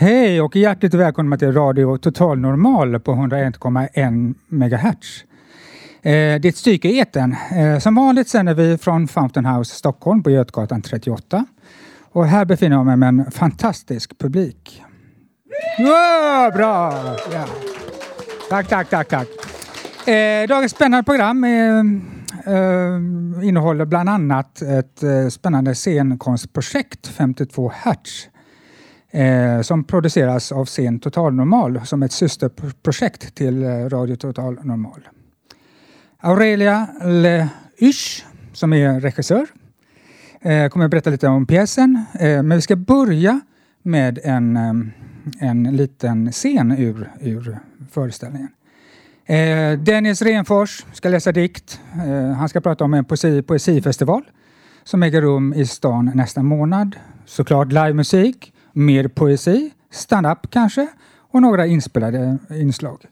Hej 0.00 0.40
och 0.40 0.56
hjärtligt 0.56 0.94
välkomna 0.94 1.36
till 1.36 1.52
Radio 1.52 1.96
Total 1.96 2.38
Normal 2.38 3.00
på 3.00 3.12
101,1 3.12 4.34
MHz. 4.48 5.24
Eh, 6.02 6.34
ett 6.34 6.56
stycke 6.56 6.88
i 6.88 7.00
etern. 7.00 7.36
Eh, 7.56 7.78
som 7.78 7.94
vanligt 7.94 8.28
sänder 8.28 8.54
vi 8.54 8.78
från 8.78 9.08
Fountain 9.08 9.46
House 9.46 9.74
Stockholm 9.74 10.22
på 10.22 10.30
Götgatan 10.30 10.82
38. 10.82 11.44
Och 12.12 12.26
här 12.26 12.44
befinner 12.44 12.76
jag 12.76 12.86
mig 12.86 12.96
med 12.96 13.08
en 13.08 13.30
fantastisk 13.30 14.18
publik. 14.18 14.82
Wow, 15.78 16.52
bra! 16.52 16.92
Ja. 17.32 17.44
Tack, 18.50 18.68
tack, 18.68 18.90
tack, 18.90 19.08
tack. 19.08 19.28
Eh, 20.08 20.48
dagens 20.48 20.72
spännande 20.72 21.04
program 21.04 21.44
eh, 21.44 21.78
eh, 22.54 23.48
innehåller 23.48 23.84
bland 23.84 24.08
annat 24.08 24.62
ett 24.62 25.02
eh, 25.02 25.28
spännande 25.28 25.74
scenkonstprojekt 25.74 27.06
52 27.06 27.72
Hertz 27.74 28.28
eh, 29.10 29.60
som 29.60 29.84
produceras 29.84 30.52
av 30.52 30.64
Scen 30.64 30.98
Total 30.98 31.34
Normal 31.34 31.80
som 31.86 32.02
ett 32.02 32.12
systerprojekt 32.12 33.34
till 33.34 33.62
eh, 33.62 33.68
Radio 33.68 34.16
Total 34.16 34.58
Normal. 34.62 35.08
Aurelia 36.20 36.88
Le 37.04 37.48
Isch, 37.76 38.26
som 38.52 38.72
är 38.72 39.00
regissör, 39.00 39.46
eh, 40.40 40.68
kommer 40.68 40.84
att 40.84 40.90
berätta 40.90 41.10
lite 41.10 41.28
om 41.28 41.46
pjäsen. 41.46 42.04
Eh, 42.14 42.42
men 42.42 42.50
vi 42.50 42.62
ska 42.62 42.76
börja 42.76 43.40
med 43.82 44.18
en, 44.24 44.56
eh, 44.56 44.72
en 45.48 45.62
liten 45.62 46.32
scen 46.32 46.72
ur, 46.72 47.10
ur 47.20 47.58
föreställningen. 47.90 48.48
Eh, 49.26 49.78
Dennis 49.78 50.22
Renfors 50.22 50.84
ska 50.92 51.08
läsa 51.08 51.32
dikt. 51.32 51.80
Eh, 52.06 52.32
han 52.32 52.48
ska 52.48 52.60
prata 52.60 52.84
om 52.84 52.94
en 52.94 53.04
poesi, 53.04 53.42
poesifestival 53.42 54.22
som 54.84 55.02
äger 55.02 55.22
rum 55.22 55.54
i 55.54 55.66
stan 55.66 56.10
nästa 56.14 56.42
månad. 56.42 56.96
Såklart 57.24 57.72
livemusik 57.72 58.52
mer 58.72 59.08
poesi, 59.08 59.70
stand-up 59.90 60.50
kanske 60.50 60.86
och 61.30 61.42
några 61.42 61.66
inspelade 61.66 62.38
inslag. 62.50 63.04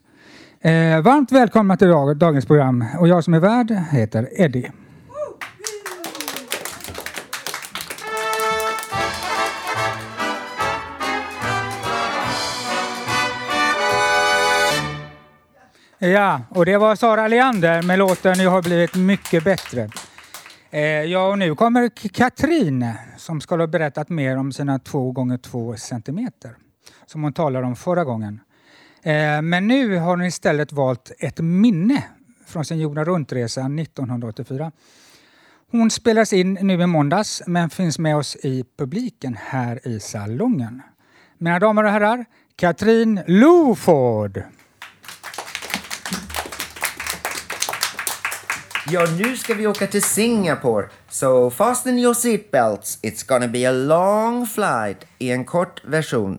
Eh, 0.61 1.01
varmt 1.01 1.31
välkomna 1.31 1.77
till 1.77 1.87
dag, 1.87 2.17
dagens 2.17 2.45
program 2.45 2.85
och 2.99 3.07
jag 3.07 3.23
som 3.23 3.33
är 3.33 3.39
värd 3.39 3.71
heter 3.91 4.29
Eddie. 4.31 4.71
Ja, 16.01 16.41
och 16.49 16.65
det 16.65 16.77
var 16.77 16.95
Sara 16.95 17.27
Leander 17.27 17.81
med 17.81 17.99
låten 17.99 18.39
Jag 18.39 18.51
har 18.51 18.61
blivit 18.61 18.95
mycket 18.95 19.43
bättre. 19.43 19.89
Eh, 20.71 20.81
ja, 20.81 21.27
och 21.27 21.39
nu 21.39 21.55
kommer 21.55 21.89
Katrin 22.09 22.93
som 23.17 23.41
ska 23.41 23.57
ha 23.57 23.67
berättat 23.67 24.09
mer 24.09 24.37
om 24.37 24.51
sina 24.51 24.79
två 24.79 25.11
gånger 25.11 25.37
två 25.37 25.77
centimeter 25.77 26.55
som 27.05 27.23
hon 27.23 27.33
talade 27.33 27.67
om 27.67 27.75
förra 27.75 28.03
gången. 28.03 28.39
Eh, 29.03 29.41
men 29.41 29.67
nu 29.67 29.97
har 29.97 30.09
hon 30.09 30.25
istället 30.25 30.71
valt 30.71 31.11
ett 31.19 31.39
minne 31.39 32.03
från 32.45 32.65
sin 32.65 32.79
jorden 32.79 33.05
runt-resa 33.05 33.61
1984. 33.61 34.71
Hon 35.71 35.91
spelas 35.91 36.33
in 36.33 36.57
nu 36.61 36.73
i 36.73 36.87
måndags 36.87 37.43
men 37.47 37.69
finns 37.69 37.99
med 37.99 38.15
oss 38.17 38.35
i 38.35 38.65
publiken 38.77 39.37
här 39.39 39.87
i 39.87 39.99
salongen. 39.99 40.81
Mina 41.37 41.59
damer 41.59 41.83
och 41.83 41.91
herrar, 41.91 42.25
Katrin 42.55 43.21
Loford. 43.27 44.43
Ja, 48.91 49.07
nu 49.17 49.37
ska 49.37 49.53
vi 49.53 49.67
åka 49.67 49.87
till 49.87 50.03
Singapore. 50.03 50.87
So 51.09 51.49
fasten 51.49 51.99
your 51.99 52.13
seatbelts. 52.13 52.99
It's 53.01 53.27
gonna 53.27 53.47
be 53.47 53.69
a 53.69 53.71
long 53.71 54.47
flight 54.47 55.05
i 55.19 55.31
en 55.31 55.45
kort 55.45 55.81
version. 55.85 56.37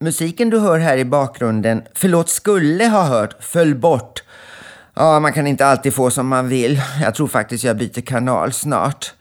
Musiken 0.00 0.50
du 0.50 0.58
hör 0.58 0.78
här 0.78 0.96
i 0.96 1.04
bakgrunden, 1.04 1.82
förlåt, 1.94 2.28
skulle 2.28 2.86
ha 2.86 3.02
hört, 3.02 3.44
föll 3.44 3.74
bort. 3.74 4.22
Ja, 4.94 5.20
man 5.20 5.32
kan 5.32 5.46
inte 5.46 5.66
alltid 5.66 5.94
få 5.94 6.10
som 6.10 6.28
man 6.28 6.48
vill. 6.48 6.82
Jag 7.02 7.14
tror 7.14 7.28
faktiskt 7.28 7.64
jag 7.64 7.76
byter 7.76 8.00
kanal 8.00 8.52
snart. 8.52 9.12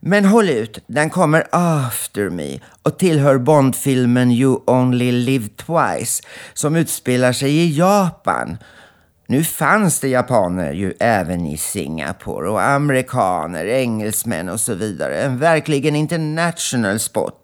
Men 0.00 0.24
håll 0.24 0.48
ut, 0.48 0.78
den 0.86 1.10
kommer 1.10 1.46
after 1.50 2.30
me 2.30 2.60
och 2.82 2.98
tillhör 2.98 3.38
Bondfilmen 3.38 4.30
You 4.30 4.60
Only 4.66 5.12
Live 5.12 5.48
Twice 5.48 6.22
som 6.54 6.76
utspelar 6.76 7.32
sig 7.32 7.56
i 7.56 7.78
Japan. 7.78 8.58
Nu 9.26 9.44
fanns 9.44 10.00
det 10.00 10.08
japaner 10.08 10.72
ju 10.72 10.94
även 11.00 11.46
i 11.46 11.56
Singapore 11.56 12.48
och 12.48 12.62
amerikaner, 12.62 13.64
engelsmän 13.66 14.48
och 14.48 14.60
så 14.60 14.74
vidare. 14.74 15.22
En 15.22 15.38
verkligen 15.38 15.96
international 15.96 16.98
spot. 16.98 17.34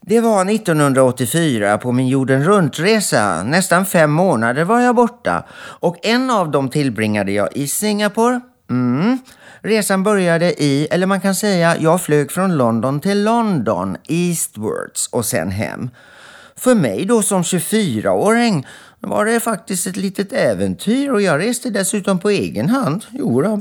Det 0.00 0.20
var 0.20 0.50
1984 0.50 1.78
på 1.78 1.92
min 1.92 2.08
jorden 2.08 2.44
runt-resa. 2.44 3.42
Nästan 3.42 3.86
fem 3.86 4.10
månader 4.10 4.64
var 4.64 4.80
jag 4.80 4.94
borta. 4.94 5.44
Och 5.56 6.06
en 6.06 6.30
av 6.30 6.50
dem 6.50 6.68
tillbringade 6.68 7.32
jag 7.32 7.48
i 7.56 7.68
Singapore. 7.68 8.40
Mm. 8.70 9.18
Resan 9.60 10.02
började 10.02 10.62
i, 10.62 10.88
eller 10.90 11.06
man 11.06 11.20
kan 11.20 11.34
säga, 11.34 11.76
jag 11.78 12.02
flög 12.02 12.30
från 12.30 12.56
London 12.56 13.00
till 13.00 13.24
London, 13.24 13.96
eastwards 14.08 15.08
och 15.12 15.24
sen 15.24 15.50
hem. 15.50 15.90
För 16.56 16.74
mig 16.74 17.04
då 17.04 17.22
som 17.22 17.42
24-åring 17.42 18.66
var 19.06 19.24
det 19.24 19.40
faktiskt 19.40 19.86
ett 19.86 19.96
litet 19.96 20.32
äventyr 20.32 21.10
och 21.10 21.22
jag 21.22 21.40
reste 21.40 21.70
dessutom 21.70 22.18
på 22.18 22.30
egen 22.30 22.68
hand. 22.68 23.04
Jo 23.10 23.42
då. 23.42 23.60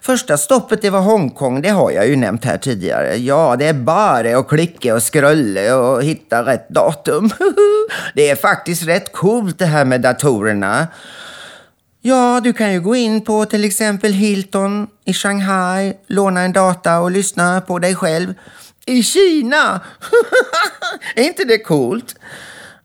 Första 0.00 0.36
stoppet 0.36 0.82
det 0.82 0.90
var 0.90 1.00
Hongkong, 1.00 1.62
det 1.62 1.68
har 1.68 1.90
jag 1.90 2.08
ju 2.08 2.16
nämnt 2.16 2.44
här 2.44 2.58
tidigare. 2.58 3.16
Ja, 3.16 3.56
det 3.58 3.66
är 3.66 3.74
bara 3.74 4.38
att 4.38 4.48
klicka 4.48 4.94
och 4.94 5.02
skrulla 5.02 5.76
och 5.76 6.02
hitta 6.02 6.46
rätt 6.46 6.68
datum. 6.68 7.30
det 8.14 8.30
är 8.30 8.36
faktiskt 8.36 8.82
rätt 8.82 9.12
coolt 9.12 9.58
det 9.58 9.66
här 9.66 9.84
med 9.84 10.00
datorerna. 10.00 10.86
Ja, 12.00 12.40
du 12.44 12.52
kan 12.52 12.72
ju 12.72 12.80
gå 12.80 12.96
in 12.96 13.24
på 13.24 13.44
till 13.44 13.64
exempel 13.64 14.12
Hilton 14.12 14.86
i 15.04 15.12
Shanghai, 15.12 15.94
låna 16.06 16.40
en 16.40 16.52
data 16.52 16.98
och 16.98 17.10
lyssna 17.10 17.60
på 17.60 17.78
dig 17.78 17.94
själv. 17.94 18.34
I 18.86 19.02
Kina! 19.02 19.80
är 21.14 21.24
inte 21.24 21.44
det 21.44 21.58
coolt? 21.58 22.14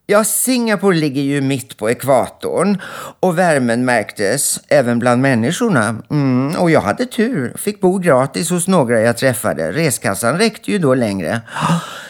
Ja, 0.06 0.24
Singapore 0.24 0.96
ligger 0.96 1.22
ju 1.22 1.42
mitt 1.42 1.78
på 1.78 1.90
ekvatorn 1.90 2.82
och 3.20 3.38
värmen 3.38 3.86
märktes 3.86 4.60
även 4.68 5.00
bland 5.00 5.22
människorna. 5.22 5.96
Mm, 6.12 6.56
och 6.56 6.72
jag 6.72 6.82
hade 6.82 7.06
tur, 7.06 7.54
fick 7.58 7.82
bo 7.82 7.98
gratis 7.98 8.50
hos 8.50 8.68
några 8.68 9.02
jag 9.02 9.18
träffade. 9.18 9.72
Reskassan 9.72 10.38
räckte 10.38 10.72
ju 10.72 10.80
då 10.80 10.96
längre. 10.96 11.42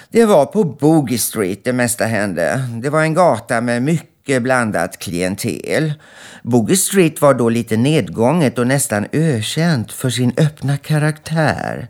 Det 0.10 0.26
var 0.26 0.46
på 0.46 0.64
Boogie 0.64 1.18
Street 1.18 1.64
det 1.64 1.74
mesta 1.74 2.06
hände. 2.06 2.60
Det 2.82 2.90
var 2.90 3.02
en 3.02 3.14
gata 3.14 3.62
med 3.62 3.82
mycket 3.82 4.44
blandat 4.44 5.00
klientel. 5.00 5.94
Boogie 6.44 6.78
Street 6.78 7.22
var 7.22 7.34
då 7.34 7.50
lite 7.50 7.78
nedgånget 7.78 8.60
och 8.60 8.68
nästan 8.68 9.08
ökänt 9.12 9.92
för 9.92 10.10
sin 10.10 10.34
öppna 10.38 10.78
karaktär. 10.78 11.88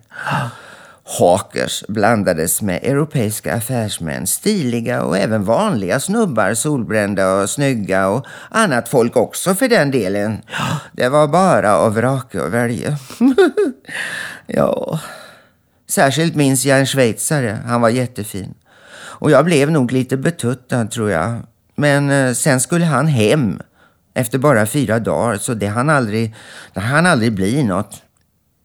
Hawkers 1.06 1.84
blandades 1.88 2.62
med 2.62 2.84
europeiska 2.84 3.56
affärsmän, 3.56 4.28
stiliga 4.28 5.04
och 5.04 5.18
även 5.18 5.44
vanliga 5.44 6.00
snubbar, 6.00 6.54
solbrända 6.54 7.34
och 7.34 7.50
snygga 7.50 8.08
och 8.08 8.26
annat 8.50 8.90
folk 8.90 9.16
också 9.16 9.56
för 9.56 9.68
den 9.68 9.92
delen. 9.92 10.42
Det 10.92 11.10
var 11.10 11.28
bara 11.28 11.78
av 11.78 11.94
vraka 11.94 12.44
och 12.44 12.54
välja. 12.54 12.98
ja, 14.48 15.00
särskilt 15.90 16.36
minns 16.36 16.66
jag 16.66 16.80
en 16.80 16.86
schweizare. 16.86 17.60
Han 17.66 17.82
var 17.82 17.90
jättefin. 17.90 18.54
Och 18.96 19.32
jag 19.32 19.46
blev 19.46 19.72
nog 19.72 19.92
lite 19.92 20.18
betuttad 20.18 20.92
tror 20.92 21.12
jag. 21.12 21.42
Men 21.76 22.10
eh, 22.10 22.34
sen 22.34 22.60
skulle 22.60 22.86
han 22.86 23.08
hem 23.08 23.60
efter 24.14 24.38
bara 24.38 24.66
fyra 24.66 25.00
dagar 25.00 25.38
så 25.38 25.54
det 25.54 25.68
hann 25.68 25.90
aldrig, 25.90 26.36
det 26.74 26.80
hann 26.80 27.06
aldrig 27.06 27.34
bli 27.34 27.64
något 27.64 28.02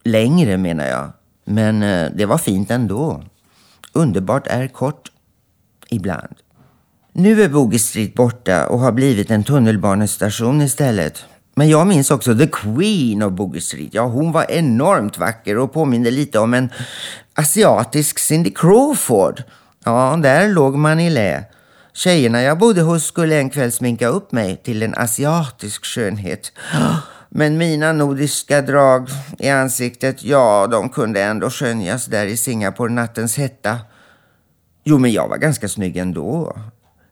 längre 0.04 0.56
menar 0.56 0.86
jag. 0.86 1.12
Men 1.48 1.82
eh, 1.82 2.10
det 2.14 2.26
var 2.26 2.38
fint 2.38 2.70
ändå. 2.70 3.22
Underbart 3.92 4.46
är 4.46 4.68
kort. 4.68 5.10
Ibland. 5.90 6.34
Nu 7.12 7.42
är 7.42 7.48
Boogie 7.48 7.78
Street 7.78 8.14
borta 8.14 8.66
och 8.66 8.78
har 8.78 8.92
blivit 8.92 9.30
en 9.30 9.44
tunnelbanestation 9.44 10.60
istället. 10.60 11.24
Men 11.54 11.68
jag 11.68 11.86
minns 11.86 12.10
också 12.10 12.38
The 12.38 12.46
Queen 12.46 13.22
of 13.22 13.32
Boogie 13.32 13.60
Street. 13.60 13.94
Ja, 13.94 14.02
hon 14.02 14.32
var 14.32 14.50
enormt 14.50 15.18
vacker 15.18 15.58
och 15.58 15.72
påminde 15.72 16.10
lite 16.10 16.38
om 16.38 16.54
en 16.54 16.70
asiatisk 17.34 18.18
Cindy 18.18 18.50
Crawford. 18.50 19.42
Ja, 19.84 20.18
där 20.22 20.48
låg 20.48 20.76
man 20.76 21.00
i 21.00 21.10
lä. 21.10 21.44
Tjejerna 21.92 22.42
jag 22.42 22.58
bodde 22.58 22.82
hos 22.82 23.04
skulle 23.04 23.38
en 23.38 23.50
kväll 23.50 23.72
sminka 23.72 24.08
upp 24.08 24.32
mig 24.32 24.56
till 24.56 24.82
en 24.82 24.94
asiatisk 24.94 25.84
skönhet. 25.84 26.52
Men 27.28 27.58
mina 27.58 27.92
nordiska 27.92 28.62
drag 28.62 29.08
i 29.38 29.48
ansiktet, 29.48 30.22
ja, 30.22 30.66
de 30.66 30.88
kunde 30.88 31.22
ändå 31.22 31.50
skönjas 31.50 32.06
där 32.06 32.26
i 32.26 32.36
Singapore 32.36 32.92
nattens 32.92 33.36
hetta. 33.36 33.78
Jo, 34.84 34.98
men 34.98 35.12
jag 35.12 35.28
var 35.28 35.36
ganska 35.36 35.68
snygg 35.68 35.96
ändå. 35.96 36.56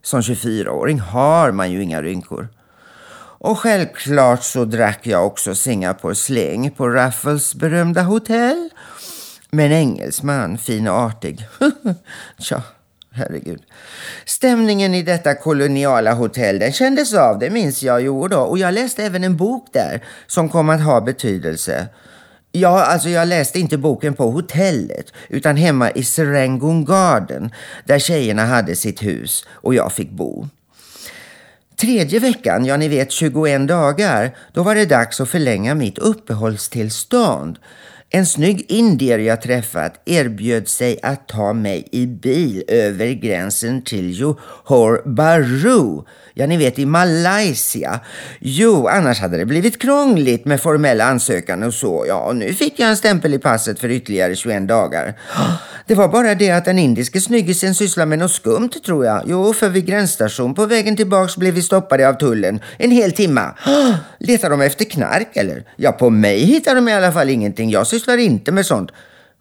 Som 0.03 0.21
24-åring 0.21 1.01
har 1.01 1.53
man 1.53 1.73
ju 1.73 1.83
inga 1.83 2.03
rynkor. 2.03 2.49
Och 3.39 3.59
självklart 3.59 4.43
så 4.43 4.65
drack 4.65 5.07
jag 5.07 5.27
också 5.27 5.55
Singapore 5.55 6.15
släng 6.15 6.71
på 6.71 6.89
Raffles 6.89 7.55
berömda 7.55 8.03
hotell. 8.03 8.71
Men 9.51 9.73
engelsman, 9.73 10.59
fin 10.59 10.89
och 10.89 10.95
artig. 10.95 11.49
Tja, 12.39 12.63
herregud. 13.17 13.63
Stämningen 14.25 14.95
i 14.95 15.03
detta 15.03 15.35
koloniala 15.35 16.13
hotell, 16.13 16.59
den 16.59 16.73
kändes 16.73 17.15
av, 17.15 17.39
det 17.39 17.51
minns 17.51 17.83
jag 17.83 18.01
ju 18.01 18.29
då. 18.29 18.41
Och 18.41 18.59
jag 18.59 18.75
läste 18.75 19.05
även 19.05 19.25
en 19.25 19.37
bok 19.37 19.69
där 19.73 20.05
som 20.27 20.49
kom 20.49 20.69
att 20.69 20.83
ha 20.83 21.01
betydelse. 21.01 21.87
Ja, 22.53 22.85
alltså 22.85 23.09
jag 23.09 23.29
läste 23.29 23.59
inte 23.59 23.79
boken 23.79 24.15
på 24.15 24.31
hotellet 24.31 25.13
utan 25.29 25.57
hemma 25.57 25.91
i 25.91 26.05
Serangoon 26.05 26.85
Garden 26.85 27.51
där 27.85 27.99
tjejerna 27.99 28.45
hade 28.45 28.77
sitt 28.77 29.03
hus 29.03 29.47
och 29.49 29.75
jag 29.75 29.93
fick 29.93 30.11
bo. 30.11 30.49
Tredje 31.77 32.19
veckan, 32.19 32.65
ja 32.65 32.77
ni 32.77 32.89
vet 32.89 33.13
21 33.13 33.69
dagar, 33.69 34.37
då 34.53 34.63
var 34.63 34.75
det 34.75 34.87
dags 34.87 35.21
att 35.21 35.29
förlänga 35.29 35.75
mitt 35.75 35.99
uppehållstillstånd. 35.99 37.59
En 38.11 38.27
snygg 38.27 38.67
indier 38.69 39.19
jag 39.19 39.43
träffat 39.43 40.01
erbjöd 40.05 40.69
sig 40.69 40.99
att 41.03 41.29
ta 41.29 41.53
mig 41.53 41.89
i 41.93 42.07
bil 42.07 42.65
över 42.69 43.13
gränsen 43.13 43.83
till 43.83 44.21
Johor 44.21 45.09
Bahru. 45.09 46.05
Ja, 46.39 46.47
ni 46.47 46.57
vet 46.57 46.79
i 46.79 46.87
Malaysia. 46.87 48.01
Jo, 48.41 48.89
annars 48.89 49.21
hade 49.21 49.37
det 49.37 49.45
blivit 49.45 49.83
krångligt 49.83 50.45
med 50.45 50.61
formella 50.61 51.05
ansökan 51.05 51.63
och 51.63 51.75
så. 51.75 52.05
Ja, 52.09 52.21
och 52.21 52.37
nu 52.37 52.53
fick 52.53 52.79
jag 52.81 52.89
en 52.89 52.97
stämpel 52.97 53.35
i 53.35 53.39
passet 53.39 53.79
för 53.79 53.91
ytterligare 53.91 54.37
21 54.37 54.69
dagar. 54.69 55.15
Det 55.87 55.95
var 55.95 56.09
bara 56.09 56.35
det 56.35 56.51
att 56.51 56.65
den 56.65 56.79
indiske 56.79 57.21
snyggisen 57.21 57.75
sysslar 57.75 58.07
med 58.07 58.19
något 58.19 58.31
skumt 58.31 58.71
tror 58.87 59.07
jag. 59.07 59.23
Jo, 59.27 59.53
för 59.53 59.69
vid 59.69 59.87
gränsstation 59.87 60.55
på 60.55 60.67
vägen 60.67 60.97
tillbaks 60.97 61.37
blev 61.37 61.55
vi 61.55 61.63
stoppade 61.63 62.09
av 62.09 62.13
tullen 62.13 62.61
en 62.79 62.91
hel 62.91 63.13
timma. 63.13 63.55
Letar 64.19 64.51
de 64.51 64.61
efter 64.61 64.85
knark 64.85 65.37
eller? 65.37 65.65
Ja, 65.77 65.93
på 65.93 66.11
mig 66.11 66.39
hittar 66.39 66.75
de 66.75 66.89
i 66.89 66.93
alla 66.93 67.13
fall 67.13 67.31
ingenting. 67.31 67.71
Jag 67.71 67.87
sysslar 67.87 68.17
inte 68.17 68.53
med 68.53 68.67
sånt. 68.67 68.91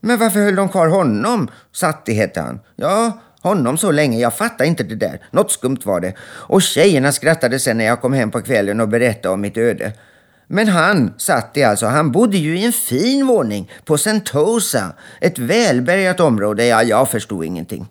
Men 0.01 0.19
varför 0.19 0.39
höll 0.39 0.55
de 0.55 0.69
kvar 0.69 0.87
honom? 0.87 1.47
Satti 1.73 2.13
hette 2.13 2.41
han. 2.41 2.59
Ja, 2.75 3.21
honom 3.49 3.77
så 3.77 3.91
länge. 3.91 4.19
Jag 4.19 4.33
fattar 4.33 4.65
inte 4.65 4.83
det 4.83 4.95
där. 4.95 5.19
Något 5.31 5.51
skumt 5.51 5.79
var 5.83 5.99
det. 5.99 6.13
Och 6.21 6.61
tjejerna 6.61 7.11
skrattade 7.11 7.59
sen 7.59 7.77
när 7.77 7.85
jag 7.85 8.01
kom 8.01 8.13
hem 8.13 8.31
på 8.31 8.41
kvällen 8.41 8.79
och 8.79 8.87
berättade 8.87 9.33
om 9.33 9.41
mitt 9.41 9.57
öde. 9.57 9.93
Men 10.47 10.67
han, 10.67 11.13
satt 11.17 11.57
i, 11.57 11.63
alltså, 11.63 11.85
han 11.85 12.11
bodde 12.11 12.37
ju 12.37 12.59
i 12.59 12.65
en 12.65 12.73
fin 12.73 13.27
våning 13.27 13.71
på 13.85 13.97
Sentosa. 13.97 14.93
Ett 15.21 15.39
välbärgat 15.39 16.19
område. 16.19 16.65
Ja, 16.65 16.83
jag 16.83 17.09
förstod 17.11 17.45
ingenting. 17.45 17.87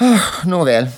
Oh, 0.00 0.46
nåväl. 0.48 0.88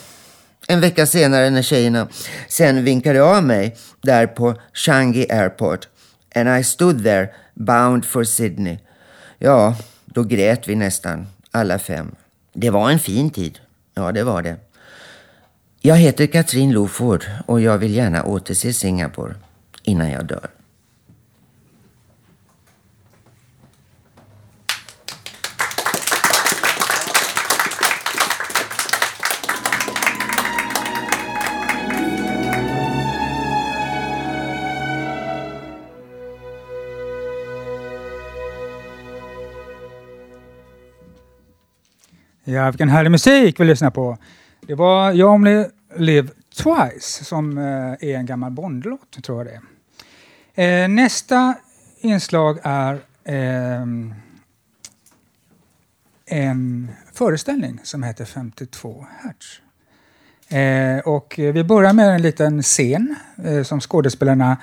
En 0.68 0.80
vecka 0.80 1.06
senare 1.06 1.50
när 1.50 1.62
tjejerna 1.62 2.08
sen 2.48 2.84
vinkade 2.84 3.22
av 3.22 3.44
mig 3.44 3.76
där 4.02 4.26
på 4.26 4.54
Changi 4.72 5.26
Airport 5.30 5.88
and 6.34 6.58
I 6.60 6.64
stood 6.64 7.04
there 7.04 7.28
bound 7.54 8.04
for 8.04 8.24
Sydney. 8.24 8.78
Ja, 9.38 9.76
då 10.04 10.22
grät 10.22 10.68
vi 10.68 10.74
nästan, 10.74 11.26
alla 11.50 11.78
fem. 11.78 12.14
Det 12.52 12.70
var 12.70 12.90
en 12.90 12.98
fin 12.98 13.30
tid. 13.30 13.58
Ja, 13.94 14.12
det 14.12 14.24
var 14.24 14.42
det. 14.42 14.56
Jag 15.80 15.96
heter 15.96 16.26
Katrin 16.26 16.72
Loford 16.72 17.24
och 17.46 17.60
jag 17.60 17.78
vill 17.78 17.94
gärna 17.94 18.24
återse 18.24 18.72
Singapore 18.72 19.34
innan 19.82 20.10
jag 20.10 20.24
dör. 20.24 20.48
Ja, 42.52 42.70
vilken 42.70 42.88
härlig 42.88 43.10
musik 43.10 43.60
vi 43.60 43.64
lyssnar 43.64 43.90
på. 43.90 44.18
Det 44.60 44.74
var 44.74 45.12
You 45.12 45.30
Only 45.30 45.64
Live 45.96 46.28
Twice 46.54 47.24
som 47.24 47.58
eh, 47.58 47.64
är 48.10 48.16
en 48.16 48.26
gammal 48.26 48.50
Bondlåt, 48.50 49.22
tror 49.22 49.38
jag 49.38 49.46
det 49.46 49.60
är. 50.54 50.82
Eh, 50.84 50.88
nästa 50.88 51.54
inslag 52.00 52.58
är 52.62 52.98
ehm, 53.24 54.14
en 56.26 56.90
föreställning 57.12 57.80
som 57.82 58.02
heter 58.02 58.24
52 58.24 59.06
Hertz. 59.20 59.60
Eh, 60.48 61.08
och 61.08 61.34
vi 61.36 61.64
börjar 61.64 61.92
med 61.92 62.14
en 62.14 62.22
liten 62.22 62.62
scen 62.62 63.14
som 63.64 63.80
skådespelarna 63.80 64.56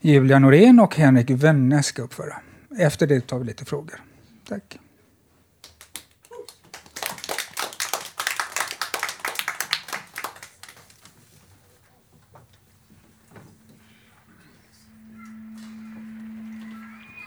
Julia 0.00 0.38
Norén 0.38 0.80
och 0.80 0.96
Henrik 0.96 1.30
Wenne 1.30 1.82
ska 1.82 2.02
uppföra. 2.02 2.34
Efter 2.78 3.06
det 3.06 3.26
tar 3.26 3.38
vi 3.38 3.44
lite 3.44 3.64
frågor. 3.64 4.00
Tack. 4.48 4.78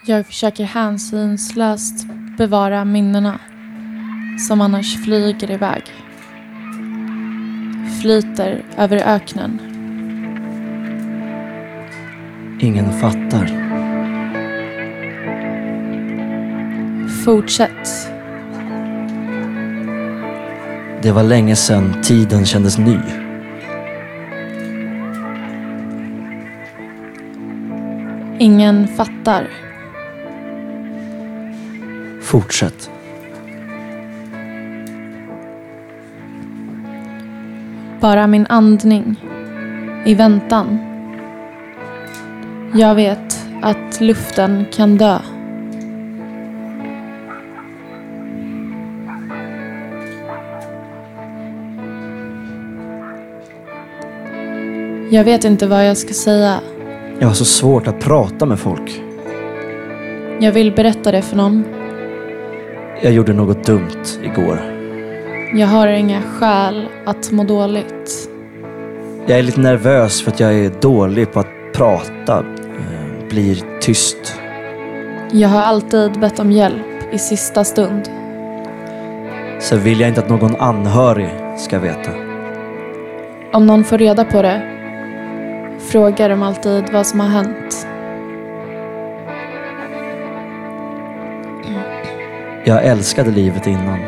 Jag 0.07 0.25
försöker 0.25 0.63
hänsynslöst 0.63 2.07
bevara 2.37 2.85
minnena 2.85 3.39
som 4.47 4.61
annars 4.61 5.03
flyger 5.03 5.51
iväg. 5.51 5.83
Flyter 8.01 8.63
över 8.77 8.97
öknen. 8.97 9.59
Ingen 12.59 12.93
fattar. 12.93 13.47
Fortsätt. 17.25 18.11
Det 21.01 21.11
var 21.11 21.23
länge 21.23 21.55
sedan 21.55 22.01
tiden 22.03 22.45
kändes 22.45 22.77
ny. 22.77 22.97
Ingen 28.39 28.87
fattar. 28.87 29.64
Fortsätt. 32.35 32.89
Bara 37.99 38.27
min 38.27 38.45
andning. 38.49 39.15
I 40.05 40.15
väntan. 40.15 40.79
Jag 42.73 42.95
vet 42.95 43.45
att 43.61 44.01
luften 44.01 44.65
kan 44.73 44.97
dö. 44.97 45.19
Jag 55.09 55.23
vet 55.23 55.43
inte 55.43 55.67
vad 55.67 55.87
jag 55.87 55.97
ska 55.97 56.13
säga. 56.13 56.59
Jag 57.19 57.27
har 57.27 57.35
så 57.35 57.45
svårt 57.45 57.87
att 57.87 57.99
prata 57.99 58.45
med 58.45 58.59
folk. 58.59 59.01
Jag 60.39 60.51
vill 60.51 60.71
berätta 60.71 61.11
det 61.11 61.21
för 61.21 61.35
någon. 61.35 61.74
Jag 63.01 63.13
gjorde 63.13 63.33
något 63.33 63.65
dumt 63.65 64.05
igår. 64.23 64.59
Jag 65.53 65.67
har 65.67 65.87
inga 65.87 66.21
skäl 66.21 66.89
att 67.05 67.31
må 67.31 67.43
dåligt. 67.43 68.29
Jag 69.25 69.39
är 69.39 69.43
lite 69.43 69.59
nervös 69.59 70.21
för 70.21 70.31
att 70.31 70.39
jag 70.39 70.53
är 70.53 70.71
dålig 70.81 71.31
på 71.31 71.39
att 71.39 71.73
prata. 71.73 72.39
Eh, 72.39 73.27
Blir 73.29 73.79
tyst. 73.81 74.39
Jag 75.31 75.49
har 75.49 75.61
alltid 75.61 76.19
bett 76.19 76.39
om 76.39 76.51
hjälp 76.51 77.13
i 77.13 77.17
sista 77.17 77.63
stund. 77.63 78.09
Så 79.59 79.75
vill 79.75 79.99
jag 79.99 80.09
inte 80.09 80.21
att 80.21 80.29
någon 80.29 80.55
anhörig 80.55 81.29
ska 81.57 81.79
veta. 81.79 82.11
Om 83.53 83.67
någon 83.67 83.83
får 83.83 83.97
reda 83.97 84.25
på 84.25 84.41
det 84.41 84.71
frågar 85.79 86.29
de 86.29 86.43
alltid 86.43 86.83
vad 86.93 87.07
som 87.07 87.19
har 87.19 87.27
hänt. 87.27 87.84
Jag 92.67 92.85
älskade 92.85 93.31
livet 93.31 93.67
innan. 93.67 93.99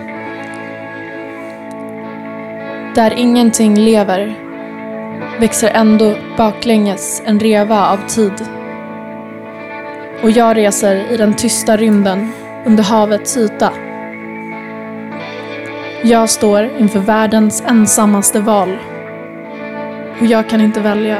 Där 2.96 3.14
ingenting 3.18 3.76
lever 3.76 4.36
växer 5.40 5.70
ändå 5.70 6.16
baklänges 6.38 7.22
en 7.26 7.40
reva 7.40 7.88
av 7.88 7.98
tid. 8.08 8.34
Och 10.24 10.32
jag 10.32 10.58
reser 10.58 11.12
i 11.12 11.18
den 11.18 11.34
tysta 11.34 11.78
rymden 11.78 12.32
under 12.66 12.84
havets 12.84 13.38
yta. 13.38 13.74
Jag 16.04 16.30
står 16.30 16.70
inför 16.78 17.00
världens 17.00 17.64
ensammaste 17.68 18.40
val. 18.40 18.78
Och 20.20 20.26
jag 20.26 20.50
kan 20.50 20.62
inte 20.62 20.80
välja. 20.80 21.18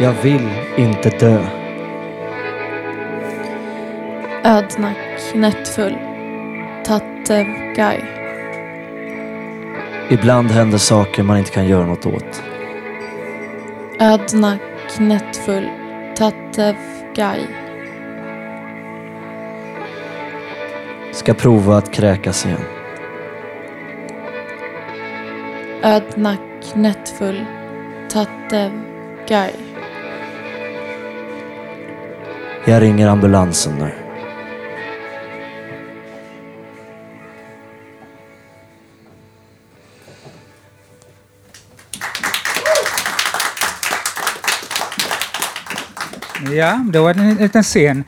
Jag 0.00 0.12
vill 0.22 0.48
inte 0.76 1.10
dö. 1.10 1.59
Ödna 4.44 4.94
Knettfull. 5.32 5.98
Tattev 6.84 7.46
Guy. 7.76 8.00
Ibland 10.08 10.50
händer 10.50 10.78
saker 10.78 11.22
man 11.22 11.38
inte 11.38 11.50
kan 11.50 11.66
göra 11.66 11.86
något 11.86 12.06
åt. 12.06 12.42
Ödna 13.98 14.58
Knettfull. 14.96 15.68
Tattev 16.16 16.76
Guy. 17.14 17.40
Ska 21.12 21.34
prova 21.34 21.76
att 21.76 21.92
kräkas 21.92 22.46
igen. 22.46 22.60
Ödna 25.82 26.36
Knettfull. 26.72 27.44
Tattev 28.08 28.70
Guy. 29.28 29.50
Jag 32.64 32.82
ringer 32.82 33.08
ambulansen 33.08 33.74
nu. 33.78 34.09
Ja, 46.48 46.84
det 46.92 46.98
var 46.98 47.10
en 47.14 47.34
liten 47.34 47.62
scen 47.62 48.04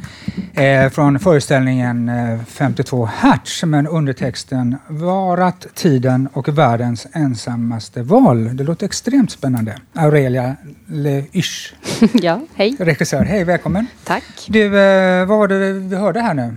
eh, 0.55 0.89
från 0.91 1.19
föreställningen 1.19 2.09
eh, 2.09 2.39
52 2.47 3.05
Hertz 3.17 3.63
med 3.65 3.87
undertexten 3.87 4.77
Varat 4.89 5.67
tiden 5.75 6.29
och 6.33 6.49
världens 6.59 7.07
ensammaste 7.13 8.03
val. 8.03 8.57
Det 8.57 8.65
låter 8.65 8.87
extremt 8.87 9.31
spännande. 9.31 9.77
Aurelia 9.95 10.57
Leisch, 10.87 11.75
Ja, 12.13 12.41
hej. 12.55 12.77
regissör. 12.79 13.23
Hej, 13.25 13.45
välkommen. 13.45 13.87
Tack. 14.05 14.25
Du, 14.49 14.65
eh, 14.81 15.27
vad 15.27 15.39
var 15.39 15.49
det 15.49 15.73
vi 15.73 15.97
hörde 15.97 16.21
här 16.21 16.35
nu? 16.35 16.57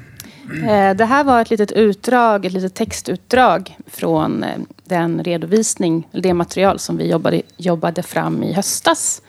Eh, 0.67 0.95
Det 0.95 1.05
här 1.05 1.23
var 1.23 1.41
ett 1.41 1.49
litet 1.49 1.71
utdrag, 1.71 2.45
ett 2.45 2.53
litet 2.53 2.73
textutdrag 2.75 3.77
från 3.87 4.43
eh, 4.43 4.49
den 4.85 5.23
redovisning, 5.23 6.07
det 6.11 6.33
material 6.33 6.79
som 6.79 6.97
vi 6.97 7.09
jobbade, 7.11 7.41
jobbade 7.57 8.03
fram 8.03 8.43
i 8.43 8.53
höstas. 8.53 9.21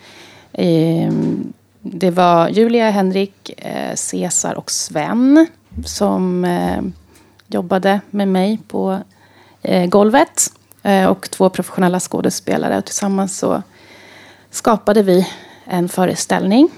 Det 1.81 2.11
var 2.11 2.49
Julia, 2.49 2.89
Henrik, 2.89 3.53
eh, 3.57 3.95
Cesar 3.95 4.53
och 4.53 4.71
Sven 4.71 5.47
som 5.85 6.45
eh, 6.45 6.81
jobbade 7.47 8.01
med 8.09 8.27
mig 8.27 8.59
på 8.67 8.99
eh, 9.61 9.85
golvet. 9.85 10.51
Eh, 10.83 11.05
och 11.05 11.31
två 11.31 11.49
professionella 11.49 11.99
skådespelare. 11.99 12.77
Och 12.77 12.85
tillsammans 12.85 13.37
så 13.37 13.63
skapade 14.51 15.03
vi 15.03 15.27
en 15.65 15.89
föreställning. 15.89 16.69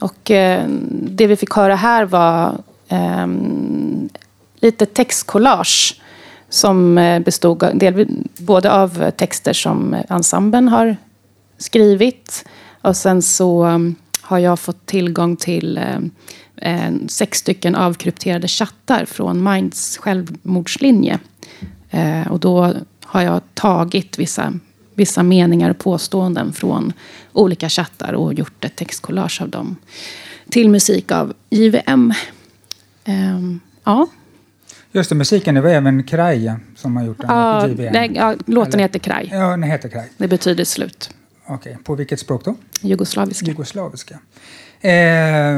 Och 0.00 0.30
eh, 0.30 0.64
det 0.90 1.26
vi 1.26 1.36
fick 1.36 1.54
höra 1.54 1.74
här 1.74 2.04
var 2.04 2.58
ehm, 2.88 4.08
lite 4.54 4.86
textcollage 4.86 6.00
som 6.48 6.98
eh, 6.98 7.20
bestod 7.20 7.62
av, 7.62 8.06
både 8.38 8.72
av 8.72 9.10
texter 9.10 9.52
som 9.52 9.96
ensemblen 10.08 10.68
har 10.68 10.96
skrivit 11.58 12.44
och 12.82 12.96
sen 12.96 13.22
så 13.22 13.62
ehm, 13.62 13.94
har 14.28 14.38
jag 14.38 14.58
fått 14.58 14.86
tillgång 14.86 15.36
till 15.36 15.80
en, 16.56 17.08
sex 17.08 17.38
stycken 17.38 17.74
avkrypterade 17.74 18.48
chattar 18.48 19.04
från 19.04 19.52
Minds 19.52 19.98
självmordslinje. 19.98 21.18
Eh, 21.90 22.32
och 22.32 22.40
då 22.40 22.74
har 23.04 23.22
jag 23.22 23.40
tagit 23.54 24.18
vissa, 24.18 24.52
vissa 24.94 25.22
meningar 25.22 25.70
och 25.70 25.78
påståenden 25.78 26.52
från 26.52 26.92
olika 27.32 27.68
chattar 27.68 28.12
och 28.12 28.34
gjort 28.34 28.64
ett 28.64 28.76
textcollage 28.76 29.42
av 29.42 29.48
dem. 29.48 29.76
Till 30.50 30.68
musik 30.70 31.12
av 31.12 31.32
JVM. 31.50 32.14
Ehm, 33.04 33.60
ja. 33.84 34.06
Just 34.92 35.08
det, 35.08 35.16
musiken, 35.16 35.54
det 35.54 35.60
var 35.60 35.70
även 35.70 36.04
Kraja 36.04 36.60
som 36.76 36.96
har 36.96 37.04
gjort 37.04 37.20
den. 37.20 37.30
Ja, 37.30 37.66
nej, 37.66 38.12
ja, 38.14 38.34
låten 38.46 38.72
Eller- 38.74 38.82
heter 38.82 38.98
Kraj. 38.98 39.28
Ja, 39.32 39.50
den 39.50 39.62
heter 39.62 39.88
Kraj. 39.88 40.10
Det 40.16 40.28
betyder 40.28 40.64
slut. 40.64 41.10
Okej, 41.48 41.78
på 41.84 41.94
vilket 41.94 42.20
språk 42.20 42.44
då? 42.44 42.54
Jugoslaviska. 42.80 43.46
Jugoslaviska. 43.46 44.14
Eh, 44.80 44.90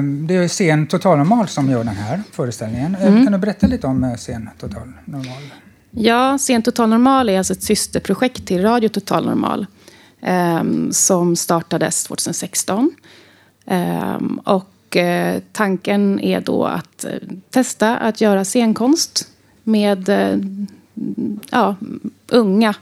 det 0.03 0.35
är 0.35 0.49
Scen 0.49 0.87
Total 0.87 1.19
Normal 1.19 1.49
som 1.49 1.71
gör 1.71 1.85
den 1.85 1.97
här 1.97 2.23
föreställningen. 2.33 2.95
Eh, 2.95 3.07
Mm. 3.09 3.25
Kan 3.25 3.33
du 3.33 3.39
berätta 3.39 3.67
lite 3.67 3.87
om 3.87 4.05
eh, 4.05 4.15
Scen 4.15 4.51
Total 4.59 4.93
Normal? 5.05 5.43
Ja, 5.91 6.39
Sent 6.39 6.65
Total 6.65 6.89
Normal 6.89 7.29
är 7.29 7.39
alltså 7.39 7.53
ett 7.53 7.63
systerprojekt 7.63 8.47
till 8.47 8.63
Radio 8.63 8.89
Total 8.89 9.25
Normal. 9.27 9.67
ehm, 10.23 10.93
som 10.93 11.37
startades 11.37 12.05
2016. 12.05 12.91
Ehm, 13.67 14.41
och 14.45 14.97
eh, 14.97 15.43
tanken 15.53 16.21
är 16.21 16.41
då 16.41 16.65
att 16.65 17.05
eh, 17.05 17.11
testa 17.51 17.97
att 17.97 18.21
göra 18.21 18.45
scenkonst 18.45 19.29
med 19.65 20.09
eh, 20.09 20.39
ja, 21.51 21.77
unga 22.29 22.69
eh, 22.69 22.75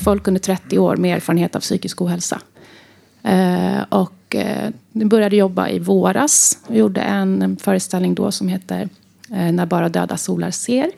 folk 0.00 0.28
under 0.28 0.40
30 0.40 0.78
år 0.78 0.96
med 0.96 1.16
erfarenhet 1.16 1.56
av 1.56 1.60
psykisk 1.60 2.02
ohälsa. 2.02 2.40
Eh, 3.24 3.82
och 3.88 4.34
eh, 4.34 4.70
vi 4.92 5.04
började 5.04 5.36
jobba 5.36 5.68
i 5.68 5.78
våras 5.78 6.58
och 6.66 6.76
gjorde 6.76 7.00
en 7.00 7.56
föreställning 7.56 8.14
då 8.14 8.32
som 8.32 8.48
heter 8.48 8.88
eh, 9.30 9.52
När 9.52 9.66
bara 9.66 9.88
döda 9.88 10.16
solar 10.16 10.50
ser. 10.50 10.90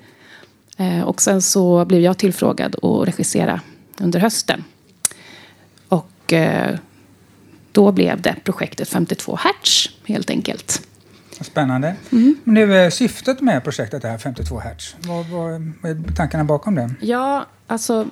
Eh, 0.76 1.02
och 1.02 1.23
sen 1.23 1.42
så 1.42 1.85
blev 1.85 2.00
jag 2.00 2.18
tillfrågad 2.18 2.85
att 2.85 3.09
regissera 3.09 3.61
under 4.00 4.21
hösten. 4.21 4.64
Och 5.88 6.33
eh, 6.33 6.78
då 7.73 7.92
blev 7.92 8.21
det 8.23 8.35
projektet 8.45 8.88
52 8.88 9.38
Hertz 9.40 9.90
helt 10.04 10.30
enkelt. 10.30 10.83
Spännande. 11.40 11.95
Mm. 12.12 12.37
Men 12.45 12.54
nu, 12.54 12.85
eh, 12.85 12.90
syftet 12.90 13.40
med 13.40 13.64
projektet 13.64 14.04
är 14.04 14.18
52 14.18 14.59
Hertz. 14.59 14.97
Vad, 14.99 15.26
vad, 15.26 15.73
vad 15.83 15.90
är 15.90 16.14
tankarna 16.16 16.45
bakom 16.45 16.75
det? 16.75 16.95
Ja, 17.00 17.47
alltså 17.66 18.06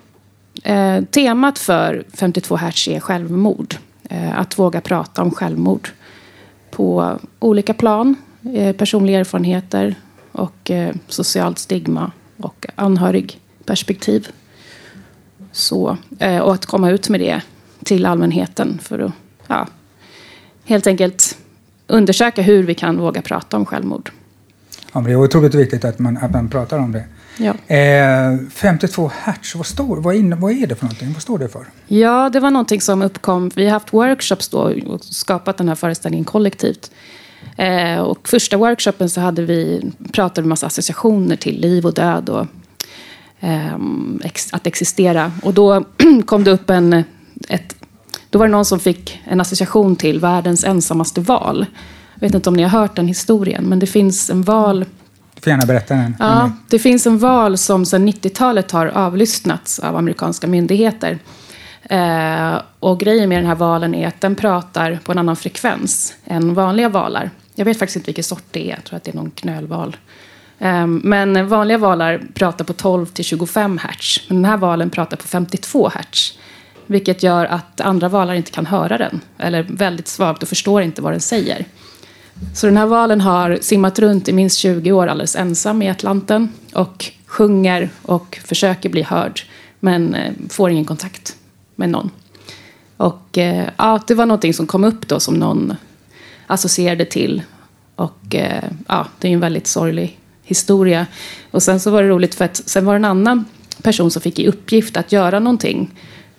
eh, 0.62 1.04
temat 1.04 1.58
för 1.58 2.04
52 2.12 2.56
Hertz 2.56 2.88
är 2.88 3.00
självmord. 3.00 3.76
Eh, 4.10 4.38
att 4.38 4.58
våga 4.58 4.80
prata 4.80 5.22
om 5.22 5.30
självmord 5.30 5.88
på 6.70 7.18
olika 7.38 7.74
plan. 7.74 8.16
Eh, 8.54 8.76
personliga 8.76 9.20
erfarenheter 9.20 9.94
och 10.32 10.70
eh, 10.70 10.94
socialt 11.08 11.58
stigma 11.58 12.12
och 12.36 12.66
anhörigperspektiv. 12.74 14.28
Så, 15.52 15.96
eh, 16.18 16.38
och 16.38 16.54
att 16.54 16.66
komma 16.66 16.90
ut 16.90 17.08
med 17.08 17.20
det 17.20 17.42
till 17.84 18.06
allmänheten 18.06 18.78
för 18.82 18.98
att 18.98 19.12
ja, 19.46 19.66
helt 20.64 20.86
enkelt 20.86 21.38
undersöka 21.86 22.42
hur 22.42 22.62
vi 22.62 22.74
kan 22.74 22.98
våga 22.98 23.22
prata 23.22 23.56
om 23.56 23.66
självmord. 23.66 24.10
Ja, 24.92 25.00
men 25.00 25.04
det 25.04 25.12
är 25.12 25.16
otroligt 25.16 25.54
viktigt 25.54 25.84
att 25.84 25.98
man, 25.98 26.16
att 26.16 26.30
man 26.30 26.48
pratar 26.48 26.78
om 26.78 26.92
det. 26.92 27.04
Ja. 27.36 27.74
Eh, 27.74 28.38
52 28.50 29.10
Hertz, 29.14 29.54
vad, 29.54 29.66
står, 29.66 29.96
vad, 29.96 30.14
in, 30.14 30.40
vad 30.40 30.52
är 30.52 30.66
det 30.66 30.74
för 30.74 30.84
någonting? 30.84 31.12
Vad 31.12 31.22
står 31.22 31.38
det 31.38 31.48
för? 31.48 31.66
Ja, 31.86 32.30
det 32.30 32.40
var 32.40 32.50
någonting 32.50 32.80
som 32.80 33.02
uppkom. 33.02 33.50
Vi 33.54 33.64
har 33.64 33.72
haft 33.72 33.92
workshops 33.92 34.48
då 34.48 34.72
och 34.86 35.04
skapat 35.04 35.58
den 35.58 35.68
här 35.68 35.74
föreställningen 35.74 36.24
kollektivt. 36.24 36.90
Eh, 37.56 37.98
och 37.98 38.28
första 38.28 38.56
workshopen 38.56 39.10
så 39.10 39.20
hade 39.20 39.42
vi 39.42 39.90
pratade 40.12 40.42
vi 40.42 40.48
massa 40.48 40.66
associationer 40.66 41.36
till 41.36 41.60
liv 41.60 41.86
och 41.86 41.94
död 41.94 42.28
och 42.28 42.46
ehm, 43.40 44.20
ex, 44.24 44.52
att 44.52 44.66
existera. 44.66 45.32
Och 45.42 45.54
då 45.54 45.84
kom 46.26 46.44
det 46.44 46.50
upp 46.50 46.70
en... 46.70 47.04
Ett, 47.48 47.76
då 48.30 48.38
var 48.38 48.46
det 48.46 48.52
någon 48.52 48.64
som 48.64 48.80
fick 48.80 49.20
en 49.24 49.40
association 49.40 49.96
till 49.96 50.20
världens 50.20 50.64
ensammaste 50.64 51.20
val. 51.20 51.66
Jag 52.14 52.20
vet 52.20 52.34
inte 52.34 52.48
om 52.48 52.56
ni 52.56 52.62
har 52.62 52.80
hört 52.80 52.96
den 52.96 53.08
historien, 53.08 53.64
men 53.68 53.78
det 53.78 53.86
finns 53.86 54.30
en 54.30 54.42
val 54.42 54.84
får 55.44 55.50
gärna 55.50 55.66
berätta 55.66 55.94
den. 55.94 56.16
Ja, 56.18 56.50
det 56.68 56.78
finns 56.78 57.06
en 57.06 57.18
val 57.18 57.58
som 57.58 57.86
sedan 57.86 58.08
90-talet 58.08 58.70
har 58.70 58.86
avlyssnats 58.86 59.78
av 59.78 59.96
amerikanska 59.96 60.46
myndigheter. 60.46 61.18
Eh, 61.82 62.60
och 62.80 63.00
grejen 63.00 63.28
med 63.28 63.38
den 63.38 63.46
här 63.46 63.54
valen 63.54 63.94
är 63.94 64.08
att 64.08 64.20
den 64.20 64.34
pratar 64.34 64.98
på 65.04 65.12
en 65.12 65.18
annan 65.18 65.36
frekvens 65.36 66.14
än 66.24 66.54
vanliga 66.54 66.88
valar. 66.88 67.30
Jag 67.54 67.64
vet 67.64 67.78
faktiskt 67.78 67.96
inte 67.96 68.06
vilken 68.06 68.24
sort 68.24 68.44
det 68.50 68.70
är. 68.70 68.74
Jag 68.74 68.84
tror 68.84 68.96
att 68.96 69.04
det 69.04 69.10
är 69.10 69.16
någon 69.16 69.30
knölval. 69.30 69.96
Eh, 70.58 70.86
men 70.86 71.48
vanliga 71.48 71.78
valar 71.78 72.22
pratar 72.34 72.64
på 72.64 72.72
12 72.72 73.06
till 73.06 73.24
25 73.24 73.78
hertz. 73.78 74.20
Men 74.28 74.42
den 74.42 74.50
här 74.50 74.56
valen 74.56 74.90
pratar 74.90 75.16
på 75.16 75.26
52 75.26 75.88
hertz. 75.88 76.38
Vilket 76.86 77.22
gör 77.22 77.46
att 77.46 77.80
andra 77.80 78.08
valar 78.08 78.34
inte 78.34 78.50
kan 78.50 78.66
höra 78.66 78.98
den. 78.98 79.20
Eller 79.38 79.62
väldigt 79.62 80.08
svagt 80.08 80.42
och 80.42 80.48
förstår 80.48 80.82
inte 80.82 81.02
vad 81.02 81.12
den 81.12 81.20
säger. 81.20 81.64
Så 82.54 82.66
den 82.66 82.76
här 82.76 82.86
valen 82.86 83.20
har 83.20 83.58
simmat 83.60 83.98
runt 83.98 84.28
i 84.28 84.32
minst 84.32 84.58
20 84.58 84.92
år 84.92 85.06
alldeles 85.06 85.36
ensam 85.36 85.82
i 85.82 85.90
Atlanten 85.90 86.48
och 86.72 87.04
sjunger 87.26 87.90
och 88.02 88.40
försöker 88.44 88.88
bli 88.88 89.02
hörd 89.02 89.40
men 89.80 90.14
eh, 90.14 90.32
får 90.50 90.70
ingen 90.70 90.84
kontakt 90.84 91.36
med 91.74 91.88
någon. 91.88 92.10
Och 92.96 93.38
eh, 93.38 93.68
ja, 93.76 94.00
det 94.06 94.14
var 94.14 94.26
någonting 94.26 94.54
som 94.54 94.66
kom 94.66 94.84
upp 94.84 95.08
då 95.08 95.20
som 95.20 95.34
någon 95.34 95.74
associerade 96.46 97.04
till. 97.04 97.42
Och 97.96 98.34
eh, 98.34 98.64
ja, 98.88 99.06
det 99.18 99.28
är 99.28 99.30
ju 99.30 99.34
en 99.34 99.40
väldigt 99.40 99.66
sorglig 99.66 100.18
historia. 100.42 101.06
Och 101.50 101.62
sen 101.62 101.80
så 101.80 101.90
var 101.90 102.02
det 102.02 102.08
roligt 102.08 102.34
för 102.34 102.44
att 102.44 102.56
sen 102.56 102.84
var 102.84 102.92
det 102.92 102.96
en 102.96 103.04
annan 103.04 103.44
person 103.82 104.10
som 104.10 104.22
fick 104.22 104.38
i 104.38 104.46
uppgift 104.46 104.96
att 104.96 105.12
göra 105.12 105.38
någonting 105.38 105.90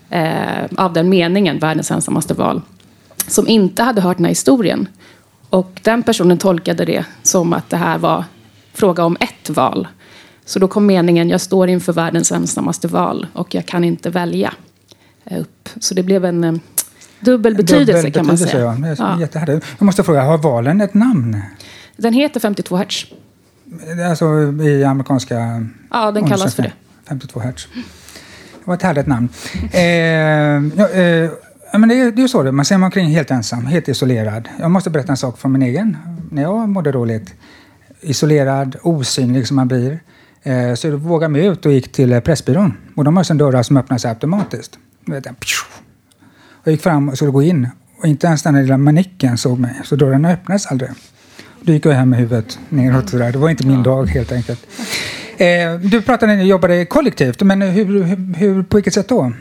eh, 0.09 0.65
av 0.77 0.93
den 0.93 1.09
meningen, 1.09 1.59
världens 1.59 1.91
ensammaste 1.91 2.33
val, 2.33 2.61
som 3.27 3.47
inte 3.47 3.83
hade 3.83 4.01
hört 4.01 4.17
den 4.17 4.25
här 4.25 4.31
historien. 4.31 4.87
Och 5.49 5.79
den 5.83 6.03
personen 6.03 6.37
tolkade 6.37 6.85
det 6.85 7.05
som 7.23 7.53
att 7.53 7.69
det 7.69 7.77
här 7.77 7.97
var 7.97 8.23
fråga 8.73 9.03
om 9.03 9.17
ett 9.19 9.49
val. 9.49 9.87
Så 10.45 10.59
då 10.59 10.67
kom 10.67 10.85
meningen, 10.85 11.29
jag 11.29 11.41
står 11.41 11.69
inför 11.69 11.93
världens 11.93 12.31
ensammaste 12.31 12.87
val 12.87 13.27
och 13.33 13.55
jag 13.55 13.65
kan 13.65 13.83
inte 13.83 14.09
välja. 14.09 14.53
eh, 15.25 15.39
Upp. 15.41 15.69
Så 15.79 15.93
det 15.93 16.03
blev 16.03 16.25
en 16.25 16.43
eh, 16.43 16.53
dubbel 17.19 17.55
betydelse 17.55 17.93
Dubbel 17.97 18.13
kan 18.13 18.27
man 18.27 18.37
säga. 18.37 18.95
Ja. 18.99 19.19
Jättehärligt. 19.19 19.65
Jag 19.77 19.85
måste 19.85 20.03
fråga, 20.03 20.21
har 20.23 20.37
valen 20.37 20.81
ett 20.81 20.93
namn? 20.93 21.41
Den 21.97 22.13
heter 22.13 22.39
52 22.39 22.75
hertz. 22.75 23.05
Alltså 24.09 24.25
i 24.63 24.83
amerikanska 24.83 25.65
Ja, 25.91 26.11
den 26.11 26.29
kallas 26.29 26.55
för 26.55 26.63
det. 26.63 26.71
52 27.07 27.39
hertz. 27.39 27.67
Det 27.73 27.81
var 28.69 28.73
ett 28.75 28.81
härligt 28.81 29.07
namn. 29.07 29.29
Eh, 29.71 30.99
eh, 30.99 31.29
ja, 31.71 31.77
men 31.77 31.89
det, 31.89 31.95
är- 32.01 32.11
det 32.11 32.21
är 32.23 32.27
så, 32.27 32.43
det. 32.43 32.51
man 32.51 32.65
ser 32.65 32.77
man 32.77 32.85
omkring 32.87 33.09
helt 33.09 33.31
ensam, 33.31 33.65
helt 33.65 33.87
isolerad. 33.87 34.49
Jag 34.59 34.71
måste 34.71 34.89
berätta 34.89 35.11
en 35.11 35.17
sak 35.17 35.37
från 35.37 35.51
min 35.51 35.61
egen. 35.61 35.97
När 36.31 36.41
jag 36.41 36.69
mådde 36.69 36.91
dåligt, 36.91 37.33
isolerad, 38.01 38.75
osynlig 38.81 39.47
som 39.47 39.55
man 39.55 39.67
blir, 39.67 39.99
eh, 40.43 40.73
så 40.73 40.87
jag 40.87 40.91
vågade 40.97 41.31
mig 41.31 41.45
ut 41.45 41.65
och 41.65 41.71
gick 41.71 41.91
till 41.91 42.11
eh, 42.13 42.19
Pressbyrån. 42.19 42.73
Och 42.95 43.03
de 43.03 43.17
har 43.17 43.23
sen 43.23 43.37
dörrar 43.37 43.63
som 43.63 43.77
öppnar 43.77 43.97
sig 43.97 44.09
automatiskt. 44.09 44.79
Jag, 46.63 46.71
gick 46.71 46.81
fram 46.81 47.09
och 47.09 47.15
skulle 47.15 47.31
gå 47.31 47.43
in 47.43 47.69
och 47.99 48.05
inte 48.07 48.27
ens 48.27 48.43
den 48.43 48.55
lilla 48.61 48.77
manicken 48.77 49.37
såg 49.37 49.59
mig, 49.59 49.81
så 49.83 49.95
dörren 49.95 50.25
öppnades 50.25 50.65
aldrig. 50.65 50.89
Då 51.61 51.73
gick 51.73 51.85
jag 51.85 51.91
hem 51.93 52.09
med 52.09 52.19
huvudet 52.19 52.59
neråt. 52.69 53.09
sådär. 53.09 53.31
Det 53.31 53.37
var 53.37 53.49
inte 53.49 53.67
min 53.67 53.83
dag 53.83 54.05
helt 54.09 54.31
enkelt. 54.31 54.67
Eh, 55.37 55.79
du 55.79 56.01
pratade 56.01 56.31
om 56.31 56.39
att 56.39 56.43
ni 56.43 56.49
jobbade 56.49 56.85
kollektivt, 56.85 57.41
men 57.41 57.61
hur, 57.61 57.85
hur, 57.85 58.35
hur, 58.35 58.63
på 58.63 58.77
vilket 58.77 58.93
sätt 58.93 59.07
då? 59.07 59.33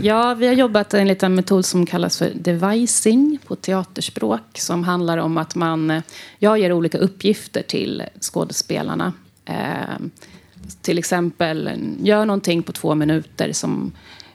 Ja, 0.00 0.34
vi 0.34 0.46
har 0.46 0.54
jobbat 0.54 0.94
enligt 0.94 1.22
en 1.22 1.34
metod 1.34 1.64
som 1.64 1.86
kallas 1.86 2.18
för 2.18 2.30
devising 2.34 3.38
på 3.46 3.56
teaterspråk. 3.56 4.40
Som 4.54 4.84
handlar 4.84 5.18
om 5.18 5.38
att 5.38 5.54
man, 5.54 5.90
eh, 5.90 6.02
jag 6.38 6.58
ger 6.58 6.72
olika 6.72 6.98
uppgifter 6.98 7.62
till 7.62 8.02
skådespelarna. 8.20 9.12
Eh, 9.44 9.54
till 10.82 10.98
exempel, 10.98 11.70
gör 12.02 12.24
någonting 12.24 12.62
på 12.62 12.72
två 12.72 12.94
minuter 12.94 13.52
som 13.52 13.92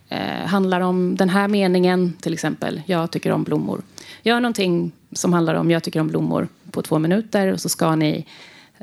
eh, 0.10 0.46
handlar 0.46 0.82
om 0.82 1.16
den 1.16 1.30
här 1.30 1.48
meningen. 1.48 2.14
Till 2.22 2.34
exempel, 2.34 2.82
jag 2.86 3.12
tycker 3.12 3.32
om 3.32 3.44
blommor. 3.44 3.82
Gör 4.24 4.40
någonting 4.40 4.92
som 5.12 5.34
handlar 5.34 5.56
om 5.56 5.72
jag 5.72 5.84
tycker 5.84 6.00
om 6.00 6.08
blommor 6.08 6.48
på 6.72 6.82
två 6.82 7.00
minuter. 7.00 7.54
Och 7.54 7.62
så 7.62 7.70
ska 7.70 7.96
ni 7.96 8.26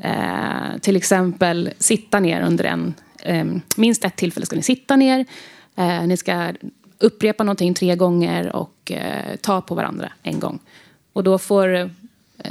eh, 0.02 0.78
till 0.80 0.96
exempel 0.96 1.70
sitta 1.78 2.20
ner 2.20 2.42
under 2.42 2.64
en... 2.64 2.94
Eh, 3.22 3.44
minst 3.76 4.04
ett 4.04 4.16
tillfälle 4.16 4.46
ska 4.46 4.56
ni 4.56 4.62
sitta 4.62 4.96
ner. 4.96 5.26
Eh, 5.76 6.06
ni 6.06 6.16
ska 6.16 6.52
upprepa 6.98 7.44
någonting 7.44 7.74
tre 7.74 7.96
gånger 7.96 8.56
och 8.56 8.92
eh, 8.92 9.36
ta 9.36 9.60
på 9.60 9.74
varandra 9.74 10.12
en 10.22 10.40
gång. 10.40 10.58
Och 11.12 11.24
då 11.24 11.38
får 11.38 11.74
eh, 11.74 11.88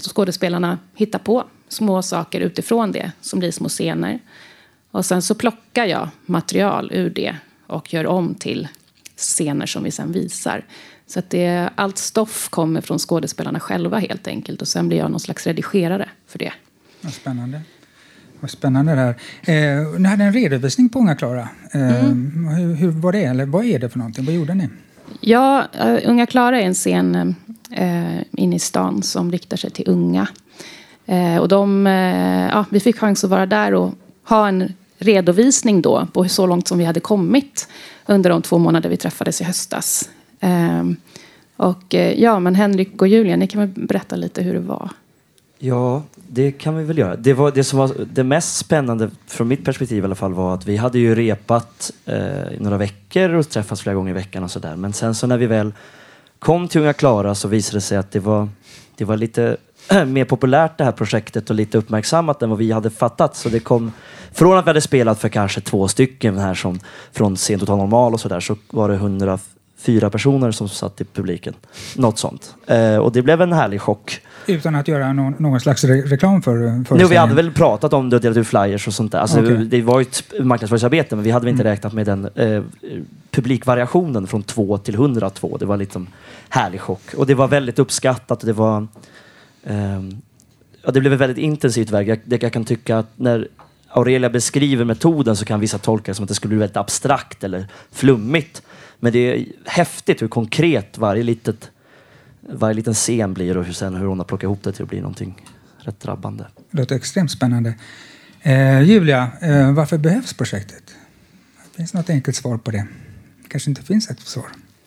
skådespelarna 0.02 0.80
hitta 0.96 1.20
på 1.20 1.44
små 1.68 2.02
saker 2.02 2.42
utifrån 2.42 2.92
det 2.92 3.12
som 3.22 3.40
blir 3.40 3.52
små 3.52 3.70
scener. 3.70 4.20
Och 4.92 5.06
sen 5.06 5.22
så 5.22 5.36
plockar 5.36 5.86
jag 5.86 6.10
material 6.26 6.92
ur 6.94 7.10
det 7.10 7.36
och 7.68 7.94
gör 7.94 8.08
om 8.08 8.36
till 8.36 8.68
scener 9.16 9.66
som 9.66 9.84
vi 9.84 9.92
sen 9.92 10.12
visar. 10.12 10.66
Så 11.08 11.20
att 11.20 11.30
det, 11.30 11.70
allt 11.76 11.98
stoff 11.98 12.50
kommer 12.50 12.82
från 12.82 13.00
skådespelarna 13.00 13.60
själva 13.60 14.00
helt 14.00 14.28
enkelt. 14.28 14.62
Och 14.62 14.68
sen 14.68 14.88
blir 14.88 14.98
jag 14.98 15.12
någon 15.12 15.20
slags 15.20 15.48
redigerare 15.48 16.10
för 16.28 16.40
det. 16.40 16.54
Vad 17.02 17.14
spännande. 17.14 17.62
Vad 18.40 18.52
spännande 18.52 18.96
det 18.96 19.02
här. 19.02 19.80
Eh, 19.80 20.00
ni 20.00 20.08
hade 20.08 20.24
en 20.24 20.34
redovisning 20.34 20.90
på 20.90 21.00
Unga 21.00 21.16
Klara. 21.16 21.50
Eh, 21.72 21.82
hur, 21.82 22.76
hur 22.76 22.92
var 22.92 23.12
det? 23.12 23.24
Eller 23.24 23.46
vad 23.46 23.66
är 23.66 23.80
det 23.80 23.90
för 23.90 23.98
någonting? 24.00 24.26
Vad 24.26 24.36
gjorde 24.36 24.54
ni? 24.54 24.70
Ja, 25.22 25.68
uh, 25.86 26.10
Unga 26.10 26.26
Klara 26.26 26.62
är 26.62 26.66
en 26.66 26.74
scen 26.74 27.36
uh, 27.80 28.22
inne 28.32 28.56
i 28.56 28.60
stan 28.60 29.04
som 29.04 29.32
riktar 29.32 29.58
sig 29.58 29.70
till 29.70 29.90
unga. 29.90 30.28
Uh, 31.10 31.38
och 31.38 31.48
de, 31.48 31.88
uh, 31.88 31.94
ja, 32.52 32.66
vi 32.70 32.80
fick 32.80 32.98
chans 32.98 33.24
att 33.24 33.30
vara 33.30 33.46
där 33.46 33.74
och 33.74 33.94
ha 34.24 34.48
en 34.48 34.74
redovisning 34.98 35.82
då 35.82 36.08
på 36.14 36.24
hur 36.24 36.30
så 36.30 36.48
långt 36.48 36.68
som 36.68 36.78
vi 36.78 36.86
hade 36.86 37.00
kommit 37.00 37.68
under 38.06 38.30
de 38.30 38.42
två 38.42 38.58
månader 38.58 38.90
vi 38.90 38.98
träffades 38.98 39.42
i 39.42 39.44
höstas. 39.44 40.10
Och 41.56 41.94
ja, 42.16 42.40
men 42.40 42.56
Henrik 42.56 43.02
och 43.02 43.08
Julia, 43.08 43.36
ni 43.36 43.48
kan 43.48 43.62
väl 43.62 43.88
berätta 43.88 44.16
lite 44.16 44.42
hur 44.42 44.54
det 44.54 44.60
var? 44.60 44.90
Ja, 45.62 46.04
det 46.16 46.52
kan 46.52 46.78
vi 46.78 46.84
väl 46.84 46.98
göra. 46.98 47.16
Det, 47.16 47.34
var, 47.34 47.52
det 47.52 47.64
som 47.64 47.80
var 47.80 47.92
det 48.14 48.24
mest 48.24 48.58
spännande 48.58 49.10
från 49.28 49.48
mitt 49.48 49.66
perspektiv 49.66 50.04
i 50.04 50.06
alla 50.06 50.16
fall 50.16 50.34
var 50.34 50.54
att 50.54 50.66
vi 50.66 50.78
hade 50.78 51.00
ju 51.00 51.16
repat 51.16 51.92
eh, 52.06 52.54
i 52.54 52.58
några 52.60 52.78
veckor 52.78 53.34
och 53.34 53.50
träffats 53.50 53.82
flera 53.82 53.96
gånger 53.96 54.10
i 54.10 54.14
veckan 54.14 54.44
och 54.44 54.52
sådär. 54.52 54.76
Men 54.76 54.94
sen 54.94 55.16
så 55.16 55.28
när 55.28 55.38
vi 55.38 55.46
väl 55.46 55.74
kom 56.40 56.68
till 56.68 56.82
Unga 56.82 56.94
Klara 56.94 57.36
så 57.36 57.48
visade 57.48 57.78
det 57.78 57.82
sig 57.82 57.98
att 57.98 58.12
det 58.12 58.20
var, 58.20 58.50
det 58.96 59.06
var 59.06 59.18
lite 59.18 59.58
mer 60.08 60.26
populärt 60.26 60.78
det 60.78 60.84
här 60.84 60.92
projektet 60.92 61.50
och 61.50 61.56
lite 61.56 61.78
uppmärksammat 61.78 62.42
än 62.42 62.50
vad 62.50 62.60
vi 62.60 62.72
hade 62.72 62.90
fattat. 62.90 63.36
Så 63.36 63.50
det 63.50 63.60
kom, 63.60 63.92
från 64.32 64.58
att 64.58 64.66
vi 64.66 64.70
hade 64.70 64.82
spelat 64.82 65.20
för 65.20 65.30
kanske 65.30 65.62
två 65.62 65.88
stycken 65.88 66.38
här 66.38 66.54
som, 66.54 66.80
från 67.12 67.38
Sent 67.38 67.60
Total 67.60 67.78
Normal 67.78 68.14
och 68.14 68.20
sådär 68.20 68.40
så 68.40 68.56
var 68.70 68.90
det 68.90 68.98
104 69.80 70.10
personer 70.10 70.52
som 70.52 70.70
satt 70.70 71.02
i 71.02 71.04
publiken. 71.04 71.54
Något 71.96 72.20
sånt. 72.20 72.56
Eh, 72.68 72.96
och 72.96 73.12
det 73.12 73.22
blev 73.22 73.42
en 73.42 73.54
härlig 73.54 73.82
chock. 73.82 74.22
Utan 74.48 74.76
att 74.76 74.88
göra 74.88 75.14
någon, 75.14 75.36
någon 75.40 75.60
slags 75.60 75.84
re 75.84 76.02
reklam 76.02 76.42
för, 76.42 76.84
för 76.86 77.00
Jo, 77.00 77.08
vi 77.08 77.16
hade 77.16 77.36
väl 77.36 77.52
pratat 77.52 77.94
om 77.94 78.10
det 78.10 78.16
och 78.16 78.22
delat 78.22 78.38
ut 78.38 78.48
flyers 78.48 78.88
och 78.88 78.94
sånt 78.94 79.12
där. 79.12 79.20
Alltså, 79.20 79.40
Okej. 79.40 79.66
Det 79.66 79.82
var 79.82 80.00
ju 80.00 80.02
ett 80.02 80.24
marknadsföringsarbete 80.40 81.16
men 81.16 81.24
vi 81.24 81.32
hade 81.32 81.46
väl 81.46 81.52
inte 81.52 81.64
räknat 81.64 81.94
med 81.94 82.06
den 82.06 82.30
eh, 82.36 82.64
publikvariationen 83.32 84.28
från 84.28 84.44
2 84.44 84.78
till 84.78 84.96
102. 84.96 85.58
Det 85.58 85.66
var 85.66 85.78
lite 85.78 86.06
härlig 86.50 86.82
chock. 86.82 87.14
Och 87.18 87.26
det 87.26 87.36
var 87.36 87.48
väldigt 87.48 87.80
uppskattat. 87.80 88.42
och 88.42 88.48
Det, 88.48 88.54
var, 88.54 88.88
ehm, 89.64 90.22
ja, 90.84 90.92
det 90.92 91.00
blev 91.00 91.14
ett 91.14 91.20
väldigt 91.20 91.38
intensivt 91.38 91.92
verk. 91.92 92.08
Jag, 92.08 92.44
jag 92.44 92.54
kan 92.54 92.66
tycka 92.66 92.98
att 92.98 93.10
när 93.16 93.48
Aurelia 93.90 94.30
beskriver 94.30 94.86
metoden 94.86 95.36
så 95.36 95.46
kan 95.46 95.60
vissa 95.60 95.78
tolka 95.78 96.12
det 96.12 96.16
som 96.16 96.24
att 96.24 96.30
det 96.30 96.36
skulle 96.36 96.50
bli 96.50 96.58
väldigt 96.58 96.78
abstrakt 96.78 97.44
eller 97.44 97.68
flummigt. 97.92 98.62
Men 99.00 99.14
det 99.14 99.20
är 99.20 99.46
häftigt 99.66 100.22
hur 100.22 100.28
konkret 100.28 100.98
varje 100.98 101.24
litet 101.24 101.72
varje 102.42 102.74
liten 102.74 102.94
scen 102.94 103.34
blir 103.34 103.58
och 103.58 103.66
hur, 103.66 103.74
sen 103.74 103.96
hur 103.96 104.06
hon 104.06 104.18
har 104.20 104.26
plockat 104.26 104.44
ihop 104.44 104.64
det 104.64 104.72
till 104.72 104.84
att 104.84 104.90
bli 104.90 105.02
någonting 105.02 105.46
rätt 105.80 106.00
drabbande. 106.00 106.46
Det 106.72 106.78
låter 106.78 106.96
extremt 106.96 107.32
spännande. 107.32 107.74
Eh, 108.42 108.82
Julia, 108.82 109.32
eh, 109.42 109.72
varför 109.72 109.98
behövs 109.98 110.34
projektet? 110.34 110.84
Finns 111.76 111.92
det 111.92 111.98
något 111.98 112.10
enkelt 112.10 112.38
svar 112.38 112.58
på 112.58 112.72
det? 112.72 112.88
kanske 113.50 113.70
inte 113.70 113.82
finns 113.82 114.10
ett 114.10 114.20
svar. 114.20 114.46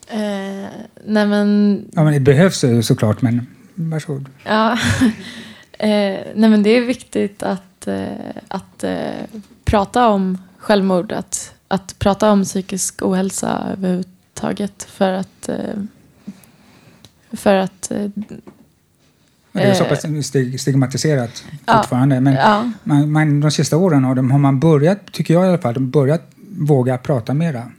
Eh, 0.08 0.68
nej 1.06 1.26
men, 1.26 1.84
Ja, 1.92 2.04
men 2.04 2.12
det 2.12 2.20
behövs 2.20 2.64
ju 2.64 2.82
såklart, 2.82 3.22
men 3.22 3.46
varsågod. 3.74 4.28
ja. 4.44 4.72
eh, 5.78 6.20
nej 6.34 6.50
men 6.50 6.62
det 6.62 6.70
är 6.70 6.80
viktigt 6.80 7.42
att, 7.42 7.62
eh, 7.88 8.06
att 8.48 8.84
eh, 8.84 9.24
prata 9.64 10.08
om 10.08 10.38
självmord, 10.58 11.12
att, 11.12 11.54
att 11.68 11.98
prata 11.98 12.30
om 12.30 12.44
psykisk 12.44 13.02
ohälsa 13.02 13.68
överhuvudtaget 13.72 14.82
för 14.82 15.12
att 15.12 15.48
eh, 15.48 15.56
för 17.32 17.54
att 17.54 17.90
eh, 17.90 18.06
Det 19.52 19.62
är 19.62 19.74
så 19.74 19.84
pass 19.84 20.04
stig- 20.26 20.60
stigmatiserat 20.60 21.44
ja. 21.66 21.76
fortfarande. 21.76 22.20
Men 22.20 22.34
ja, 22.34 22.70
man, 22.84 23.12
man, 23.12 23.40
de 23.40 23.50
sista 23.50 23.76
åren 23.76 24.04
har, 24.04 24.14
de, 24.14 24.30
har 24.30 24.38
man 24.38 24.60
börjat, 24.60 25.12
tycker 25.12 25.34
jag 25.34 25.44
i 25.44 25.48
alla 25.48 25.58
fall, 25.58 25.74
de 25.74 25.90
börjat 25.90 26.22
våga 26.58 26.98
prata 26.98 27.34
mera. 27.34 27.70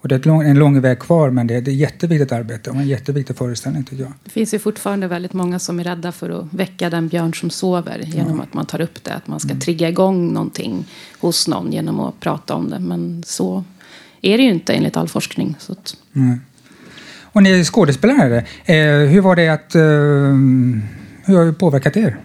Och 0.00 0.08
det 0.08 0.14
är 0.14 0.28
lång, 0.28 0.42
en 0.42 0.58
lång 0.58 0.80
väg 0.80 0.98
kvar, 0.98 1.30
men 1.30 1.46
det 1.46 1.54
är 1.54 1.58
ett 1.58 1.68
jätteviktigt 1.68 2.32
arbete 2.32 2.70
och 2.70 2.76
en 2.76 2.88
jätteviktig 2.88 3.36
föreställning 3.36 3.84
tycker 3.84 4.02
jag. 4.02 4.12
Det 4.24 4.30
finns 4.30 4.54
ju 4.54 4.58
fortfarande 4.58 5.08
väldigt 5.08 5.32
många 5.32 5.58
som 5.58 5.80
är 5.80 5.84
rädda 5.84 6.12
för 6.12 6.30
att 6.30 6.54
väcka 6.54 6.90
den 6.90 7.08
björn 7.08 7.34
som 7.34 7.50
sover 7.50 8.02
genom 8.06 8.40
att 8.40 8.54
man 8.54 8.66
tar 8.66 8.80
upp 8.80 9.04
det. 9.04 9.14
Att 9.14 9.26
man 9.26 9.40
ska 9.40 9.54
trigga 9.54 9.88
igång 9.88 10.32
någonting 10.32 10.84
hos 11.20 11.48
någon 11.48 11.72
genom 11.72 12.00
att 12.00 12.20
prata 12.20 12.54
om 12.54 12.70
det. 12.70 12.78
Men 12.78 13.22
så 13.26 13.64
är 14.22 14.36
det 14.38 14.44
ju 14.44 14.50
inte 14.50 14.72
enligt 14.74 14.96
all 14.96 15.08
forskning. 15.08 15.56
Så 15.58 15.72
att, 15.72 15.96
Mm. 16.16 16.40
Och 17.36 17.42
ni 17.42 17.50
är 17.50 17.64
skådespelare. 17.64 18.38
Eh, 18.64 19.08
hur 19.10 19.20
var 19.20 19.36
det 19.36 19.48
att... 19.48 19.74
Eh, 19.74 19.82
hur 21.24 21.36
har 21.36 21.44
det 21.44 21.52
påverkat 21.52 21.96
er? 21.96 22.16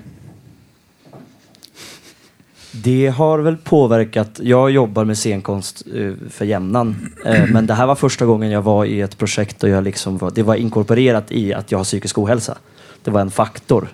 Det 2.72 3.08
har 3.08 3.40
väl 3.40 3.58
påverkat. 3.58 4.40
Jag 4.44 4.72
jobbar 4.72 5.06
med 5.06 5.18
scenkonst 5.18 5.84
eh, 5.96 6.12
för 6.30 6.46
jämnan. 6.46 7.12
Eh, 7.26 7.46
men 7.46 7.68
det 7.68 7.74
här 7.74 7.88
var 7.88 7.96
första 7.96 8.26
gången 8.26 8.52
jag 8.52 8.62
var 8.62 8.86
i 8.86 9.02
ett 9.02 9.18
projekt 9.18 9.64
och 9.64 9.70
jag 9.70 9.84
liksom 9.84 10.18
var, 10.18 10.32
det 10.32 10.44
var 10.44 10.56
inkorporerat 10.56 11.32
i 11.32 11.54
att 11.54 11.72
jag 11.72 11.80
har 11.80 11.84
psykisk 11.84 12.18
ohälsa. 12.18 12.58
Det 13.04 13.12
var 13.12 13.22
en 13.22 13.32
faktor. 13.32 13.88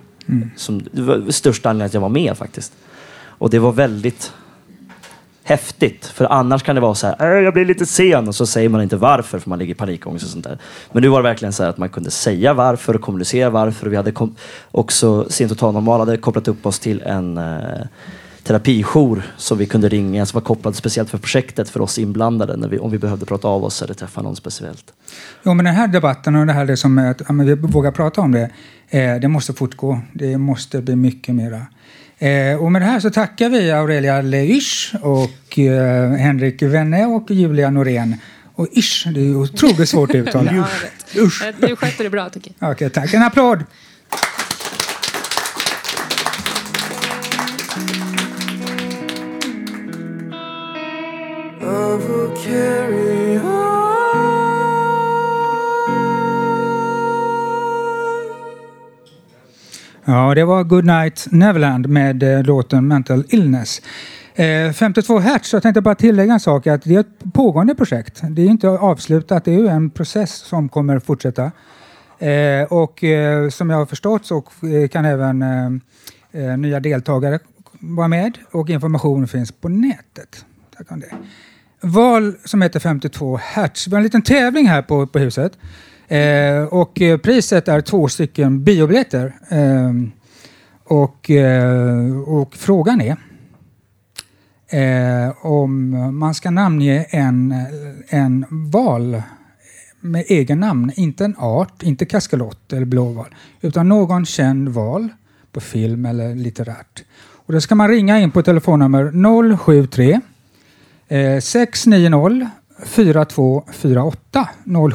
Som, 0.55 0.81
det 0.91 1.01
var 1.01 1.31
största 1.31 1.69
anledningen 1.69 1.87
att 1.89 1.93
jag 1.93 2.01
var 2.01 2.09
med 2.09 2.37
faktiskt. 2.37 2.73
Och 3.39 3.49
det 3.49 3.59
var 3.59 3.71
väldigt 3.71 4.31
häftigt. 5.43 6.05
För 6.05 6.25
annars 6.25 6.63
kan 6.63 6.75
det 6.75 6.81
vara 6.81 6.95
så 6.95 7.07
här, 7.07 7.37
"Äh, 7.37 7.43
jag 7.43 7.53
blir 7.53 7.65
lite 7.65 7.85
sen 7.85 8.27
och 8.27 8.35
så 8.35 8.45
säger 8.45 8.69
man 8.69 8.81
inte 8.81 8.97
varför 8.97 9.39
för 9.39 9.49
man 9.49 9.59
ligger 9.59 9.71
i 9.71 9.77
panikångest 9.77 10.25
och 10.25 10.31
sånt 10.31 10.43
där. 10.43 10.57
Men 10.91 11.03
nu 11.03 11.09
var 11.09 11.19
det 11.23 11.29
verkligen 11.29 11.53
så 11.53 11.63
här 11.63 11.69
att 11.69 11.77
man 11.77 11.89
kunde 11.89 12.11
säga 12.11 12.53
varför 12.53 12.95
och 12.95 13.01
kommunicera 13.01 13.49
varför. 13.49 13.85
Och 13.85 13.91
vi 13.93 13.97
hade 13.97 14.11
kom- 14.11 14.35
också, 14.71 15.25
Sent 15.29 15.51
Total 15.51 15.73
Normal 15.73 15.99
hade 15.99 16.17
kopplat 16.17 16.47
upp 16.47 16.65
oss 16.65 16.79
till 16.79 17.01
en 17.01 17.37
eh, 17.37 17.53
terapijour 18.47 19.23
som 19.37 19.57
vi 19.57 19.65
kunde 19.65 19.89
ringa 19.89 20.25
som 20.25 20.37
var 20.37 20.45
kopplad 20.45 20.75
speciellt 20.75 21.09
för 21.09 21.17
projektet 21.17 21.69
för 21.69 21.81
oss 21.81 21.97
inblandade 21.99 22.57
när 22.57 22.67
vi, 22.67 22.79
om 22.79 22.91
vi 22.91 22.97
behövde 22.97 23.25
prata 23.25 23.47
av 23.47 23.63
oss 23.63 23.81
eller 23.81 23.93
träffa 23.93 24.21
någon 24.21 24.35
speciellt. 24.35 24.93
Jo, 25.43 25.53
men 25.53 25.65
den 25.65 25.75
här 25.75 25.87
debatten 25.87 26.35
och 26.35 26.45
det 26.47 26.53
här 26.53 26.65
det 26.65 26.77
som 26.77 26.97
att 26.97 27.21
ja, 27.27 27.33
vi 27.33 27.55
vågar 27.55 27.91
prata 27.91 28.21
om 28.21 28.31
det, 28.31 28.49
eh, 28.89 29.15
det 29.15 29.27
måste 29.27 29.53
fortgå. 29.53 30.01
Det 30.13 30.37
måste 30.37 30.81
bli 30.81 30.95
mycket 30.95 31.35
mera. 31.35 31.65
Eh, 32.17 32.63
och 32.63 32.71
med 32.71 32.81
det 32.81 32.85
här 32.85 32.99
så 32.99 33.09
tackar 33.09 33.49
vi 33.49 33.71
Aurelia 33.71 34.21
Leisch 34.21 34.93
och 35.01 35.59
eh, 35.59 36.11
Henrik 36.11 36.61
Wenne 36.61 37.05
och 37.05 37.31
Julia 37.31 37.69
Norén. 37.69 38.15
Och 38.55 38.67
ish, 38.71 39.07
det 39.13 39.21
är 39.21 39.35
otroligt 39.35 39.89
svårt 39.89 40.09
att 40.09 40.15
uttala. 40.15 40.51
Ja. 41.13 41.21
Eh, 41.21 41.55
Du 41.59 41.75
skötte 41.75 42.03
det 42.03 42.09
bra 42.09 42.29
tycker 42.29 42.51
jag. 42.59 42.71
Okej, 42.71 42.89
tack. 42.89 43.13
En 43.13 43.23
applåd! 43.23 43.63
Ja, 60.09 60.35
det 60.35 60.45
var 60.45 60.63
Good 60.63 60.85
Night 60.85 61.27
Neverland 61.31 61.87
med 61.89 62.23
eh, 62.23 62.43
låten 62.43 62.87
Mental 62.87 63.23
Illness. 63.29 63.81
Eh, 64.35 64.71
52 64.71 65.19
Hertz, 65.19 65.53
jag 65.53 65.63
tänkte 65.63 65.81
bara 65.81 65.95
tillägga 65.95 66.33
en 66.33 66.39
sak, 66.39 66.67
att 66.67 66.83
det 66.83 66.95
är 66.95 66.99
ett 66.99 67.33
pågående 67.33 67.75
projekt. 67.75 68.21
Det 68.29 68.41
är 68.41 68.45
inte 68.45 68.69
avslutat, 68.69 69.45
det 69.45 69.53
är 69.53 69.59
ju 69.59 69.67
en 69.67 69.89
process 69.89 70.31
som 70.33 70.69
kommer 70.69 70.99
fortsätta. 70.99 71.51
Eh, 72.19 72.63
och 72.69 73.03
eh, 73.03 73.49
som 73.49 73.69
jag 73.69 73.77
har 73.77 73.85
förstått 73.85 74.25
så 74.25 74.37
eh, 74.37 74.87
kan 74.87 75.05
även 75.05 75.41
eh, 76.31 76.57
nya 76.57 76.79
deltagare 76.79 77.39
vara 77.79 78.07
med 78.07 78.37
och 78.51 78.69
information 78.69 79.27
finns 79.27 79.51
på 79.51 79.69
nätet. 79.69 80.45
Tack 80.77 80.91
om 80.91 80.99
det. 80.99 81.11
Val 81.81 82.35
som 82.45 82.61
heter 82.61 82.79
52 82.79 83.39
Hertz. 83.43 83.87
Vi 83.87 83.91
har 83.91 83.97
en 83.97 84.03
liten 84.03 84.21
tävling 84.21 84.67
här 84.67 84.81
på, 84.81 85.07
på 85.07 85.19
huset. 85.19 85.57
Eh, 86.07 86.63
och 86.63 87.01
eh, 87.01 87.17
priset 87.17 87.67
är 87.67 87.81
två 87.81 88.07
stycken 88.07 88.63
biobiljetter. 88.63 89.35
Eh, 89.49 89.93
och, 90.83 91.29
eh, 91.31 92.19
och 92.19 92.55
frågan 92.55 93.01
är 93.01 93.17
eh, 94.69 95.45
om 95.45 95.89
man 96.19 96.33
ska 96.33 96.51
namnge 96.51 97.05
en, 97.09 97.53
en 98.09 98.45
val 98.49 99.21
med 99.99 100.23
egen 100.27 100.59
namn. 100.59 100.91
Inte 100.95 101.25
en 101.25 101.35
art, 101.37 101.83
inte 101.83 102.05
kaskelot 102.05 102.73
eller 102.73 102.85
blåval, 102.85 103.35
utan 103.61 103.89
någon 103.89 104.25
känd 104.25 104.69
val 104.69 105.09
på 105.51 105.59
film 105.59 106.05
eller 106.05 106.35
litterärt. 106.35 107.03
Och 107.45 107.53
då 107.53 107.61
ska 107.61 107.75
man 107.75 107.89
ringa 107.89 108.19
in 108.19 108.31
på 108.31 108.41
telefonnummer 108.43 109.57
073 109.57 110.21
eh, 111.07 111.39
690 111.39 112.49
4248 112.85 114.49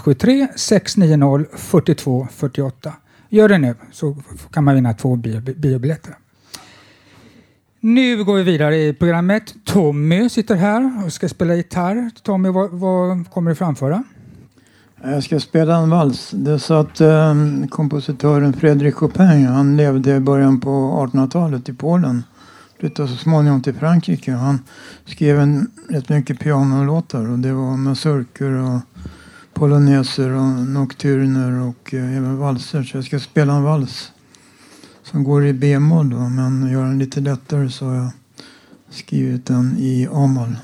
073 0.05 0.49
690 0.57 1.47
4248. 1.57 2.93
Gör 3.29 3.49
det 3.49 3.59
nu 3.59 3.75
så 3.93 4.17
kan 4.51 4.65
man 4.65 4.75
vinna 4.75 4.95
två 4.95 5.17
biobiljetter. 5.17 6.15
Nu 7.81 8.25
går 8.25 8.35
vi 8.37 8.43
vidare 8.43 8.77
i 8.77 8.93
programmet. 8.93 9.55
Tommy 9.65 10.29
sitter 10.29 10.55
här 10.55 11.05
och 11.05 11.13
ska 11.13 11.29
spela 11.29 11.55
gitarr. 11.55 12.11
Tommy, 12.23 12.49
vad, 12.49 12.71
vad 12.71 13.31
kommer 13.31 13.51
du 13.51 13.55
framföra? 13.55 14.05
Jag 15.05 15.23
ska 15.23 15.41
spela 15.41 15.77
en 15.77 15.91
vals. 15.91 16.31
Det 16.31 16.53
är 16.53 16.59
så 16.59 16.75
att 16.75 17.01
eh, 17.01 17.35
kompositören 17.71 18.53
Fredrik 18.53 18.95
Chopin, 18.95 19.47
han 19.47 19.77
levde 19.77 20.17
i 20.17 20.21
början 20.21 20.61
på 20.61 20.71
1800-talet 21.13 21.69
i 21.69 21.73
Polen. 21.73 22.23
Flyttade 22.83 23.09
så 23.09 23.17
småningom 23.17 23.63
till 23.63 23.75
Frankrike. 23.75 24.33
Han 24.33 24.59
skrev 25.05 25.41
en, 25.41 25.71
rätt 25.89 26.09
mycket 26.09 26.41
pianolåtar 26.41 27.31
och 27.31 27.39
det 27.39 27.53
var 27.53 27.77
mazurkor, 27.77 28.53
och 28.53 28.81
poloneser 29.55 30.31
och 30.31 30.67
nocturner 30.67 31.53
och 31.53 31.95
eh, 31.95 32.17
även 32.17 32.39
valser. 32.39 32.83
Så 32.83 32.97
jag 32.97 33.05
ska 33.05 33.21
spela 33.21 33.53
en 33.53 33.63
vals 33.63 34.13
som 35.03 35.25
går 35.25 35.47
i 35.47 35.53
b-moll 35.53 36.15
men 36.15 36.71
gör 36.71 36.85
den 36.85 36.99
lite 36.99 37.21
lättare 37.21 37.71
så 37.71 37.87
har 37.87 37.95
jag 37.95 38.11
skrivit 38.91 39.47
den 39.47 39.77
i 39.79 40.09
a-moll. 40.13 40.57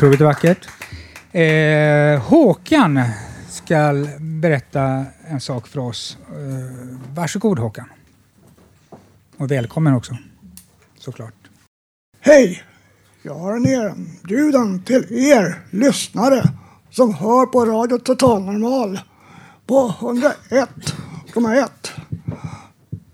Otroligt 0.00 0.20
vackert. 0.20 0.68
Eh, 1.32 2.20
Håkan 2.22 3.00
ska 3.48 4.06
berätta 4.20 5.04
en 5.28 5.40
sak 5.40 5.66
för 5.66 5.80
oss. 5.80 6.18
Eh, 6.28 6.36
varsågod 7.14 7.58
Håkan. 7.58 7.86
Och 9.36 9.50
välkommen 9.50 9.94
också. 9.94 10.16
Såklart. 10.98 11.34
Hej! 12.20 12.62
Jag 13.22 13.34
har 13.34 13.56
en 13.56 13.66
erbjudan 13.66 14.82
till 14.82 15.06
er 15.10 15.60
lyssnare 15.70 16.42
som 16.90 17.14
hör 17.14 17.46
på 17.46 17.64
Radio 17.64 17.98
Total 17.98 18.42
Normal 18.42 19.00
på 19.66 19.94
101,1. 20.00 21.68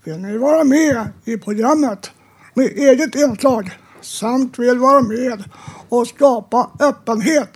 Vill 0.04 0.18
ni 0.18 0.38
vara 0.38 0.64
med 0.64 1.08
i 1.24 1.38
programmet 1.38 2.10
med 2.54 2.66
eget 2.66 3.14
inslag 3.14 3.70
samt 4.06 4.58
vill 4.58 4.78
vara 4.78 5.02
med 5.02 5.44
och 5.88 6.06
skapa 6.06 6.70
öppenhet 6.80 7.50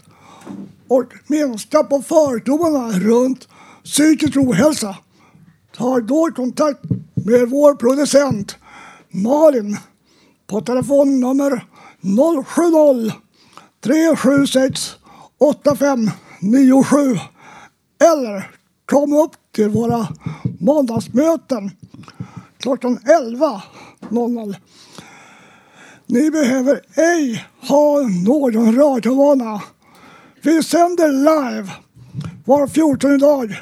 och 0.89 1.05
minska 1.27 1.83
på 1.83 2.03
fördomarna 2.03 2.91
runt 2.99 3.49
psykisk 3.85 4.37
ohälsa. 4.37 4.97
Ta 5.77 6.01
då 6.01 6.31
kontakt 6.37 6.81
med 7.15 7.49
vår 7.49 7.75
producent 7.75 8.57
Malin 9.11 9.77
på 10.47 10.61
telefonnummer 10.61 11.67
070 12.45 13.13
376 13.85 14.97
8597 15.39 17.19
eller 18.15 18.51
kom 18.87 19.13
upp 19.13 19.33
till 19.53 19.69
våra 19.69 20.09
måndagsmöten 20.61 21.71
klockan 22.59 22.99
11.00. 22.99 24.57
Ni 26.13 26.31
behöver 26.31 26.81
ej 26.95 27.45
ha 27.69 28.01
någon 28.25 28.77
radiovana. 28.77 29.63
Vi 30.43 30.63
sänder 30.63 31.09
live 31.13 31.69
var 32.45 32.67
14 32.67 33.19
dag 33.19 33.61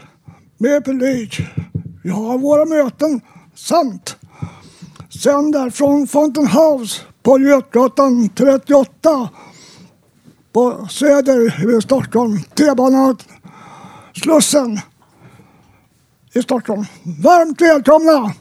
med 0.58 0.84
publik. 0.84 1.40
Vi 2.02 2.10
har 2.10 2.38
våra 2.38 2.64
möten 2.64 3.20
samt 3.54 4.16
sänder 5.22 5.70
från 5.70 6.06
Fountain 6.06 6.46
House 6.46 7.00
på 7.22 7.38
Götgatan 7.38 8.28
38 8.28 9.28
på 10.52 10.86
Söder 10.90 11.76
i 11.78 11.82
Stockholm. 11.82 12.38
T-banan 12.42 13.16
Slussen 14.14 14.80
i 16.32 16.42
Stockholm. 16.42 16.84
Varmt 17.22 17.60
välkomna! 17.60 18.34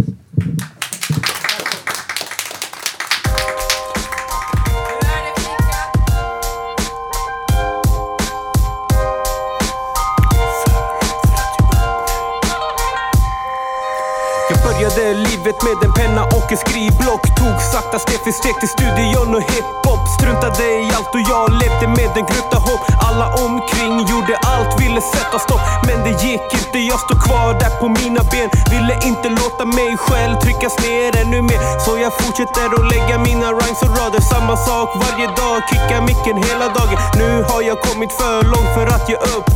Livet 15.47 15.63
med 15.63 15.89
en 15.89 15.93
penna 15.93 16.23
och 16.23 16.51
ett 16.51 16.59
skrivblock. 16.59 17.23
Tog 17.39 17.61
sakta 17.73 17.99
steg 17.99 18.19
för 18.23 18.31
steg 18.31 18.55
till 18.59 18.69
studion 18.69 19.35
och 19.35 19.41
hiphop. 19.41 20.01
Struntade 20.17 20.63
i 20.63 20.91
allt 20.97 21.13
och 21.17 21.23
jag 21.31 21.45
levde 21.61 21.87
med 21.87 22.11
en 22.19 22.25
gnutta 22.29 22.57
hopp. 22.67 22.83
Alla 23.07 23.27
omkring 23.45 23.95
gjorde 24.11 24.35
allt, 24.51 24.81
ville 24.81 25.01
sätta 25.01 25.39
stopp. 25.39 25.61
Men 25.87 25.97
det 26.05 26.23
gick 26.23 26.47
inte, 26.59 26.79
jag 26.79 26.99
stod 26.99 27.19
kvar 27.27 27.53
där 27.61 27.73
på 27.79 27.87
mina 27.89 28.21
ben. 28.31 28.49
Ville 28.71 28.93
inte 29.09 29.27
låta 29.29 29.65
mig 29.65 29.97
själv 29.97 30.35
tryckas 30.43 30.75
ner 30.85 31.09
ännu 31.21 31.41
mer. 31.41 31.61
Så 31.85 31.91
jag 32.03 32.13
fortsätter 32.21 32.67
att 32.77 32.87
lägga 32.93 33.15
mina 33.27 33.47
rhymes 33.57 33.81
och 33.85 33.93
rader. 33.97 34.21
Samma 34.33 34.55
sak 34.67 34.89
varje 35.03 35.27
dag, 35.41 35.57
kickar 35.69 36.01
micken 36.09 36.37
hela 36.49 36.67
dagen. 36.77 36.97
Nu 37.21 37.29
har 37.49 37.61
jag 37.61 37.77
kommit 37.87 38.11
för 38.19 38.37
långt 38.53 38.71
för 38.75 38.87
att 38.95 39.09
ge 39.09 39.15
upp. 39.35 39.47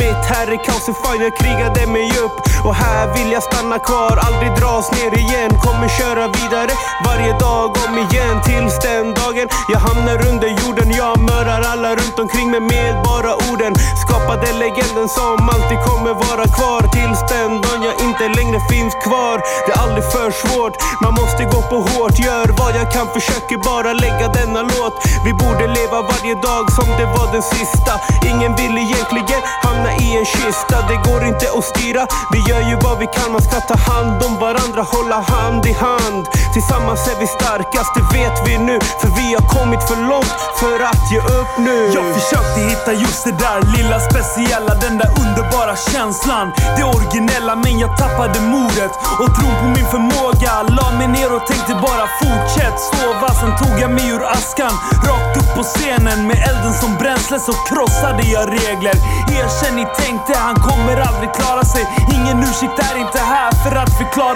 Mitt 0.00 0.22
här 0.32 0.46
är 0.54 0.64
kaoset, 0.64 0.96
fan 1.02 1.20
jag 1.26 1.32
krigade 1.40 1.86
mig 1.86 2.08
upp. 2.24 2.36
Och 2.66 2.74
här 2.74 3.04
vill 3.14 3.32
jag 3.32 3.42
stanna 3.42 3.78
kvar, 3.78 4.14
aldrig 4.26 4.50
dras 4.58 4.86
ner 4.92 5.12
igen. 5.18 5.39
Kommer 5.48 5.88
köra 5.88 6.26
vidare 6.28 6.72
varje 7.04 7.32
dag 7.38 7.76
om 7.88 7.98
igen 7.98 8.36
Tills 8.44 8.78
den 8.78 9.14
dagen 9.14 9.48
jag 9.72 9.78
hamnar 9.78 10.28
under 10.30 10.48
jorden. 10.48 10.90
Jag 10.90 11.20
mördar 11.20 11.60
alla 11.72 11.90
runt 11.90 12.18
omkring 12.18 12.50
mig 12.50 12.60
med 12.60 13.02
bara 13.04 13.32
orden. 13.50 13.72
Skapade 14.02 14.52
legenden 14.52 15.08
som 15.08 15.48
alltid 15.54 15.78
kommer 15.88 16.14
vara 16.14 16.44
kvar 16.56 16.80
Tills 16.96 17.20
den 17.32 17.50
dagen 17.64 17.82
jag 17.88 17.96
inte 18.08 18.24
längre 18.38 18.60
finns 18.70 18.94
kvar. 19.04 19.36
Det 19.66 19.72
är 19.72 19.78
aldrig 19.84 20.04
för 20.14 20.30
svårt, 20.42 20.74
man 21.04 21.14
måste 21.20 21.42
gå 21.44 21.60
på 21.70 21.78
hårt. 21.90 22.18
Gör 22.18 22.46
vad 22.60 22.72
jag 22.80 22.92
kan, 22.92 23.06
försöker 23.16 23.56
bara 23.70 23.92
lägga 23.92 24.26
denna 24.38 24.62
låt. 24.62 24.94
Vi 25.26 25.32
borde 25.42 25.64
leva 25.78 25.98
varje 26.10 26.34
dag 26.48 26.64
som 26.76 26.88
det 26.98 27.08
var 27.16 27.26
den 27.32 27.42
sista. 27.42 27.92
Ingen 28.30 28.52
vill 28.60 28.74
egentligen 28.86 29.42
hamna 29.64 29.90
i 30.04 30.06
en 30.18 30.26
kista. 30.34 30.76
Det 30.90 30.98
går 31.08 31.20
inte 31.30 31.46
att 31.58 31.64
styra, 31.72 32.02
vi 32.32 32.38
gör 32.50 32.62
ju 32.70 32.76
vad 32.84 32.98
vi 32.98 33.06
kan. 33.16 33.32
Man 33.32 33.42
ska 33.42 33.56
ta 33.60 33.76
hand 33.92 34.22
om 34.26 34.34
varandra, 34.46 34.82
hålla 34.82 35.18
hand 35.32 35.66
i 35.66 35.72
hand 35.72 36.24
Tillsammans 36.52 37.08
är 37.12 37.16
vi 37.20 37.26
starkast, 37.26 37.90
det 37.96 38.06
vet 38.18 38.36
vi 38.46 38.58
nu 38.58 38.78
För 39.00 39.08
vi 39.18 39.26
har 39.36 39.44
kommit 39.56 39.82
för 39.88 39.98
långt 40.10 40.40
för 40.60 40.78
att 40.90 41.04
ge 41.12 41.18
upp 41.38 41.52
nu 41.58 41.76
Jag 41.94 42.06
försökte 42.14 42.60
hitta 42.60 42.92
just 42.92 43.24
det 43.24 43.36
där 43.44 43.60
lilla 43.76 44.00
speciella, 44.00 44.74
den 44.74 44.98
där 44.98 45.10
underbara 45.22 45.76
känslan. 45.76 46.52
Det 46.76 46.84
originella 46.84 47.56
men 47.56 47.78
jag 47.78 47.96
tappade 47.96 48.40
modet 48.40 48.92
och 49.22 49.30
tron 49.36 49.54
på 49.60 49.66
min 49.76 49.86
förmåga. 49.94 50.52
La 50.76 50.90
mig 50.98 51.08
ner 51.08 51.30
och 51.36 51.46
tänkte 51.46 51.74
bara 51.74 52.06
fortsätt 52.22 52.76
sova. 52.90 53.28
Sen 53.40 53.52
tog 53.60 53.80
jag 53.80 53.90
mig 53.90 54.08
ur 54.14 54.24
askan, 54.36 54.74
rakt 55.08 55.36
upp 55.40 55.50
på 55.56 55.62
scenen. 55.62 56.26
Med 56.26 56.38
elden 56.48 56.74
som 56.82 56.96
bränsle 56.96 57.38
så 57.40 57.52
krossade 57.68 58.22
jag 58.34 58.44
regler. 58.58 58.96
Erkänn, 59.38 59.76
ni 59.76 59.86
tänkte 60.02 60.32
han 60.46 60.54
kommer 60.54 60.96
aldrig 61.08 61.30
klara 61.34 61.64
sig. 61.64 61.84
Ingen 62.16 62.38
ursäkt 62.48 62.78
är 62.88 62.96
inte 63.04 63.19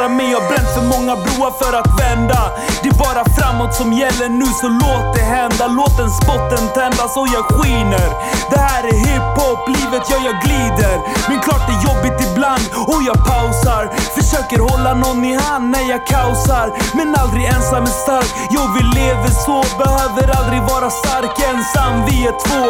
att 0.00 0.10
mig. 0.10 0.30
Jag 0.30 0.40
har 0.40 0.48
bränt 0.48 0.70
för 0.76 0.84
många 0.94 1.14
broar 1.24 1.52
för 1.60 1.72
att 1.80 1.90
vända. 2.00 2.40
Det 2.82 2.88
är 2.88 2.98
bara 3.06 3.22
framåt 3.36 3.74
som 3.74 3.92
gäller 3.92 4.28
nu 4.28 4.46
så 4.62 4.68
låt 4.82 5.06
det 5.16 5.26
hända. 5.36 5.64
Låt 5.78 5.96
den 5.96 6.10
spotten 6.10 6.64
tändas 6.74 7.16
och 7.20 7.28
jag 7.34 7.44
skiner. 7.54 8.08
Det 8.50 8.60
här 8.68 8.82
är 8.92 8.96
hiphop, 9.06 9.60
livet 9.76 10.04
ja 10.10 10.18
jag 10.28 10.36
glider. 10.44 10.94
Men 11.28 11.38
klart 11.44 11.64
det 11.68 11.74
är 11.78 11.82
jobbigt 11.88 12.18
ibland 12.28 12.64
och 12.92 13.02
jag 13.08 13.18
pausar. 13.30 13.82
Försöker 14.18 14.58
hålla 14.68 14.94
någon 14.94 15.24
i 15.24 15.34
hand 15.46 15.66
när 15.74 15.84
jag 15.92 16.06
kaosar. 16.06 16.66
Men 16.96 17.08
aldrig 17.22 17.44
ensam 17.54 17.82
är 17.90 17.96
stark. 18.04 18.30
Jo 18.54 18.62
vi 18.76 18.82
lever 18.98 19.32
så, 19.46 19.58
behöver 19.82 20.24
aldrig 20.38 20.62
vara 20.72 20.88
stark 20.90 21.34
ensam. 21.50 21.94
Vi 22.08 22.16
är 22.30 22.36
två 22.46 22.62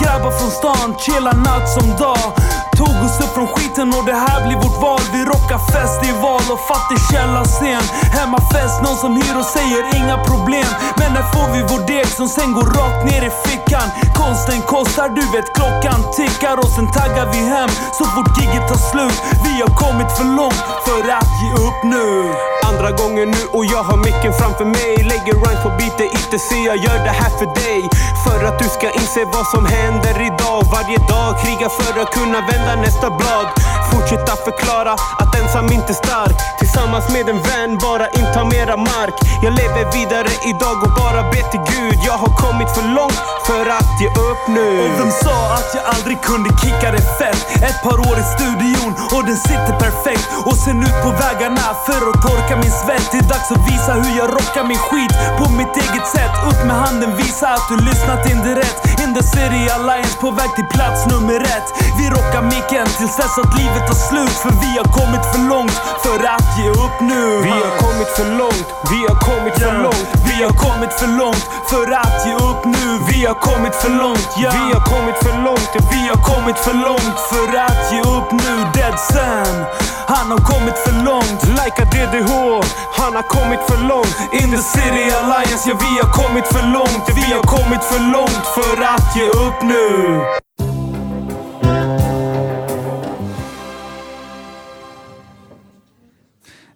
grabbar 0.00 0.32
från 0.38 0.50
stan, 0.50 0.88
chillar 1.04 1.36
natt 1.46 1.66
som 1.76 1.86
dag. 2.04 2.26
Tog 2.82 3.04
oss 3.06 3.20
upp 3.24 3.34
från 3.34 3.48
skiten 3.54 3.88
och 3.98 4.04
det 4.10 4.18
här 4.26 4.38
blir 4.46 4.56
vårt 4.56 4.78
val. 4.82 5.00
Vi 5.12 5.24
rockar 5.24 5.60
festival 5.74 6.44
och 6.54 6.62
fattig 6.70 6.98
källarscen. 7.10 7.84
Hemmafest, 8.18 8.76
någon 8.84 8.96
som 8.96 9.12
hyr 9.20 9.36
och 9.42 9.50
säger 9.56 9.82
inga 10.00 10.16
problem. 10.30 10.70
Men 11.00 11.10
när 11.16 11.26
får 11.32 11.48
vi 11.54 11.60
vår 11.70 11.82
deg 11.86 12.06
som 12.06 12.28
sen 12.28 12.52
går 12.52 12.66
rakt 12.78 13.02
ner 13.10 13.22
i 13.30 13.32
fickan? 13.46 13.86
Konsten 14.20 14.60
kostar, 14.62 15.08
du 15.08 15.24
vet 15.34 15.48
klockan 15.58 16.00
tickar 16.18 16.56
och 16.62 16.70
sen 16.76 16.86
taggar 16.98 17.26
vi 17.32 17.40
hem 17.54 17.70
så 17.98 18.04
fort 18.04 18.30
giget 18.38 18.68
tar 18.68 18.80
slut. 18.90 19.18
Vi 19.44 19.52
har 19.62 19.72
kommit 19.82 20.10
för 20.16 20.28
långt 20.38 20.62
för 20.86 21.00
att 21.18 21.32
ge 21.42 21.50
upp 21.66 21.80
nu. 21.94 22.61
Andra 22.72 22.90
gången 22.90 23.30
nu 23.30 23.42
och 23.56 23.64
jag 23.64 23.82
har 23.82 23.96
micken 23.96 24.32
framför 24.40 24.64
mig. 24.64 24.92
Lägger 25.12 25.34
rhymes 25.42 25.62
på 25.62 25.70
beatet, 25.78 26.08
inte 26.20 26.38
se 26.48 26.58
jag 26.70 26.76
gör 26.76 26.98
det 27.08 27.14
här 27.20 27.32
för 27.38 27.48
dig. 27.62 27.80
För 28.24 28.38
att 28.48 28.58
du 28.62 28.68
ska 28.76 28.86
inse 29.00 29.24
vad 29.36 29.46
som 29.54 29.64
händer 29.66 30.16
idag. 30.30 30.58
Varje 30.76 30.98
dag 31.12 31.30
krigar 31.42 31.70
för 31.78 31.92
att 32.02 32.10
kunna 32.18 32.40
vända 32.50 32.72
nästa 32.86 33.08
blad. 33.18 33.46
Fortsätta 33.92 34.32
förklara 34.48 34.92
att 35.22 35.30
ensam 35.40 35.66
inte 35.78 35.92
är 35.96 36.00
stark. 36.06 36.36
Tillsammans 36.58 37.06
med 37.14 37.28
en 37.32 37.40
vän, 37.50 37.70
bara 37.88 38.06
inta 38.20 38.40
mera 38.44 38.76
mark. 38.76 39.14
Jag 39.44 39.52
lever 39.60 39.84
vidare 39.96 40.32
idag 40.52 40.76
och 40.84 40.92
bara 41.02 41.22
ber 41.32 41.44
till 41.52 41.64
Gud. 41.74 41.98
Jag 42.08 42.16
har 42.22 42.32
kommit 42.44 42.70
för 42.76 42.86
långt 42.98 43.20
för 43.48 43.64
att 43.78 43.90
ge 44.00 44.08
upp 44.28 44.42
nu. 44.56 44.68
Och 44.82 44.92
vem 45.00 45.12
sa 45.24 45.36
att 45.58 45.70
jag 45.76 45.84
aldrig 45.94 46.18
kunde 46.28 46.50
kicka 46.62 46.86
det 46.96 47.04
fett? 47.20 47.42
Ett 47.68 47.80
par 47.86 47.98
år 48.08 48.16
i 48.22 48.26
studion 48.36 48.92
och 49.14 49.24
den 49.28 49.38
sitter 49.48 49.74
perfekt. 49.84 50.26
Och 50.48 50.56
sen 50.64 50.78
ut 50.88 50.98
på 51.04 51.10
vägarna 51.24 51.66
för 51.86 52.00
att 52.08 52.18
torka 52.26 52.54
min 52.62 52.74
svett. 52.82 53.06
Det 53.12 53.18
är 53.24 53.28
dags 53.34 53.50
att 53.54 53.64
visa 53.70 53.92
hur 54.02 54.12
jag 54.20 54.28
rockar 54.38 54.64
min 54.70 54.82
skit 54.88 55.14
på 55.38 55.44
mitt 55.58 55.74
eget 55.84 56.06
sätt. 56.16 56.32
Upp 56.48 56.60
med 56.68 56.76
handen, 56.84 57.10
visa 57.16 57.46
att 57.56 57.66
du 57.70 57.76
lyssnat 57.90 58.22
in 58.30 58.38
the 59.14 59.22
city 59.22 59.62
alliance 59.74 60.16
på 60.20 60.30
väg 60.30 60.50
till 60.54 60.68
plats 60.76 61.06
nummer 61.06 61.40
ett. 61.40 61.68
Vi 61.98 62.04
rockar 62.10 62.42
micken 62.42 62.86
tills 62.98 63.16
dess 63.16 63.38
att 63.38 63.58
livet 63.58 63.86
tar 63.86 63.98
slut 64.08 64.36
För 64.42 64.52
vi 64.64 64.70
har 64.80 64.88
kommit 64.98 65.24
för 65.32 65.42
långt 65.52 65.76
för 66.04 66.18
att 66.36 66.48
ge 66.58 66.68
upp 66.70 66.96
nu. 67.00 67.22
Vi 67.48 67.50
har 67.66 67.76
kommit 67.84 68.10
för 68.16 68.28
långt, 68.40 68.66
vi 68.90 69.00
har 69.08 69.18
kommit 69.28 69.54
för 69.54 69.72
Ja, 69.76 69.82
långt. 69.86 70.08
Vi 70.28 70.36
har 70.44 70.54
kommit 70.66 70.92
för 71.00 71.10
långt 71.20 71.44
för 71.70 71.86
att 72.02 72.26
ge 72.26 72.34
upp 72.48 72.62
nu. 72.64 72.86
Vi 73.10 73.26
har 73.26 73.34
kommit 73.34 73.74
för 73.74 73.90
långt, 73.90 74.28
ja. 74.36 74.50
Vi 74.56 74.64
har 74.74 74.84
kommit 74.92 75.16
för 75.24 75.34
långt, 75.48 75.72
Vi 75.92 76.02
har 76.12 76.20
kommit 76.30 76.58
för 76.58 76.74
långt. 76.74 77.18
För 77.32 77.48
att 77.68 77.82
ge 77.92 78.00
upp 78.00 78.28
nu 78.32 78.54
Dead 78.74 78.98
Sam 79.10 79.54
han 80.06 80.30
har 80.30 80.38
kommit 80.52 80.78
för 80.84 80.94
långt. 81.04 81.40
Like 81.58 81.82
DDH, 81.92 82.32
han 82.98 83.14
har 83.14 83.26
kommit 83.36 83.60
för 83.68 83.88
långt. 83.88 84.16
In 84.40 84.50
the 84.50 84.62
city 84.72 85.04
alliance, 85.20 85.68
ja 85.70 85.74
vi 85.84 85.92
har 86.02 86.10
kommit 86.20 86.46
för 86.46 86.64
långt. 86.76 87.04
Vi 87.18 87.26
har 87.34 87.42
kommit 87.56 87.84
för 87.84 88.02
långt 88.16 88.46
för 88.56 88.76
att 88.94 89.16
ge 89.16 89.26
upp 89.46 89.58
nu. 89.62 89.82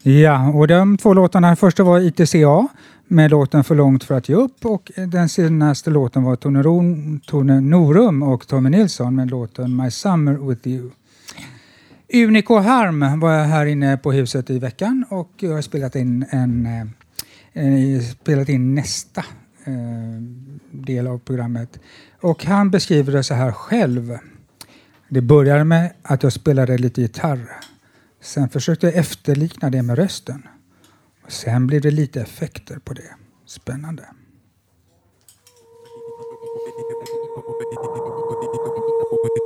Ja, 0.03 0.49
och 0.49 0.69
de 0.69 0.99
två 0.99 1.15
låtarna, 1.15 1.57
första 1.57 1.85
var 1.85 2.01
ITCA 2.01 2.69
med 3.09 3.31
låten 3.31 3.65
För 3.65 3.75
långt 3.75 4.05
för 4.05 4.15
att 4.15 4.29
ge 4.29 4.35
upp 4.35 4.65
och 4.65 4.93
den 5.09 5.29
senaste 5.29 5.91
låten 5.91 6.23
var 6.23 6.37
Tone, 6.37 6.63
Ron, 6.63 7.21
Tone 7.27 7.61
Norum 7.61 8.23
och 8.23 8.47
Tommy 8.47 8.71
Nilsson 8.71 9.15
med 9.15 9.31
låten 9.31 9.77
My 9.77 9.91
Summer 9.91 10.33
With 10.33 10.69
You. 10.69 10.91
Unico 12.13 12.59
Harm 12.59 13.21
var 13.21 13.33
jag 13.33 13.45
här 13.45 13.67
inne 13.67 13.97
på 13.97 14.13
huset 14.13 14.51
i 14.51 14.59
veckan 14.59 15.05
och 15.09 15.31
jag 15.37 15.55
har 15.55 15.63
spelat 15.63 15.97
in, 15.97 16.27
en, 16.31 16.67
eh, 17.53 18.01
spelat 18.01 18.49
in 18.49 18.75
nästa 18.75 19.25
eh, 19.65 20.23
del 20.71 21.07
av 21.07 21.19
programmet. 21.19 21.81
Och 22.21 22.45
han 22.45 22.71
beskriver 22.71 23.13
det 23.13 23.23
så 23.23 23.35
här 23.35 23.53
själv. 23.53 24.19
Det 25.09 25.21
började 25.21 25.65
med 25.65 25.93
att 26.03 26.23
jag 26.23 26.33
spelade 26.33 26.79
lite 26.79 27.01
gitarr. 27.01 27.51
Sen 28.21 28.49
försökte 28.49 28.87
jag 28.87 28.97
efterlikna 28.97 29.71
det 29.71 29.83
med 29.83 29.99
rösten. 29.99 30.43
Och 31.25 31.33
sen 31.33 31.67
blev 31.67 31.81
det 31.81 31.91
lite 31.91 32.21
effekter 32.21 32.79
på 32.79 32.95
det. 32.95 33.15
Spännande. 33.47 34.05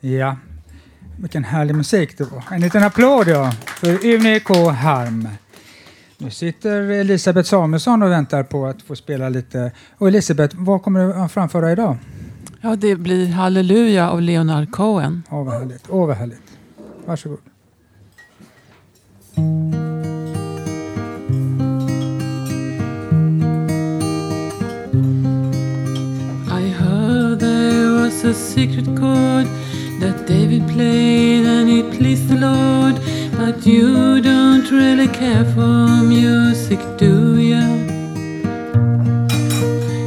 Ja, 0.00 0.36
vilken 1.16 1.44
härlig 1.44 1.74
musik 1.74 2.18
det 2.18 2.24
var. 2.24 2.42
En 2.50 2.60
liten 2.60 2.84
applåd 2.84 3.28
ja, 3.28 3.52
för 3.52 4.04
K. 4.38 4.70
Harm. 4.70 5.28
Nu 6.20 6.30
sitter 6.30 6.82
Elisabeth 6.82 7.48
Samuelsson 7.48 8.02
och 8.02 8.10
väntar 8.10 8.42
på 8.42 8.66
att 8.66 8.82
få 8.82 8.96
spela 8.96 9.28
lite. 9.28 9.72
Och 9.98 10.08
Elisabeth, 10.08 10.56
vad 10.58 10.82
kommer 10.82 11.06
du 11.06 11.14
att 11.14 11.32
framföra 11.32 11.72
idag? 11.72 11.96
Ja, 12.60 12.76
det 12.76 12.96
blir 12.96 13.28
Halleluja 13.28 14.10
av 14.10 14.22
Leonard 14.22 14.70
Cohen. 14.70 15.22
Åh, 15.30 15.44
vad 15.44 15.54
härligt. 15.54 15.84
Åh, 15.88 16.06
vad 16.06 16.16
härligt. 16.16 16.42
Varsågod. 17.06 17.38
I 26.50 26.68
heard 26.70 27.40
there 27.40 27.90
was 27.90 28.24
a 28.24 28.34
secret 28.34 28.86
chord 28.86 29.46
that 30.00 30.26
David 30.28 30.68
played 30.68 31.46
and 31.46 31.70
it 31.70 31.98
pleased 31.98 32.28
the 32.28 32.34
Lord. 32.34 32.94
But 33.38 33.64
you 33.64 34.20
don't 34.20 34.68
really 34.68 35.06
care 35.06 35.44
for 35.54 36.02
music, 36.02 36.80
do 36.96 37.38
ya? 37.38 37.62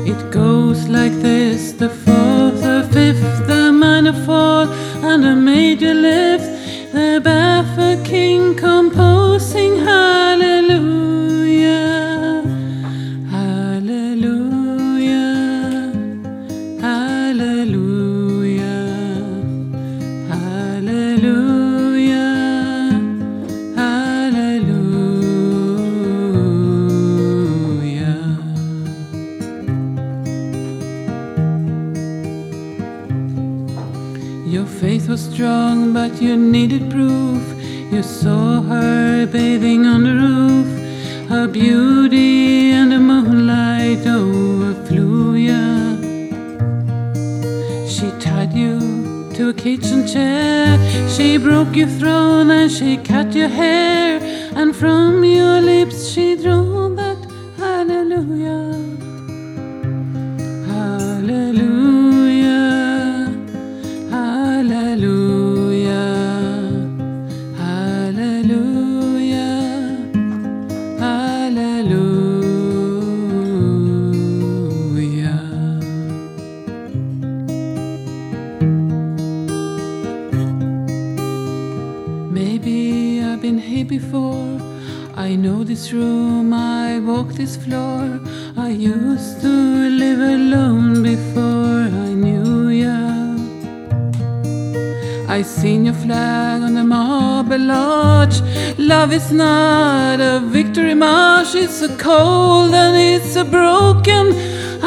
It 0.06 0.32
goes 0.32 0.90
like 0.90 1.14
this 1.14 1.72
the 1.72 1.90
fourth, 1.90 2.62
the 2.62 2.86
fifth, 2.92 3.48
the 3.48 3.72
minor 3.72 4.18
fall, 4.26 4.68
and 5.10 5.24
the 5.24 5.36
major 5.36 5.94
lift. 5.94 6.44
The 6.92 7.22
baffled 7.24 8.04
king 8.06 8.54
composing 8.54 9.78
hallelujah, 9.78 11.21
strong, 35.42 35.92
but 35.92 36.22
you 36.22 36.38
needed 36.38 36.92
proof. 36.92 37.44
You 37.92 38.04
saw 38.04 38.62
her 38.62 39.26
bathing 39.26 39.88
on 39.88 40.04
the 40.04 40.14
roof. 40.24 40.70
Her 41.30 41.48
beauty 41.48 42.70
and 42.70 42.92
the 42.92 43.00
moonlight 43.00 44.06
overflew 44.06 45.34
ya. 45.50 45.66
She 47.94 48.08
tied 48.20 48.54
you 48.54 48.78
to 49.34 49.50
a 49.50 49.54
kitchen 49.54 50.06
chair. 50.06 50.78
She 51.10 51.38
broke 51.38 51.76
your 51.76 51.92
throne 52.00 52.52
and 52.52 52.72
she 52.72 52.98
cut 52.98 53.34
your 53.34 53.50
hair. 53.50 54.20
And 54.56 54.76
from 54.76 55.24
your 55.24 55.60
lips 55.60 56.08
she 56.12 56.36
drew 56.36 56.96
that. 56.98 57.18
Hallelujah. 57.58 58.91
This 87.42 87.58
floor. 87.58 88.20
I 88.56 88.70
used 88.70 89.42
to 89.42 89.54
live 90.04 90.22
alone 90.38 91.02
before 91.02 91.84
I 92.08 92.10
knew 92.24 92.70
ya. 92.84 93.00
I 95.28 95.42
seen 95.42 95.86
your 95.86 95.96
flag 96.06 96.62
on 96.62 96.74
the 96.76 96.84
marble 96.84 97.72
arch. 97.72 98.36
Love 98.78 99.12
is 99.12 99.32
not 99.32 100.20
a 100.20 100.40
victory 100.58 100.94
march, 100.94 101.56
it's 101.56 101.82
a 101.82 101.92
cold 101.98 102.74
and 102.84 102.96
it's 103.12 103.36
a 103.36 103.46
broken. 103.46 104.26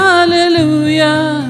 Hallelujah. 0.02 1.43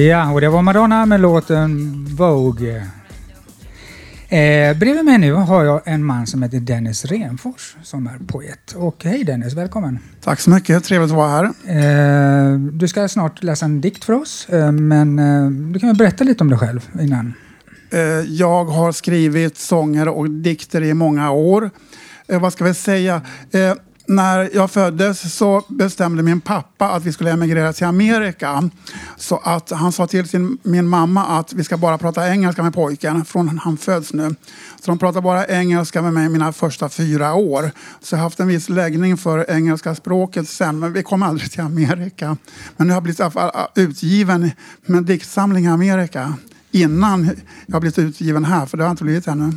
Ja, 0.00 0.32
och 0.32 0.40
det 0.40 0.48
var 0.48 0.62
Madonna 0.62 1.06
med 1.06 1.20
låten 1.20 2.04
Vogue. 2.04 2.86
Eh, 4.28 4.78
bredvid 4.78 5.04
mig 5.04 5.18
nu 5.18 5.32
har 5.32 5.64
jag 5.64 5.82
en 5.84 6.04
man 6.04 6.26
som 6.26 6.42
heter 6.42 6.60
Dennis 6.60 7.04
Renfors 7.04 7.76
som 7.82 8.06
är 8.06 8.18
poet. 8.26 8.72
Och 8.76 9.04
hej 9.04 9.24
Dennis, 9.24 9.52
välkommen. 9.52 9.98
Tack 10.20 10.40
så 10.40 10.50
mycket, 10.50 10.84
trevligt 10.84 11.10
att 11.10 11.16
vara 11.16 11.28
här. 11.28 11.44
Eh, 11.44 12.58
du 12.58 12.88
ska 12.88 13.08
snart 13.08 13.42
läsa 13.42 13.64
en 13.64 13.80
dikt 13.80 14.04
för 14.04 14.12
oss, 14.12 14.48
eh, 14.48 14.72
men 14.72 15.18
eh, 15.18 15.50
du 15.72 15.78
kan 15.78 15.88
väl 15.88 15.96
berätta 15.96 16.24
lite 16.24 16.44
om 16.44 16.50
dig 16.50 16.58
själv 16.58 16.88
innan? 17.00 17.34
Eh, 17.90 18.00
jag 18.28 18.64
har 18.64 18.92
skrivit 18.92 19.58
sånger 19.58 20.08
och 20.08 20.30
dikter 20.30 20.82
i 20.82 20.94
många 20.94 21.30
år. 21.30 21.70
Eh, 22.28 22.40
vad 22.40 22.52
ska 22.52 22.64
vi 22.64 22.74
säga? 22.74 23.22
När 24.10 24.50
jag 24.54 24.70
föddes 24.70 25.34
så 25.34 25.64
bestämde 25.68 26.22
min 26.22 26.40
pappa 26.40 26.88
att 26.88 27.04
vi 27.04 27.12
skulle 27.12 27.30
emigrera 27.30 27.72
till 27.72 27.86
Amerika. 27.86 28.70
Så 29.16 29.36
att 29.38 29.70
han 29.70 29.92
sa 29.92 30.06
till 30.06 30.28
sin, 30.28 30.58
min 30.62 30.88
mamma 30.88 31.26
att 31.26 31.52
vi 31.52 31.64
ska 31.64 31.76
bara 31.76 31.98
prata 31.98 32.28
engelska 32.28 32.62
med 32.62 32.74
pojken 32.74 33.24
från 33.24 33.58
han 33.58 33.76
föds 33.76 34.12
nu. 34.12 34.34
Så 34.80 34.90
de 34.90 34.98
pratar 34.98 35.20
bara 35.20 35.46
engelska 35.46 36.02
med 36.02 36.12
mig 36.12 36.28
mina 36.28 36.52
första 36.52 36.88
fyra 36.88 37.34
år. 37.34 37.70
Så 38.00 38.14
jag 38.14 38.18
har 38.18 38.24
haft 38.24 38.40
en 38.40 38.48
viss 38.48 38.68
läggning 38.68 39.16
för 39.16 39.50
engelska 39.50 39.94
språket 39.94 40.48
sen, 40.48 40.78
men 40.78 40.92
vi 40.92 41.02
kom 41.02 41.22
aldrig 41.22 41.50
till 41.50 41.60
Amerika. 41.60 42.36
Men 42.76 42.86
nu 42.86 42.92
har 42.92 42.96
jag 42.96 43.02
blivit 43.02 43.20
ah, 43.20 43.68
utgiven 43.74 44.50
med 44.86 44.98
en 44.98 45.04
diktsamling 45.04 45.64
i 45.64 45.68
Amerika 45.68 46.34
innan 46.70 47.30
jag 47.66 47.74
har 47.74 47.80
blivit 47.80 47.98
utgiven 47.98 48.44
här, 48.44 48.66
för 48.66 48.76
det 48.76 48.82
har 48.82 48.88
jag 48.88 48.92
inte 48.92 49.04
blivit 49.04 49.26
ännu. 49.26 49.52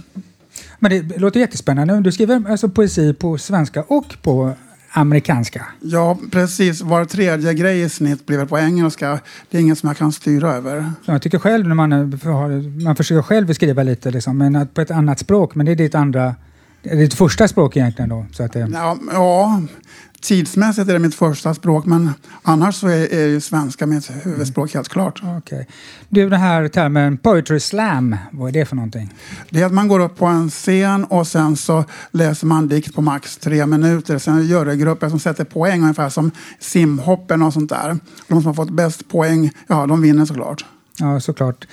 Men 0.80 0.91
det 0.91 1.18
låter 1.18 1.39
jättespännande. 1.39 2.01
Du 2.01 2.12
skriver 2.12 2.51
alltså 2.51 2.70
poesi 2.70 3.14
på 3.14 3.38
svenska 3.38 3.84
och 3.84 4.16
på 4.22 4.54
amerikanska? 4.93 5.66
Ja, 5.80 6.18
precis. 6.32 6.82
Var 6.82 7.06
tredje 7.06 7.54
grej 7.54 7.82
i 7.82 7.89
snitt 7.89 8.26
blir 8.26 8.45
på 8.45 8.60
engelska. 8.60 9.20
Det 9.49 9.58
är 9.58 9.62
inget 9.62 9.78
som 9.78 9.88
jag 9.88 9.97
kan 9.97 10.12
styra 10.12 10.54
över. 10.54 10.91
Jag 11.06 11.22
tycker 11.22 11.39
själv 11.39 11.68
när 11.68 11.76
man, 11.76 11.91
har, 11.91 12.84
man 12.84 12.95
försöker 12.95 13.22
själv 13.22 13.54
skriva 13.54 13.84
lite 13.84 14.12
liksom, 14.12 14.38
men 14.38 14.68
på 14.68 14.82
ett 14.82 14.91
annat 14.91 15.20
språk, 15.20 15.56
men 15.56 15.66
det 15.66 15.72
är 15.72 15.76
ditt 15.76 15.95
andra 15.95 16.36
det 16.84 16.90
är 16.90 16.96
ditt 16.96 17.14
första 17.14 17.48
språk 17.48 17.78
egentligen 17.78 18.10
då? 18.10 18.26
Så 18.32 18.44
att 18.44 18.54
det... 18.54 18.70
ja, 18.74 18.98
ja, 19.12 19.62
tidsmässigt 20.22 20.90
är 20.90 20.94
det 20.94 21.00
mitt 21.00 21.16
första 21.16 21.54
språk 21.54 21.86
men 21.86 22.12
annars 22.42 22.76
så 22.76 22.88
är, 22.88 23.14
är 23.14 23.28
ju 23.28 23.42
svenska 23.42 23.86
mitt 23.86 24.12
huvudspråk 24.26 24.74
helt 24.74 24.90
klart. 24.90 25.24
Okay. 25.38 25.66
Du, 26.10 26.30
den 26.30 26.40
här 26.40 26.68
termen 26.68 27.18
poetry 27.18 27.60
slam, 27.60 28.16
vad 28.32 28.50
är 28.50 28.54
det 28.54 28.66
för 28.66 28.76
någonting? 28.76 29.14
Det 29.50 29.62
är 29.62 29.66
att 29.66 29.74
man 29.74 29.88
går 29.88 30.00
upp 30.00 30.18
på 30.18 30.26
en 30.26 30.50
scen 30.50 31.04
och 31.06 31.28
sen 31.28 31.56
så 31.56 31.86
läser 32.12 32.48
man 32.48 32.68
dikt 32.68 32.96
på 32.96 33.02
max 33.02 33.38
tre 33.38 33.66
minuter. 33.66 34.18
Sen 34.18 34.36
är 34.36 34.40
det 34.40 34.46
jurygrupper 34.46 35.10
som 35.10 35.20
sätter 35.20 35.44
poäng 35.44 35.82
ungefär 35.82 36.10
som 36.10 36.32
simhoppen 36.60 37.42
och 37.42 37.54
sånt 37.54 37.70
där. 37.70 37.98
De 38.28 38.42
som 38.42 38.46
har 38.46 38.54
fått 38.54 38.70
bäst 38.70 39.08
poäng, 39.10 39.52
ja 39.68 39.86
de 39.86 40.02
vinner 40.02 40.26
såklart. 40.26 40.66
Ja, 40.98 41.20
såklart. 41.20 41.68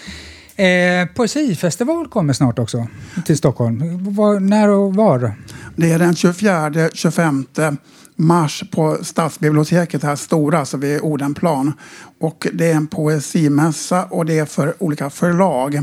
Eh, 0.61 1.07
poesifestival 1.07 2.09
kommer 2.09 2.33
snart 2.33 2.59
också 2.59 2.87
till 3.27 3.39
Stockholm. 3.39 4.05
Var, 4.15 4.41
när 4.41 4.69
och 4.69 4.95
var? 4.95 5.35
Det 5.77 5.93
är 5.93 5.99
den 5.99 6.15
24-25 6.15 7.77
mars 8.17 8.65
på 8.71 8.99
Stadsbiblioteket, 9.03 10.03
här 10.03 10.17
stora, 10.17 10.65
så 10.65 10.77
vid 10.77 11.01
Odenplan. 11.01 11.73
Och 12.21 12.47
det 12.53 12.71
är 12.71 12.75
en 12.75 12.87
poesimässa 12.87 14.05
och 14.05 14.27
det 14.27 14.39
är 14.39 14.45
för 14.45 14.75
olika 14.83 15.11
förlag. 15.11 15.83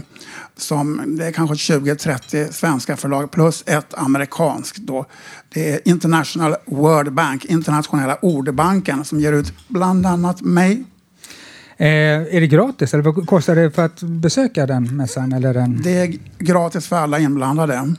Som, 0.57 1.15
det 1.17 1.25
är 1.25 1.31
kanske 1.31 1.73
20-30 1.73 2.51
svenska 2.51 2.97
förlag 2.97 3.31
plus 3.31 3.63
ett 3.65 3.93
amerikanskt. 3.93 4.77
Då. 4.77 5.05
Det 5.53 5.73
är 5.73 5.87
International 5.87 6.55
Word 6.65 7.13
Bank, 7.13 7.45
Internationella 7.45 8.17
ordbanken, 8.21 9.05
som 9.05 9.19
ger 9.19 9.33
ut 9.33 9.53
bland 9.67 10.05
annat 10.05 10.41
mig. 10.41 10.83
Eh, 11.79 11.87
är 12.35 12.41
det 12.41 12.47
gratis 12.47 12.93
eller 12.93 13.03
vad 13.03 13.27
kostar 13.27 13.55
det 13.55 13.71
för 13.71 13.85
att 13.85 14.01
besöka 14.03 14.65
den 14.65 14.97
mässan? 14.97 15.33
Eller 15.33 15.53
den? 15.53 15.81
Det 15.81 15.97
är 15.97 16.17
gratis 16.39 16.87
för 16.87 16.95
alla 16.95 17.19
inblandade. 17.19 17.93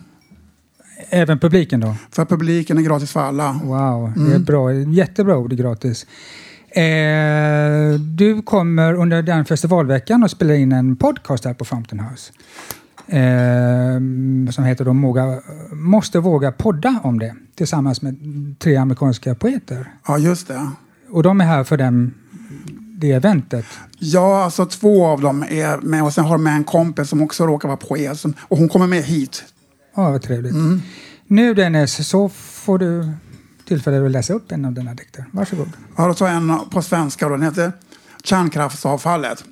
Även 1.10 1.38
publiken 1.38 1.80
då? 1.80 1.94
För 2.10 2.24
publiken 2.24 2.78
är 2.78 2.82
gratis 2.82 3.12
för 3.12 3.20
alla. 3.20 3.60
Wow, 3.64 4.12
det 4.16 4.22
är 4.22 4.26
mm. 4.26 4.44
bra. 4.44 4.72
Jättebra 4.72 5.36
ord, 5.36 5.52
gratis. 5.52 6.06
Eh, 6.70 8.00
du 8.00 8.42
kommer 8.42 8.94
under 8.94 9.22
den 9.22 9.44
festivalveckan 9.44 10.24
att 10.24 10.30
spela 10.30 10.54
in 10.54 10.72
en 10.72 10.96
podcast 10.96 11.44
här 11.44 11.54
på 11.54 11.64
Fountain 11.64 12.00
House. 12.00 12.32
Eh, 13.06 14.52
som 14.52 14.64
heter 14.64 14.84
då 14.84 14.92
Måga, 14.92 15.40
Måste 15.72 16.18
våga 16.18 16.52
podda 16.52 17.00
om 17.02 17.18
det 17.18 17.34
tillsammans 17.54 18.02
med 18.02 18.16
tre 18.58 18.76
amerikanska 18.76 19.34
poeter. 19.34 19.92
Ja, 20.06 20.18
just 20.18 20.48
det. 20.48 20.70
Och 21.10 21.22
de 21.22 21.40
är 21.40 21.44
här 21.44 21.64
för 21.64 21.76
den, 21.76 22.14
det 23.00 23.12
eventet? 23.12 23.64
Ja, 23.98 24.44
alltså 24.44 24.66
två 24.66 25.06
av 25.06 25.20
dem 25.20 25.44
är 25.48 25.76
med 25.76 26.02
och 26.02 26.12
sen 26.12 26.24
har 26.24 26.32
de 26.32 26.44
med 26.44 26.54
en 26.54 26.64
kompis 26.64 27.08
som 27.08 27.22
också 27.22 27.46
råkar 27.46 27.68
vara 27.68 27.76
poet. 27.76 28.24
Och 28.40 28.58
hon 28.58 28.68
kommer 28.68 28.86
med 28.86 29.02
hit 29.02 29.44
Ja, 29.94 30.10
vad 30.10 30.22
trevligt. 30.22 30.52
Mm. 30.52 30.82
Nu 31.26 31.54
Dennis, 31.54 32.08
så 32.08 32.28
får 32.28 32.78
du 32.78 33.12
tillfälle 33.64 34.06
att 34.06 34.10
läsa 34.10 34.32
upp 34.32 34.52
en 34.52 34.64
av 34.64 34.72
dina 34.72 34.94
dikter. 34.94 35.24
Varsågod. 35.32 35.68
Ja, 35.96 36.06
då 36.06 36.14
tar 36.14 36.26
jag 36.26 36.36
en 36.36 36.58
på 36.70 36.82
svenska. 36.82 37.28
Då. 37.28 37.36
Den 37.36 37.44
heter 37.44 37.72
Kärnkraftsavfallet. 38.24 39.44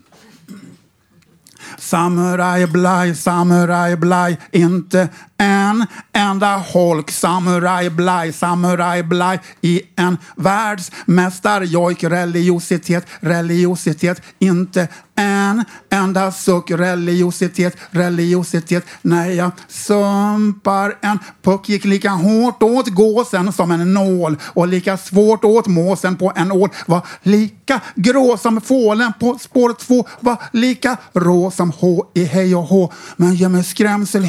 Samurai 1.78 2.66
blaj, 2.66 3.14
samurai 3.14 3.96
blaj, 3.96 4.40
inte 4.50 5.08
en 5.38 5.86
enda 6.12 6.56
holk. 6.56 7.10
Samurai 7.10 7.90
blaj, 7.90 8.32
samurai 8.32 9.02
blaj 9.02 9.38
i 9.60 9.82
en 9.96 10.18
världsmästarjojk. 10.36 12.04
Religiositet, 12.04 13.06
religiositet, 13.20 14.22
inte 14.38 14.88
en 15.16 15.64
enda 15.90 16.32
suck. 16.32 16.70
Religiositet, 16.70 17.76
religiositet. 17.90 18.86
När 19.02 19.30
jag 19.30 19.50
sumpar 19.68 20.98
en 21.00 21.18
puck 21.42 21.68
gick 21.68 21.84
lika 21.84 22.10
hårt 22.10 22.62
åt 22.62 22.88
gåsen 22.88 23.52
som 23.52 23.70
en 23.70 23.94
nål 23.94 24.36
och 24.42 24.68
lika 24.68 24.96
svårt 24.96 25.44
åt 25.44 25.66
måsen 25.66 26.16
på 26.16 26.32
en 26.36 26.52
ål. 26.52 26.68
Var 26.86 27.06
lika 27.22 27.80
grå 27.94 28.36
som 28.36 28.60
fålen 28.60 29.12
på 29.20 29.38
spår 29.38 29.72
två. 29.72 30.06
Var 30.20 30.36
lika 30.52 30.96
rå 31.12 31.50
som 31.50 31.72
H 31.80 32.04
i 32.14 32.24
hej 32.24 32.56
och 32.56 32.62
hå. 32.62 32.92
Men 33.16 33.34
ge 33.34 33.48
mig 33.48 33.64
skrämsel, 33.64 34.24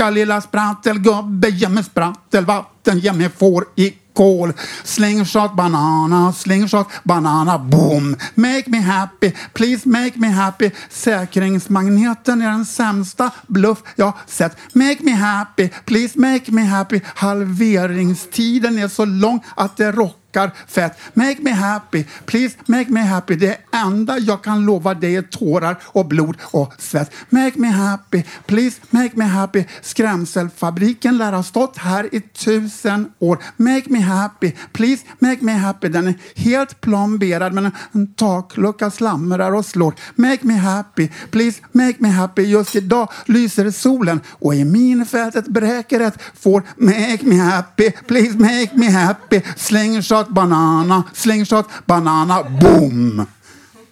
Tjocka 0.00 0.10
lilla 0.10 0.40
sprattelgubbe. 0.40 1.48
Ge 1.48 1.68
mig 1.68 1.84
sprattelvatten, 1.84 2.98
ge 2.98 3.12
mig 3.12 3.30
får 3.38 3.64
i 3.76 3.90
kål. 4.14 4.52
Slingshot 4.84 5.56
banana, 5.56 6.32
slingshot 6.32 6.86
banana, 7.04 7.58
boom. 7.58 8.16
Make 8.34 8.64
me 8.66 8.78
happy, 8.80 9.32
please 9.52 9.88
make 9.88 10.12
me 10.16 10.28
happy. 10.28 10.70
Säkringsmagneten 10.90 12.42
är 12.42 12.50
den 12.50 12.66
sämsta 12.66 13.30
bluff 13.46 13.78
jag 13.96 14.12
sett. 14.26 14.56
Make 14.74 14.98
me 15.00 15.12
happy, 15.12 15.68
please 15.84 16.18
make 16.18 16.52
me 16.52 16.62
happy. 16.62 17.00
Halveringstiden 17.14 18.78
är 18.78 18.88
så 18.88 19.04
lång 19.04 19.44
att 19.56 19.76
det 19.76 19.92
rockar 19.92 20.19
lockar 20.30 20.52
fett. 20.66 20.98
Make 21.14 21.36
me 21.42 21.50
happy, 21.50 22.04
please 22.26 22.56
make 22.66 22.90
me 22.90 23.00
happy. 23.00 23.36
Det 23.36 23.58
enda 23.72 24.18
jag 24.18 24.44
kan 24.44 24.64
lova 24.64 24.94
dig 24.94 25.16
är 25.16 25.22
tårar 25.22 25.76
och 25.82 26.06
blod 26.06 26.36
och 26.42 26.72
svett. 26.78 27.12
Make 27.30 27.52
me 27.54 27.68
happy, 27.68 28.24
please 28.46 28.80
make 28.90 29.10
me 29.14 29.24
happy. 29.24 29.64
Skrämselfabriken 29.82 31.18
lär 31.18 31.32
ha 31.32 31.42
stått 31.42 31.78
här 31.78 32.14
i 32.14 32.20
tusen 32.20 33.08
år. 33.18 33.38
Make 33.56 33.84
me 33.86 34.00
happy, 34.00 34.52
please 34.72 35.04
make 35.18 35.38
me 35.40 35.52
happy. 35.52 35.88
Den 35.88 36.06
är 36.06 36.14
helt 36.34 36.80
plomberad 36.80 37.52
men 37.52 37.72
en 37.92 38.14
taklucka 38.14 38.90
slamrar 38.90 39.52
och 39.52 39.66
slår. 39.66 39.94
Make 40.14 40.38
me 40.42 40.54
happy, 40.54 41.08
please 41.30 41.60
make 41.72 41.94
me 41.98 42.08
happy. 42.08 42.42
Just 42.42 42.76
idag 42.76 43.08
lyser 43.26 43.70
solen 43.70 44.20
och 44.28 44.54
i 44.54 44.64
minfältet 44.64 45.46
bräker 45.46 46.00
ett 46.00 46.18
får. 46.40 46.62
Make 46.76 47.18
me 47.22 47.36
happy, 47.36 47.90
please 47.90 48.38
make 48.38 48.70
me 48.74 48.90
happy. 48.90 49.40
Slänger 49.56 50.02
slingshot, 50.20 50.34
banana, 50.34 51.04
slingshot, 51.12 51.66
banana, 51.86 52.42
boom! 52.60 53.26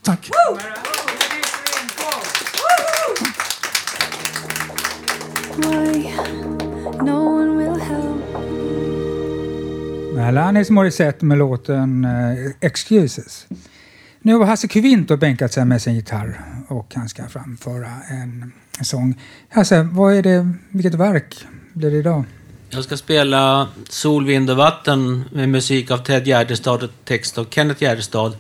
Tack. 0.03 0.31
Alanis 10.29 10.71
Morissette 10.71 11.25
med 11.25 11.39
låten 11.39 12.05
uh, 12.05 12.53
Excuses. 12.61 13.47
Nu 14.23 14.35
har 14.35 14.45
Hasse 14.45 14.69
Kvinto 14.69 15.17
bänkat 15.17 15.53
sig 15.53 15.65
med 15.65 15.83
sin 15.83 15.95
gitarr 15.95 16.41
och 16.69 16.95
han 16.95 17.09
ska 17.09 17.29
framföra 17.29 17.89
en, 18.09 18.53
en 18.79 18.85
sång. 18.85 19.21
Hasse, 19.49 19.83
vad 19.83 20.15
är 20.15 20.23
det, 20.23 20.53
vilket 20.71 20.95
verk 20.95 21.47
blir 21.73 21.91
det 21.91 21.97
idag? 21.97 22.25
Jag 22.71 22.85
ska 22.85 22.97
spela 22.97 23.69
Sol, 23.89 24.27
vind 24.27 24.51
och 24.51 24.57
vatten 24.57 25.25
med 25.33 25.49
musik 25.49 25.91
av 25.91 25.99
Ted 25.99 26.27
Gärdestad 26.27 26.83
och 26.83 26.91
text 27.05 27.39
av 27.39 27.47
Kenneth 27.51 27.83
Gärdestad. 27.83 28.37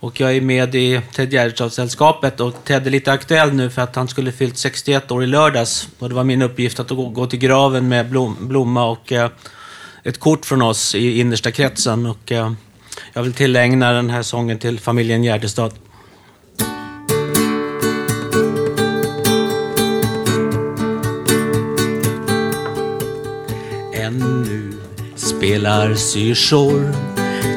Och 0.00 0.20
jag 0.20 0.36
är 0.36 0.40
med 0.40 0.74
i 0.74 1.00
Ted 1.12 1.32
Gärdestad-sällskapet 1.32 2.40
och 2.40 2.54
Ted 2.64 2.86
är 2.86 2.90
lite 2.90 3.12
aktuell 3.12 3.52
nu 3.52 3.70
för 3.70 3.82
att 3.82 3.96
han 3.96 4.08
skulle 4.08 4.32
fyllt 4.32 4.56
61 4.56 5.10
år 5.10 5.24
i 5.24 5.26
lördags. 5.26 5.88
Och 5.98 6.08
det 6.08 6.14
var 6.14 6.24
min 6.24 6.42
uppgift 6.42 6.80
att 6.80 6.88
gå, 6.88 7.26
till 7.26 7.38
graven 7.38 7.88
med 7.88 8.08
blom, 8.10 8.36
blomma 8.40 8.90
och 8.90 9.12
eh, 9.12 9.30
ett 10.02 10.20
kort 10.20 10.46
från 10.46 10.62
oss 10.62 10.94
i 10.94 11.20
innersta 11.20 11.50
kretsen. 11.50 12.06
Och 12.06 12.32
eh, 12.32 12.52
jag 13.12 13.22
vill 13.22 13.32
tillägna 13.32 13.92
den 13.92 14.10
här 14.10 14.22
sången 14.22 14.58
till 14.58 14.80
familjen 14.80 15.24
Gärdestad. 15.24 15.72
Spelar 25.40 25.94
syrsor 25.94 26.94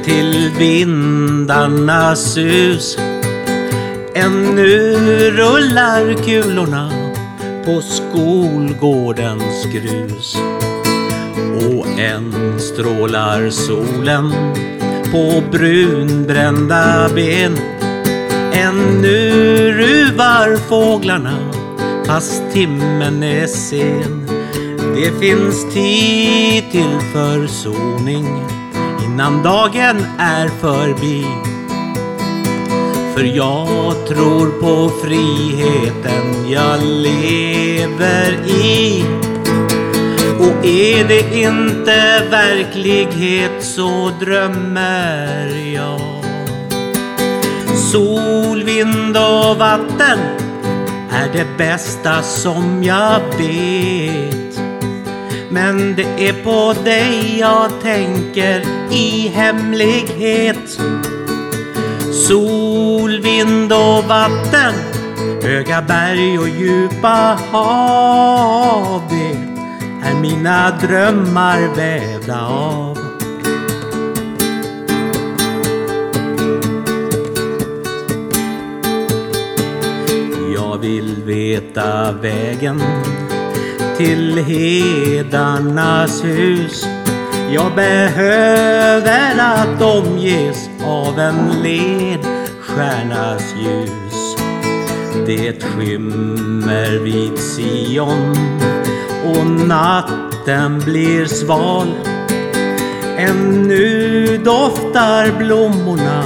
till 0.04 0.52
vindarnas 0.58 2.34
sus. 2.34 2.98
Ännu 4.16 4.98
rullar 5.32 6.14
kulorna 6.24 6.92
på 7.66 7.82
skolgårdens 7.82 9.66
grus. 9.74 10.38
Och 11.56 12.00
än 12.00 12.60
strålar 12.60 13.50
solen 13.50 14.32
på 15.12 15.44
brunbrända 15.52 17.10
ben. 17.16 17.58
Ännu 18.54 19.32
ruvar 19.72 20.58
fåglarna 20.70 21.38
fast 22.06 22.44
timmen 22.54 23.24
är 23.24 23.48
sen. 23.48 24.33
Det 24.96 25.20
finns 25.20 25.74
tid 25.74 26.72
till 26.72 27.00
försoning 27.14 28.28
innan 29.06 29.44
dagen 29.44 30.06
är 30.18 30.48
förbi. 30.48 31.26
För 33.16 33.24
jag 33.24 34.08
tror 34.08 34.48
på 34.62 34.92
friheten 35.04 36.52
jag 36.52 36.80
lever 36.84 38.32
i. 38.48 39.06
Och 40.40 40.66
är 40.66 41.08
det 41.08 41.42
inte 41.42 42.24
verklighet 42.32 43.64
så 43.64 44.12
drömmer 44.20 45.48
jag. 45.76 46.24
Sol, 47.92 48.64
vind 48.64 49.18
och 49.18 49.58
vatten 49.58 50.20
är 51.12 51.30
det 51.34 51.48
bästa 51.58 52.22
som 52.22 52.84
jag 52.84 53.20
vet. 53.38 54.43
Men 55.54 55.96
det 55.96 56.28
är 56.28 56.44
på 56.44 56.82
dig 56.84 57.40
jag 57.40 57.82
tänker 57.82 58.64
i 58.92 59.28
hemlighet. 59.28 60.80
Sol, 62.28 63.22
vind 63.22 63.74
och 63.74 64.04
vatten, 64.04 64.74
höga 65.44 65.82
berg 65.82 66.40
och 66.40 66.50
djupa 66.50 67.38
hav. 67.52 69.02
Det 69.10 69.38
är 70.08 70.22
mina 70.22 70.72
drömmar 70.82 71.76
vävda 71.76 72.46
av. 72.48 72.98
Jag 80.56 80.78
vill 80.78 81.24
veta 81.26 82.12
vägen 82.12 82.82
till 84.04 84.38
hedarnas 84.38 86.24
hus. 86.24 86.88
Jag 87.54 87.76
behöver 87.76 89.40
att 89.40 89.82
omges 89.82 90.70
av 90.86 91.20
en 91.20 91.62
ledstjärnas 91.62 93.56
ljus. 93.58 94.36
Det 95.28 95.64
skymmer 95.64 97.00
vid 97.04 97.40
Sion 97.40 98.38
och 99.26 99.68
natten 99.68 100.80
blir 100.80 101.26
sval. 101.26 101.94
Ännu 103.18 104.38
doftar 104.38 105.38
blommorna 105.38 106.24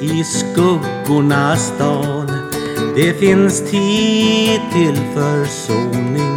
i 0.00 0.24
skuggornas 0.24 1.72
dal. 1.78 2.32
Det 2.96 3.12
finns 3.20 3.70
tid 3.70 4.60
till 4.72 4.98
försoning 5.14 6.31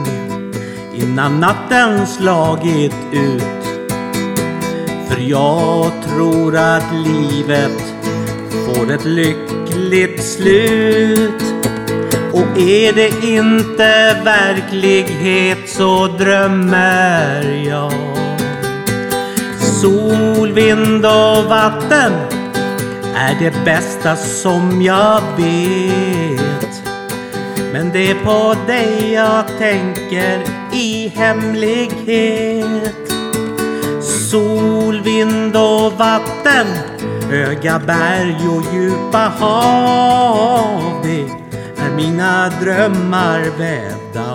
innan 1.16 1.40
natten 1.40 2.08
slagit 2.08 2.96
ut. 3.12 3.44
För 5.10 5.22
jag 5.22 5.92
tror 6.08 6.58
att 6.58 6.94
livet 6.94 7.96
får 8.66 8.92
ett 8.92 9.06
lyckligt 9.06 10.24
slut. 10.24 11.44
Och 12.34 12.60
är 12.60 12.94
det 12.94 13.28
inte 13.28 14.22
verklighet 14.24 15.70
så 15.70 16.08
drömmer 16.08 17.66
jag. 17.70 17.94
Sol, 19.82 20.52
vind 20.52 21.06
och 21.06 21.46
vatten 21.46 22.12
är 23.16 23.40
det 23.40 23.66
bästa 23.66 24.16
som 24.16 24.82
jag 24.82 25.22
vet. 25.38 26.84
Men 27.74 27.92
det 27.94 28.12
är 28.12 28.16
på 28.16 28.56
dig 28.68 29.14
jag 29.14 29.44
tänker 29.60 30.55
i 30.76 31.08
hemlighet. 31.16 32.96
Sol, 34.02 35.02
vind 35.02 35.56
och 35.56 35.94
vatten, 35.94 36.68
höga 37.30 37.80
berg 37.80 38.48
och 38.48 38.74
djupa 38.74 39.32
hav. 39.40 41.04
Det 41.04 41.22
är 41.82 41.96
mina 41.96 42.50
drömmar 42.62 43.40
vävda 43.58 44.35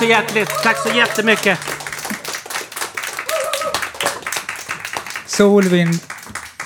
så 0.00 0.06
hjärtligt. 0.06 0.48
Tack 0.62 0.76
så 0.78 0.96
jättemycket. 0.96 1.58
Sol, 5.26 5.64
vind, 5.64 5.94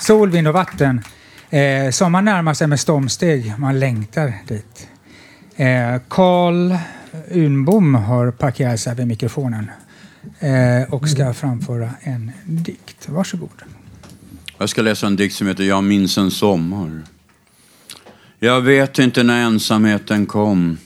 sol, 0.01 0.29
vind 0.29 0.47
och 0.47 0.53
vatten. 0.53 1.01
Eh, 1.49 1.91
som 1.91 2.11
man 2.11 2.25
närmar 2.25 2.53
sig 2.53 2.67
med 2.67 2.79
stormsteg. 2.79 3.53
Man 3.57 3.79
längtar 3.79 4.33
dit. 4.47 4.87
Eh, 5.55 6.01
Carl 6.09 6.77
Unbom 7.31 7.95
har 7.95 8.31
parkerat 8.31 8.79
sig 8.79 8.95
vid 8.95 9.07
mikrofonen 9.07 9.71
eh, 10.39 10.93
och 10.93 11.09
ska 11.09 11.33
framföra 11.33 11.89
en 12.01 12.31
dikt. 12.43 13.09
Varsågod. 13.09 13.61
Jag 14.57 14.69
ska 14.69 14.81
läsa 14.81 15.07
en 15.07 15.15
dikt 15.15 15.35
som 15.35 15.47
heter 15.47 15.63
Jag 15.63 15.83
minns 15.83 16.17
en 16.17 16.31
sommar. 16.31 17.01
Jag 18.39 18.61
vet 18.61 18.99
inte 18.99 19.23
när 19.23 19.41
ensamheten 19.41 20.25
kom. 20.25 20.77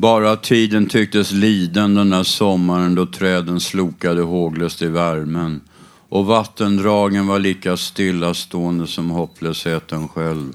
Bara 0.00 0.36
tiden 0.36 0.86
tycktes 0.86 1.32
liden 1.32 1.94
den 1.94 2.10
där 2.10 2.22
sommaren 2.22 2.94
då 2.94 3.06
träden 3.06 3.60
slokade 3.60 4.22
håglöst 4.22 4.82
i 4.82 4.86
värmen 4.86 5.60
och 6.08 6.26
vattendragen 6.26 7.26
var 7.26 7.38
lika 7.38 7.76
stillastående 7.76 8.86
som 8.86 9.10
hopplösheten 9.10 10.08
själv. 10.08 10.52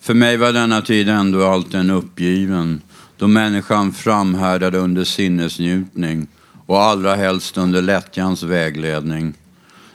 För 0.00 0.14
mig 0.14 0.36
var 0.36 0.52
denna 0.52 0.82
tid 0.82 1.08
ändå 1.08 1.44
alltid 1.44 1.80
en 1.80 1.90
uppgiven 1.90 2.80
då 3.16 3.26
människan 3.28 3.92
framhärdade 3.92 4.78
under 4.78 5.04
sinnesnjutning 5.04 6.26
och 6.66 6.82
allra 6.82 7.14
helst 7.14 7.58
under 7.58 7.82
lättjans 7.82 8.42
vägledning. 8.42 9.34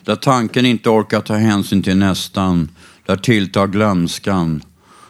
Där 0.04 0.16
tanken 0.16 0.66
inte 0.66 0.90
orkar 0.90 1.22
ta 1.22 1.34
hänsyn 1.34 1.84
till 1.84 1.98
nästan, 1.98 2.70
där 3.06 3.18
tilltar 3.18 3.68
glömskan 3.68 4.62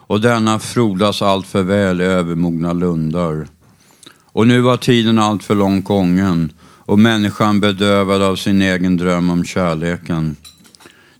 och 0.08 0.22
denna 0.22 0.60
frodas 0.60 1.22
allt 1.22 1.48
för 1.48 1.64
väl 1.64 2.02
i 2.02 2.04
övermogna 2.04 2.74
lundar. 2.74 3.48
Och 4.24 4.48
nu 4.48 4.62
var 4.62 4.78
tiden 4.78 5.20
allt 5.20 5.44
för 5.44 5.56
långt 5.56 5.86
gången 5.86 6.52
och 6.62 7.00
människan 7.00 7.60
bedövad 7.60 8.22
av 8.22 8.36
sin 8.36 8.62
egen 8.62 8.98
dröm 8.98 9.30
om 9.30 9.46
kärleken. 9.46 10.36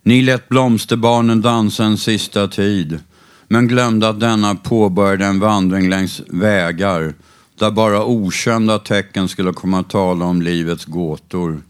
Ni 0.02 0.22
lät 0.22 0.48
blomsterbarnen 0.48 1.40
dansa 1.40 1.84
en 1.84 1.98
sista 1.98 2.48
tid, 2.48 3.00
men 3.48 3.68
glömde 3.68 4.08
att 4.08 4.20
denna 4.20 4.54
påbörjade 4.54 5.24
en 5.24 5.40
vandring 5.40 5.88
längs 5.88 6.20
vägar 6.28 7.14
där 7.58 7.70
bara 7.70 8.04
okända 8.04 8.78
tecken 8.78 9.28
skulle 9.28 9.52
komma 9.52 9.80
att 9.80 9.90
tala 9.90 10.24
om 10.24 10.42
livets 10.42 10.84
gåtor. 10.84 11.62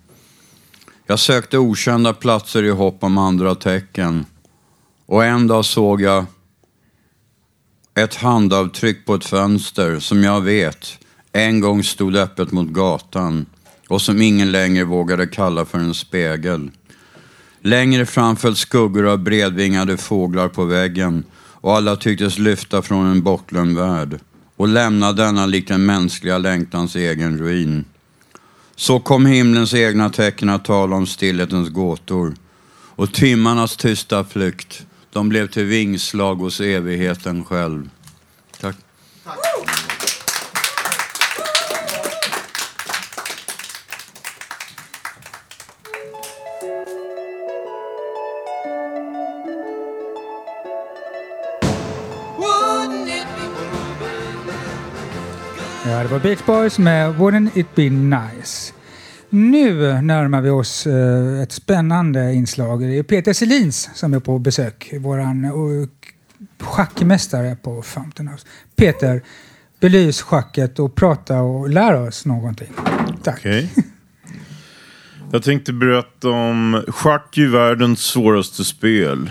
Jag 1.07 1.19
sökte 1.19 1.59
okända 1.59 2.13
platser 2.13 2.63
i 2.63 2.71
hopp 2.71 3.05
om 3.05 3.19
andra 3.19 3.55
tecken 3.55 4.27
och 5.07 5.25
en 5.25 5.47
dag 5.47 5.65
såg 5.65 6.01
jag 6.01 6.25
ett 7.99 8.15
handavtryck 8.15 9.07
på 9.07 9.15
ett 9.15 9.25
fönster 9.25 9.99
som 9.99 10.23
jag 10.23 10.41
vet 10.41 10.99
en 11.33 11.61
gång 11.61 11.83
stod 11.83 12.17
öppet 12.17 12.53
mot 12.53 12.69
gatan 12.69 13.47
och 13.89 14.03
som 14.03 14.23
ingen 14.23 14.53
längre 14.53 14.85
vågade 14.85 15.27
kalla 15.27 15.65
för 15.65 15.79
en 15.79 15.95
spegel. 15.95 16.71
Längre 17.63 18.07
fram 18.07 18.37
föll 18.37 18.57
skuggor 18.57 19.07
av 19.07 19.19
bredvingade 19.19 19.97
fåglar 19.97 20.49
på 20.49 20.65
väggen 20.65 21.25
och 21.61 21.77
alla 21.77 21.97
tycktes 21.97 22.39
lyfta 22.39 22.83
från 22.83 23.07
en 23.07 23.23
bortglömd 23.23 23.79
värld 23.79 24.21
och 24.57 24.69
lämna 24.69 25.13
denna 25.13 25.47
likt 25.47 25.69
den 25.69 25.87
mänskliga 25.87 26.39
längtans 26.39 26.97
egen 26.97 27.39
ruin. 27.39 27.85
Så 28.77 29.01
kom 29.01 29.27
himlens 29.27 29.75
egna 29.75 30.11
tecken 30.11 30.49
att 30.49 30.65
tala 30.65 30.97
om 30.97 31.07
stillhetens 31.07 31.69
gåtor 31.69 32.35
och 32.99 33.13
timmarnas 33.13 33.77
tysta 33.77 34.25
flykt, 34.25 34.87
de 35.13 35.29
blev 35.29 35.47
till 35.47 35.65
vingslag 35.65 36.35
hos 36.35 36.61
evigheten 36.61 37.45
själv. 37.45 37.91
Tack. 38.61 38.77
Tack. 39.25 39.49
Ja, 55.89 56.03
det 56.03 56.09
var 56.09 56.19
Beach 56.19 56.45
Boys 56.47 56.79
med 56.79 57.15
Wouldn't 57.15 57.59
It 57.59 57.75
Be 57.75 57.91
Nice. 57.91 58.73
Nu 59.31 60.03
närmar 60.03 60.41
vi 60.41 60.51
oss 60.51 60.87
eh, 60.87 61.43
ett 61.43 61.53
spännande 61.53 62.35
inslag. 62.35 62.81
Det 62.81 62.99
är 62.99 63.03
Peter 63.03 63.33
Selins 63.33 63.91
som 63.95 64.15
är 64.15 64.21
på 64.21 64.39
besök. 64.39 64.95
Våran 65.01 65.45
eh, 65.45 65.53
schackmästare 66.61 67.57
på 67.57 67.83
Fountain 67.83 68.29
House. 68.29 68.47
Peter, 68.77 69.23
belys 69.81 70.23
schacket 70.23 70.79
och 70.79 70.95
prata 70.95 71.41
och 71.41 71.69
lär 71.69 72.09
oss 72.09 72.27
någonting. 72.27 72.69
Tack. 73.23 73.39
Okay. 73.39 73.67
Jag 75.33 75.43
tänkte 75.43 75.73
berätta 75.73 76.29
om 76.29 76.85
schack 76.89 77.39
är 77.39 77.47
världens 77.47 78.01
svåraste 78.01 78.65
spel. 78.65 79.31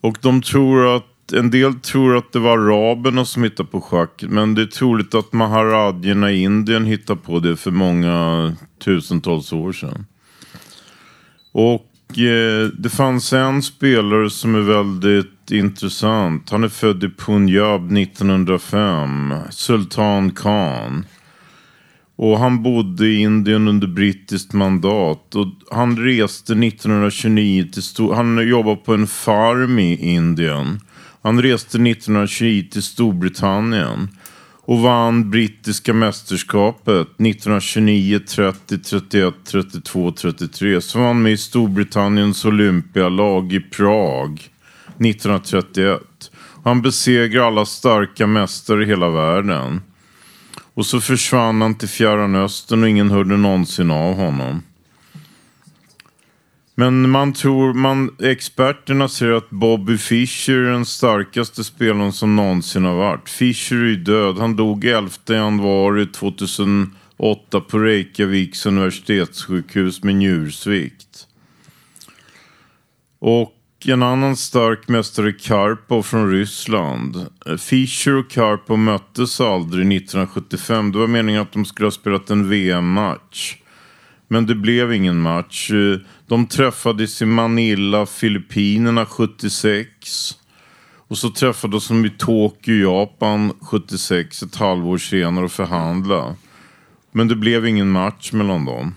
Och 0.00 0.18
de 0.20 0.42
tror 0.42 0.96
att 0.96 1.32
en 1.32 1.50
del 1.50 1.74
tror 1.74 2.16
att 2.16 2.32
det 2.32 2.38
var 2.38 2.58
araberna 2.58 3.24
som 3.24 3.42
hittade 3.42 3.68
på 3.68 3.80
schack. 3.80 4.24
Men 4.28 4.54
det 4.54 4.62
är 4.62 4.66
troligt 4.66 5.14
att 5.14 5.32
maharadjerna 5.32 6.30
i 6.30 6.42
Indien 6.42 6.86
hittade 6.86 7.20
på 7.20 7.38
det 7.38 7.56
för 7.56 7.70
många 7.70 8.56
tusentals 8.80 9.52
år 9.52 9.72
sedan. 9.72 10.06
Och 11.52 12.18
eh, 12.18 12.68
det 12.78 12.90
fanns 12.90 13.32
en 13.32 13.62
spelare 13.62 14.30
som 14.30 14.54
är 14.54 14.60
väldigt 14.60 15.50
intressant. 15.50 16.50
Han 16.50 16.64
är 16.64 16.68
född 16.68 17.04
i 17.04 17.10
Punjab 17.10 17.92
1905. 17.98 19.34
Sultan 19.50 20.30
Khan. 20.30 21.04
Och 22.16 22.38
han 22.38 22.62
bodde 22.62 23.06
i 23.06 23.20
Indien 23.20 23.68
under 23.68 23.86
brittiskt 23.86 24.52
mandat. 24.52 25.34
Och 25.34 25.46
han 25.70 25.96
reste 25.96 26.52
1929 26.52 27.68
till 27.72 27.82
Stor... 27.82 28.14
Han 28.14 28.48
jobbade 28.48 28.76
på 28.76 28.94
en 28.94 29.06
farm 29.06 29.78
i 29.78 30.14
Indien. 30.14 30.80
Han 31.22 31.42
reste 31.42 31.76
1929 31.76 32.64
till 32.70 32.82
Storbritannien. 32.82 34.08
Och 34.70 34.80
vann 34.80 35.30
brittiska 35.30 35.92
mästerskapet 35.92 37.08
1929, 37.08 38.20
30, 38.28 38.78
31, 38.78 39.34
32, 39.44 40.12
33. 40.12 40.80
Så 40.80 40.98
var 40.98 41.06
han 41.06 41.22
med 41.22 41.32
i 41.32 41.36
Storbritanniens 41.36 42.44
Olympialag 42.44 43.52
i 43.52 43.60
Prag 43.60 44.50
1931. 44.98 46.00
Han 46.64 46.82
besegrar 46.82 47.46
alla 47.46 47.64
starka 47.64 48.26
mästare 48.26 48.82
i 48.82 48.86
hela 48.86 49.10
världen. 49.10 49.80
Och 50.74 50.86
så 50.86 51.00
försvann 51.00 51.62
han 51.62 51.74
till 51.74 51.88
Fjärran 51.88 52.34
Östern 52.34 52.82
och 52.82 52.88
ingen 52.88 53.10
hörde 53.10 53.36
någonsin 53.36 53.90
av 53.90 54.14
honom. 54.14 54.62
Men 56.80 57.10
man 57.10 57.32
tror, 57.32 57.74
man, 57.74 58.16
experterna 58.18 59.08
säger 59.08 59.32
att 59.32 59.50
Bobby 59.50 59.98
Fischer 59.98 60.52
är 60.52 60.72
den 60.72 60.86
starkaste 60.86 61.64
spelaren 61.64 62.12
som 62.12 62.36
någonsin 62.36 62.84
har 62.84 62.94
varit. 62.94 63.28
Fischer 63.28 63.76
är 63.76 63.84
ju 63.84 63.96
död. 63.96 64.38
Han 64.38 64.56
dog 64.56 64.84
11 64.84 65.10
januari 65.26 66.06
2008 66.06 67.60
på 67.68 67.78
Reykjaviks 67.78 68.66
universitetssjukhus 68.66 70.02
med 70.02 70.14
njursvikt. 70.14 71.26
Och 73.18 73.56
en 73.86 74.02
annan 74.02 74.36
stark 74.36 74.88
mästare 74.88 75.32
Karpov 75.32 76.02
från 76.02 76.30
Ryssland. 76.30 77.26
Fischer 77.58 78.16
och 78.16 78.30
Karpov 78.30 78.78
möttes 78.78 79.40
aldrig 79.40 79.96
1975. 79.96 80.92
Det 80.92 80.98
var 80.98 81.06
meningen 81.06 81.42
att 81.42 81.52
de 81.52 81.64
skulle 81.64 81.86
ha 81.86 81.90
spelat 81.90 82.30
en 82.30 82.48
VM-match. 82.48 83.56
Men 84.32 84.46
det 84.46 84.54
blev 84.54 84.92
ingen 84.92 85.20
match. 85.20 85.70
De 86.30 86.46
träffades 86.46 87.22
i 87.22 87.24
Manila, 87.24 88.06
Filippinerna 88.06 89.06
76. 89.06 90.38
Och 91.08 91.18
så 91.18 91.30
träffades 91.30 91.88
de 91.88 92.04
i 92.04 92.10
Tokyo, 92.10 92.74
Japan 92.74 93.52
76, 93.60 94.42
ett 94.42 94.56
halvår 94.56 94.98
senare 94.98 95.44
och 95.44 95.52
förhandlade. 95.52 96.34
Men 97.12 97.28
det 97.28 97.36
blev 97.36 97.66
ingen 97.66 97.90
match 97.90 98.32
mellan 98.32 98.64
dem. 98.64 98.94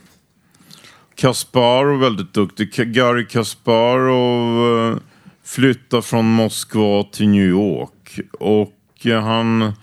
Kasparov 1.16 2.00
väldigt 2.00 2.34
duktig. 2.34 2.94
Garry 2.94 3.28
Kasparov 3.28 4.92
eh, 4.92 4.98
flyttade 5.44 6.04
från 6.04 6.26
Moskva 6.26 7.04
till 7.04 7.30
New 7.30 7.48
York. 7.50 8.20
Och 8.40 9.06
eh, 9.06 9.24
han 9.24 9.74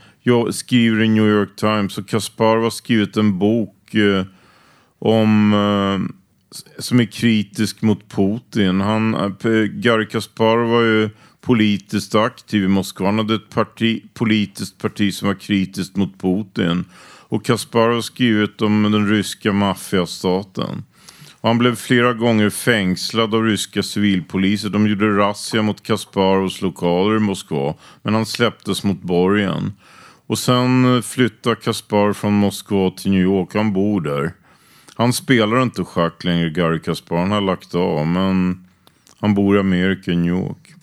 skriver 0.51 1.03
i 1.03 1.09
New 1.09 1.28
York 1.28 1.57
Times. 1.57 1.98
Och 1.98 2.09
Kasparov 2.09 2.62
har 2.62 2.70
skrivit 2.70 3.16
en 3.16 3.38
bok 3.38 3.94
eh, 3.94 4.24
om 4.98 5.55
som 6.78 7.01
är 7.01 7.05
kritisk 7.05 7.82
mot 7.82 8.09
Putin. 8.09 8.80
Han, 8.80 9.14
eh, 9.14 9.62
Garry 9.62 10.07
Kasparov 10.07 10.70
var 10.70 10.82
ju 10.82 11.11
politiskt 11.40 12.14
aktiv 12.14 12.64
i 12.64 12.68
Moskva. 12.68 13.07
Han 13.07 13.18
hade 13.18 13.34
ett 13.34 13.51
parti, 13.51 14.03
politiskt 14.14 14.78
parti 14.78 15.14
som 15.14 15.28
var 15.28 15.34
kritiskt 15.34 15.96
mot 15.96 16.20
Putin. 16.20 16.84
Och 17.28 17.44
Kasparov 17.44 17.94
har 17.94 18.03
skrivit 18.03 18.62
om 18.62 18.82
den 18.82 19.09
ryska 19.09 19.53
maffiastaten. 19.53 20.84
Han 21.42 21.59
blev 21.59 21.76
flera 21.76 22.12
gånger 22.12 22.51
fängslad 22.51 23.34
av 23.34 23.44
ryska 23.44 23.82
civilpoliser. 23.82 24.68
De 24.68 24.86
gjorde 24.86 25.16
razzia 25.16 25.62
mot 25.62 25.82
Kasparovs 25.82 26.62
lokaler 26.62 27.16
i 27.16 27.20
Moskva. 27.20 27.74
Men 28.03 28.14
han 28.14 28.26
släpptes 28.26 28.84
mot 28.84 29.03
borgen. 29.03 29.72
Och 30.26 30.38
sen 30.38 30.96
eh, 30.96 31.03
flyttade 31.03 31.57
Kasparov 31.57 32.14
från 32.14 32.32
Moskva 32.32 32.90
till 32.90 33.11
New 33.11 33.22
York. 33.22 33.55
Han 33.55 33.72
bor 33.72 34.01
där. 34.01 34.32
Han 35.01 35.12
spelar 35.12 35.62
inte 35.62 35.84
schack 35.84 36.24
längre, 36.24 36.51
Gary 36.51 36.80
Kasparov. 36.80 37.20
Han 37.20 37.30
har 37.30 37.40
lagt 37.40 37.74
av. 37.74 38.07
Men 38.07 38.64
han 39.20 39.34
bor 39.34 39.57
i 39.57 39.61
Amerika, 39.61 40.11
i 40.11 40.16
New 40.16 40.34
York. 40.34 40.74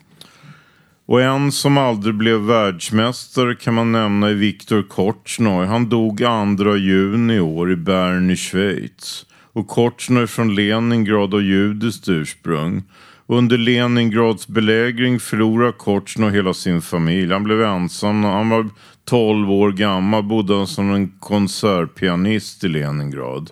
Och 1.05 1.21
en 1.21 1.51
som 1.51 1.77
aldrig 1.77 2.15
blev 2.15 2.39
världsmästare 2.39 3.55
kan 3.55 3.73
man 3.73 3.91
nämna 3.91 4.29
är 4.29 4.33
Viktor 4.33 4.83
Korchnoj. 4.83 5.65
Han 5.65 5.89
dog 5.89 6.17
2 6.57 6.75
juni 6.75 7.33
i 7.33 7.39
år 7.39 7.71
i 7.71 7.75
Bern 7.75 8.29
i 8.29 8.35
Schweiz. 8.35 9.25
Och 9.53 9.67
Korchnoj 9.67 10.23
är 10.23 10.27
från 10.27 10.55
Leningrad 10.55 11.33
och 11.33 11.41
judiskt 11.41 12.09
ursprung. 12.09 12.83
Under 13.27 13.57
Leningrads 13.57 14.47
belägring 14.47 15.19
förlorade 15.19 15.71
Korchnoj 15.71 16.31
hela 16.31 16.53
sin 16.53 16.81
familj. 16.81 17.33
Han 17.33 17.43
blev 17.43 17.61
ensam. 17.61 18.23
Han 18.23 18.49
var 18.49 18.69
12 19.05 19.51
år 19.51 19.71
gammal. 19.71 20.23
Bodde 20.23 20.55
han 20.55 20.67
som 20.67 20.93
en 20.93 21.07
konsertpianist 21.19 22.63
i 22.63 22.67
Leningrad. 22.67 23.51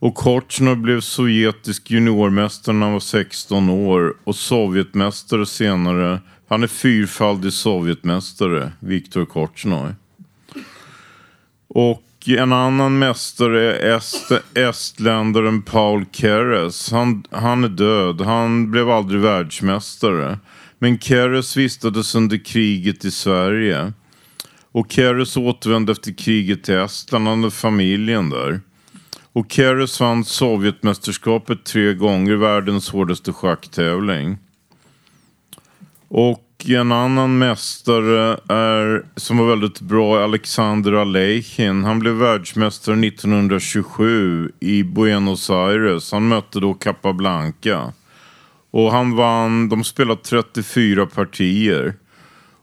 Och 0.00 0.14
Kortjnoj 0.14 0.76
blev 0.76 1.00
sovjetisk 1.00 1.90
juniormästare 1.90 2.76
när 2.76 2.86
han 2.86 2.92
var 2.92 3.00
16 3.00 3.70
år 3.70 4.14
och 4.24 4.36
Sovjetmästare 4.36 5.46
senare. 5.46 6.20
Han 6.48 6.62
är 6.62 6.66
fyrfaldig 6.66 7.52
Sovjetmästare, 7.52 8.72
Viktor 8.80 9.24
Kortjnoj. 9.24 9.94
Och 11.68 12.04
en 12.26 12.52
annan 12.52 12.98
mästare 12.98 13.76
är 13.76 13.96
est 13.96 14.32
estländaren 14.54 15.62
Paul 15.62 16.04
Keres. 16.12 16.90
Han, 16.92 17.24
han 17.30 17.64
är 17.64 17.68
död. 17.68 18.20
Han 18.20 18.70
blev 18.70 18.90
aldrig 18.90 19.20
världsmästare. 19.20 20.38
Men 20.78 20.98
Keres 20.98 21.56
vistades 21.56 22.14
under 22.14 22.44
kriget 22.44 23.04
i 23.04 23.10
Sverige. 23.10 23.92
Och 24.72 24.92
Keres 24.92 25.36
återvände 25.36 25.92
efter 25.92 26.12
kriget 26.12 26.64
till 26.64 26.74
Estland. 26.74 27.28
Han 27.28 27.38
hade 27.38 27.50
familjen 27.50 28.30
där. 28.30 28.60
Och 29.38 29.52
Keres 29.52 30.00
vann 30.00 30.24
Sovjetmästerskapet 30.24 31.64
tre 31.64 31.94
gånger, 31.94 32.36
världens 32.36 32.90
hårdaste 32.90 33.32
schacktävling. 33.32 34.38
Och 36.08 36.64
en 36.66 36.92
annan 36.92 37.38
mästare 37.38 38.40
är, 38.48 39.06
som 39.16 39.38
var 39.38 39.48
väldigt 39.48 39.80
bra, 39.80 40.24
Alexander 40.24 40.92
Aleichin. 40.92 41.84
Han 41.84 41.98
blev 41.98 42.14
världsmästare 42.14 43.06
1927 43.06 44.52
i 44.60 44.82
Buenos 44.82 45.50
Aires. 45.50 46.12
Han 46.12 46.28
mötte 46.28 46.60
då 46.60 46.74
Capablanca. 46.74 47.92
Och 48.70 48.92
han 48.92 49.16
vann, 49.16 49.68
de 49.68 49.84
spelade 49.84 50.20
34 50.22 51.06
partier. 51.06 51.94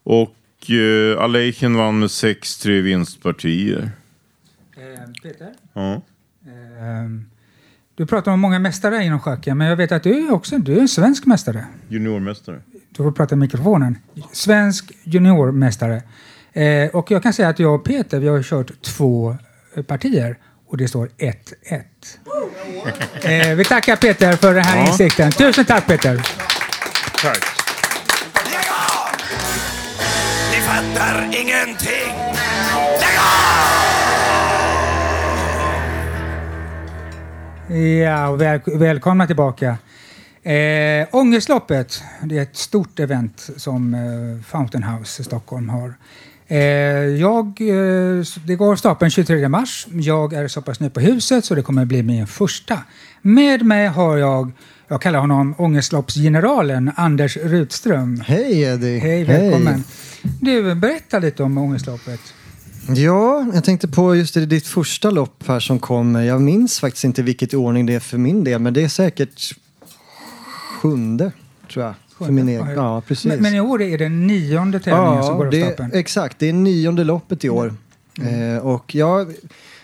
Och 0.03 0.71
eh, 0.71 1.23
Aleichin 1.23 1.78
vann 1.78 1.99
med 1.99 2.07
6-3 2.07 2.82
vinstpartier. 2.82 3.91
Eh, 4.78 5.21
Peter? 5.23 5.53
Ja. 5.73 6.01
Ehm, 6.82 7.26
Du 7.98 8.06
pratar 8.06 8.32
om 8.32 8.39
många 8.39 8.60
mästare 8.60 9.04
inom 9.04 9.20
schacken, 9.20 9.58
men 9.58 9.68
jag 9.68 9.76
vet 9.76 9.91
att 9.91 10.04
du 10.04 10.28
är 10.28 10.32
också 10.34 10.58
du 10.58 10.76
är 10.78 10.82
en 10.82 10.88
svensk 10.88 11.26
mästare. 11.26 11.66
Juniormästare. 11.89 12.62
Du 12.89 13.04
får 13.04 13.12
prata 13.12 13.36
i 13.36 13.38
mikrofonen. 13.38 13.98
Svensk 14.32 14.91
juniormästare. 15.04 16.04
Eh, 16.54 16.89
och 16.93 17.12
jag 17.12 17.24
kan 17.24 17.34
säga 17.34 17.50
att 17.50 17.60
jag 17.60 17.76
och 17.76 17.84
Peter, 17.86 18.20
vi 18.20 18.28
har 18.28 18.43
kört 18.43 18.82
två 18.82 19.38
eh, 19.76 19.84
partier 19.84 20.38
och 20.68 20.78
det 20.78 20.88
står 20.88 21.08
1-1. 21.18 21.84
Eh, 23.24 23.56
vi 23.56 23.66
tackar 23.66 23.96
Peter 23.96 24.34
för 24.34 24.54
den 24.54 24.64
här 24.64 24.78
Ja. 24.78 24.88
insikten. 24.88 25.32
Tusen 25.32 25.66
tack 25.66 25.88
Peter! 25.88 26.16
Tack. 27.22 27.43
Ni 30.52 30.58
fattar 30.62 31.30
ingenting! 31.41 32.24
Ja, 37.76 38.32
väl, 38.36 38.59
välkomna 38.65 39.28
tillbaka. 39.28 39.78
Eh, 40.43 41.07
Ångestloppet, 41.11 42.03
det 42.23 42.38
är 42.38 42.41
ett 42.41 42.55
stort 42.55 42.99
event 42.99 43.49
som 43.57 43.93
eh, 43.93 44.45
Fountain 44.45 44.84
House 44.84 45.21
i 45.21 45.26
Stockholm 45.26 45.69
har. 45.69 45.93
Eh, 46.47 46.57
jag, 46.57 47.45
eh, 47.45 48.26
det 48.45 48.55
går 48.55 48.71
av 48.71 48.76
stapeln 48.76 49.11
23 49.11 49.49
mars. 49.49 49.88
Jag 49.91 50.34
är 50.34 50.47
så 50.47 50.61
pass 50.61 50.80
ny 50.80 50.89
på 50.89 50.99
huset 50.99 51.45
så 51.45 51.55
det 51.55 51.61
kommer 51.61 51.86
bli 51.86 52.03
min 52.03 52.28
första. 52.28 52.80
Med 53.21 53.65
mig 53.65 53.88
har 53.88 54.17
jag, 54.17 54.51
jag 54.88 55.01
kallar 55.01 55.19
honom 55.19 55.55
ångestloppsgeneralen, 55.57 56.91
Anders 56.95 57.38
Rutström. 57.38 58.23
Hej 58.26 58.61
Eddie! 58.61 58.99
Hej, 58.99 59.23
välkommen. 59.23 59.84
Du, 60.41 60.76
berätta 60.76 61.19
lite 61.19 61.43
om 61.43 61.57
ångestloppet. 61.57 62.19
Ja, 62.88 63.45
jag 63.53 63.63
tänkte 63.63 63.88
på 63.88 64.15
just 64.15 64.33
det, 64.33 64.45
ditt 64.45 64.67
första 64.67 65.11
lopp 65.11 65.47
här 65.47 65.59
som 65.59 65.79
kommer. 65.79 66.21
Jag 66.21 66.41
minns 66.41 66.79
faktiskt 66.79 67.03
inte 67.03 67.23
vilket 67.23 67.53
i 67.53 67.55
ordning 67.55 67.86
det 67.86 67.93
är 67.93 67.99
för 67.99 68.17
min 68.17 68.43
del, 68.43 68.61
men 68.61 68.73
det 68.73 68.83
är 68.83 68.88
säkert 68.88 69.55
sjunde, 70.81 71.31
tror 71.73 71.86
jag. 71.86 71.93
För 72.17 72.31
min 72.31 72.49
egen. 72.49 72.69
Ja, 72.69 73.01
precis. 73.01 73.25
Men, 73.25 73.41
men 73.41 73.55
i 73.55 73.59
år 73.59 73.81
är 73.81 73.97
det 73.97 74.09
nionde 74.09 74.79
tävlingen 74.79 75.23
som 75.23 75.38
går 75.38 75.47
av 75.47 75.51
stapeln. 75.51 75.91
exakt. 75.93 76.39
Det 76.39 76.49
är 76.49 76.53
nionde 76.53 77.03
loppet 77.03 77.45
i 77.45 77.49
år. 77.49 77.73
Eh, 78.21 78.65
och 78.65 78.95
jag, 78.95 79.33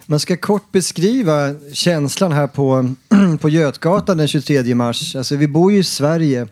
man 0.06 0.20
ska 0.20 0.38
kort 0.38 0.72
beskriva 0.72 1.56
känslan 1.74 2.32
här 2.32 2.48
på, 2.48 2.96
på 3.42 3.50
Götgatan 3.50 4.18
den 4.18 4.28
23 4.28 4.76
mars. 4.76 5.16
Alltså, 5.16 5.36
vi 5.36 5.48
bor 5.48 5.72
ju 5.72 5.78
i 5.80 5.84
Sverige 5.84 6.48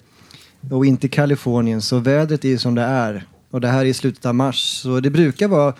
och 0.72 0.86
inte 0.86 1.08
Kalifornien, 1.08 1.82
så 1.82 1.98
vädret 2.00 2.46
är 2.46 2.58
som 2.58 2.76
det 2.76 2.82
är. 2.82 3.26
Och 3.52 3.62
det 3.62 3.68
här 3.68 3.80
är 3.80 3.86
i 3.86 3.94
slutet 3.94 4.26
av 4.26 4.36
mars, 4.36 4.82
så 4.82 5.00
det 5.00 5.10
brukar 5.10 5.48
vara 5.48 5.74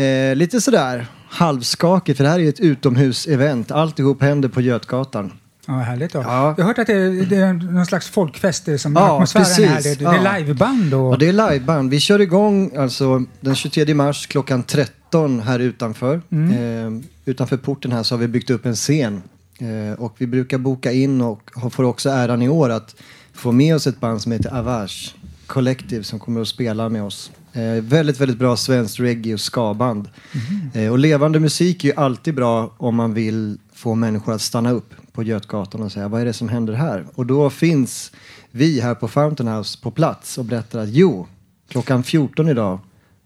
eh, 0.00 0.36
lite 0.36 0.60
sådär 0.60 1.06
halvskakigt, 1.28 2.16
för 2.16 2.24
det 2.24 2.30
här 2.30 2.38
är 2.38 2.42
ju 2.42 2.48
ett 2.48 2.60
utomhusevent. 2.60 3.70
Alltihop 3.70 4.22
händer 4.22 4.48
på 4.48 4.60
Götgatan. 4.60 5.32
Ja, 5.66 5.72
härligt. 5.74 6.12
Då. 6.12 6.18
Jag 6.18 6.24
har 6.28 6.62
hört 6.62 6.78
att 6.78 6.86
det 6.86 6.92
är, 6.92 7.26
det 7.26 7.36
är 7.36 7.52
någon 7.52 7.86
slags 7.86 8.08
folkfest 8.08 8.64
det 8.66 8.72
är 8.72 8.78
som 8.78 8.92
Ja, 8.96 9.14
atmosfären 9.14 9.44
precis. 9.44 9.66
här. 9.68 9.82
Det, 9.82 9.94
det 9.98 10.04
är 10.04 10.24
Ja. 10.24 10.38
liveband 10.38 10.94
och... 10.94 11.12
Ja, 11.12 11.16
det 11.16 11.28
är 11.28 11.32
liveband. 11.50 11.90
Vi 11.90 12.00
kör 12.00 12.20
igång 12.20 12.76
alltså 12.76 13.24
den 13.40 13.54
23 13.54 13.94
mars 13.94 14.26
klockan 14.26 14.62
13 14.62 15.40
här 15.40 15.58
utanför. 15.58 16.20
Mm. 16.30 16.96
Eh, 16.96 17.02
utanför 17.24 17.56
porten 17.56 17.92
här 17.92 18.02
så 18.02 18.14
har 18.14 18.20
vi 18.20 18.28
byggt 18.28 18.50
upp 18.50 18.66
en 18.66 18.74
scen. 18.74 19.22
Eh, 19.58 20.00
och 20.00 20.14
vi 20.18 20.26
brukar 20.26 20.58
boka 20.58 20.92
in 20.92 21.20
och 21.20 21.50
får 21.72 21.84
också 21.84 22.10
äran 22.10 22.42
i 22.42 22.48
år 22.48 22.70
att 22.70 22.94
få 23.34 23.52
med 23.52 23.74
oss 23.74 23.86
ett 23.86 24.00
band 24.00 24.22
som 24.22 24.32
heter 24.32 24.58
Avage 24.58 25.14
Collective 25.46 26.04
som 26.04 26.18
kommer 26.18 26.40
att 26.40 26.48
spela 26.48 26.88
med 26.88 27.02
oss. 27.02 27.30
Eh, 27.52 27.82
väldigt, 27.82 28.20
väldigt 28.20 28.38
bra 28.38 28.56
svenskt 28.56 29.00
reggae 29.00 29.34
och 29.34 29.40
ska-band. 29.40 30.08
Mhm. 30.32 30.70
Eh, 30.74 30.90
och 30.90 30.98
levande 30.98 31.40
musik 31.40 31.84
är 31.84 31.88
ju 31.88 31.94
alltid 31.94 32.34
bra 32.34 32.74
om 32.76 32.94
man 32.94 33.14
vill 33.14 33.58
få 33.74 33.94
människor 33.94 34.32
att 34.32 34.40
stanna 34.40 34.70
upp 34.70 34.94
på 35.12 35.22
Götgatan 35.22 35.82
och 35.82 35.92
säga 35.92 36.08
vad 36.08 36.20
är 36.20 36.24
det 36.24 36.32
som 36.32 36.48
händer 36.48 36.74
här? 36.74 37.06
Och 37.14 37.26
då 37.26 37.50
finns 37.50 38.12
vi 38.50 38.80
här 38.80 38.94
på 38.94 39.08
Fountain 39.08 39.48
House 39.48 39.78
på 39.82 39.90
plats 39.90 40.38
och 40.38 40.44
berättar 40.44 40.78
att 40.78 40.88
jo, 40.88 41.26
klockan 41.68 42.02
14 42.02 42.48
idag 42.48 42.78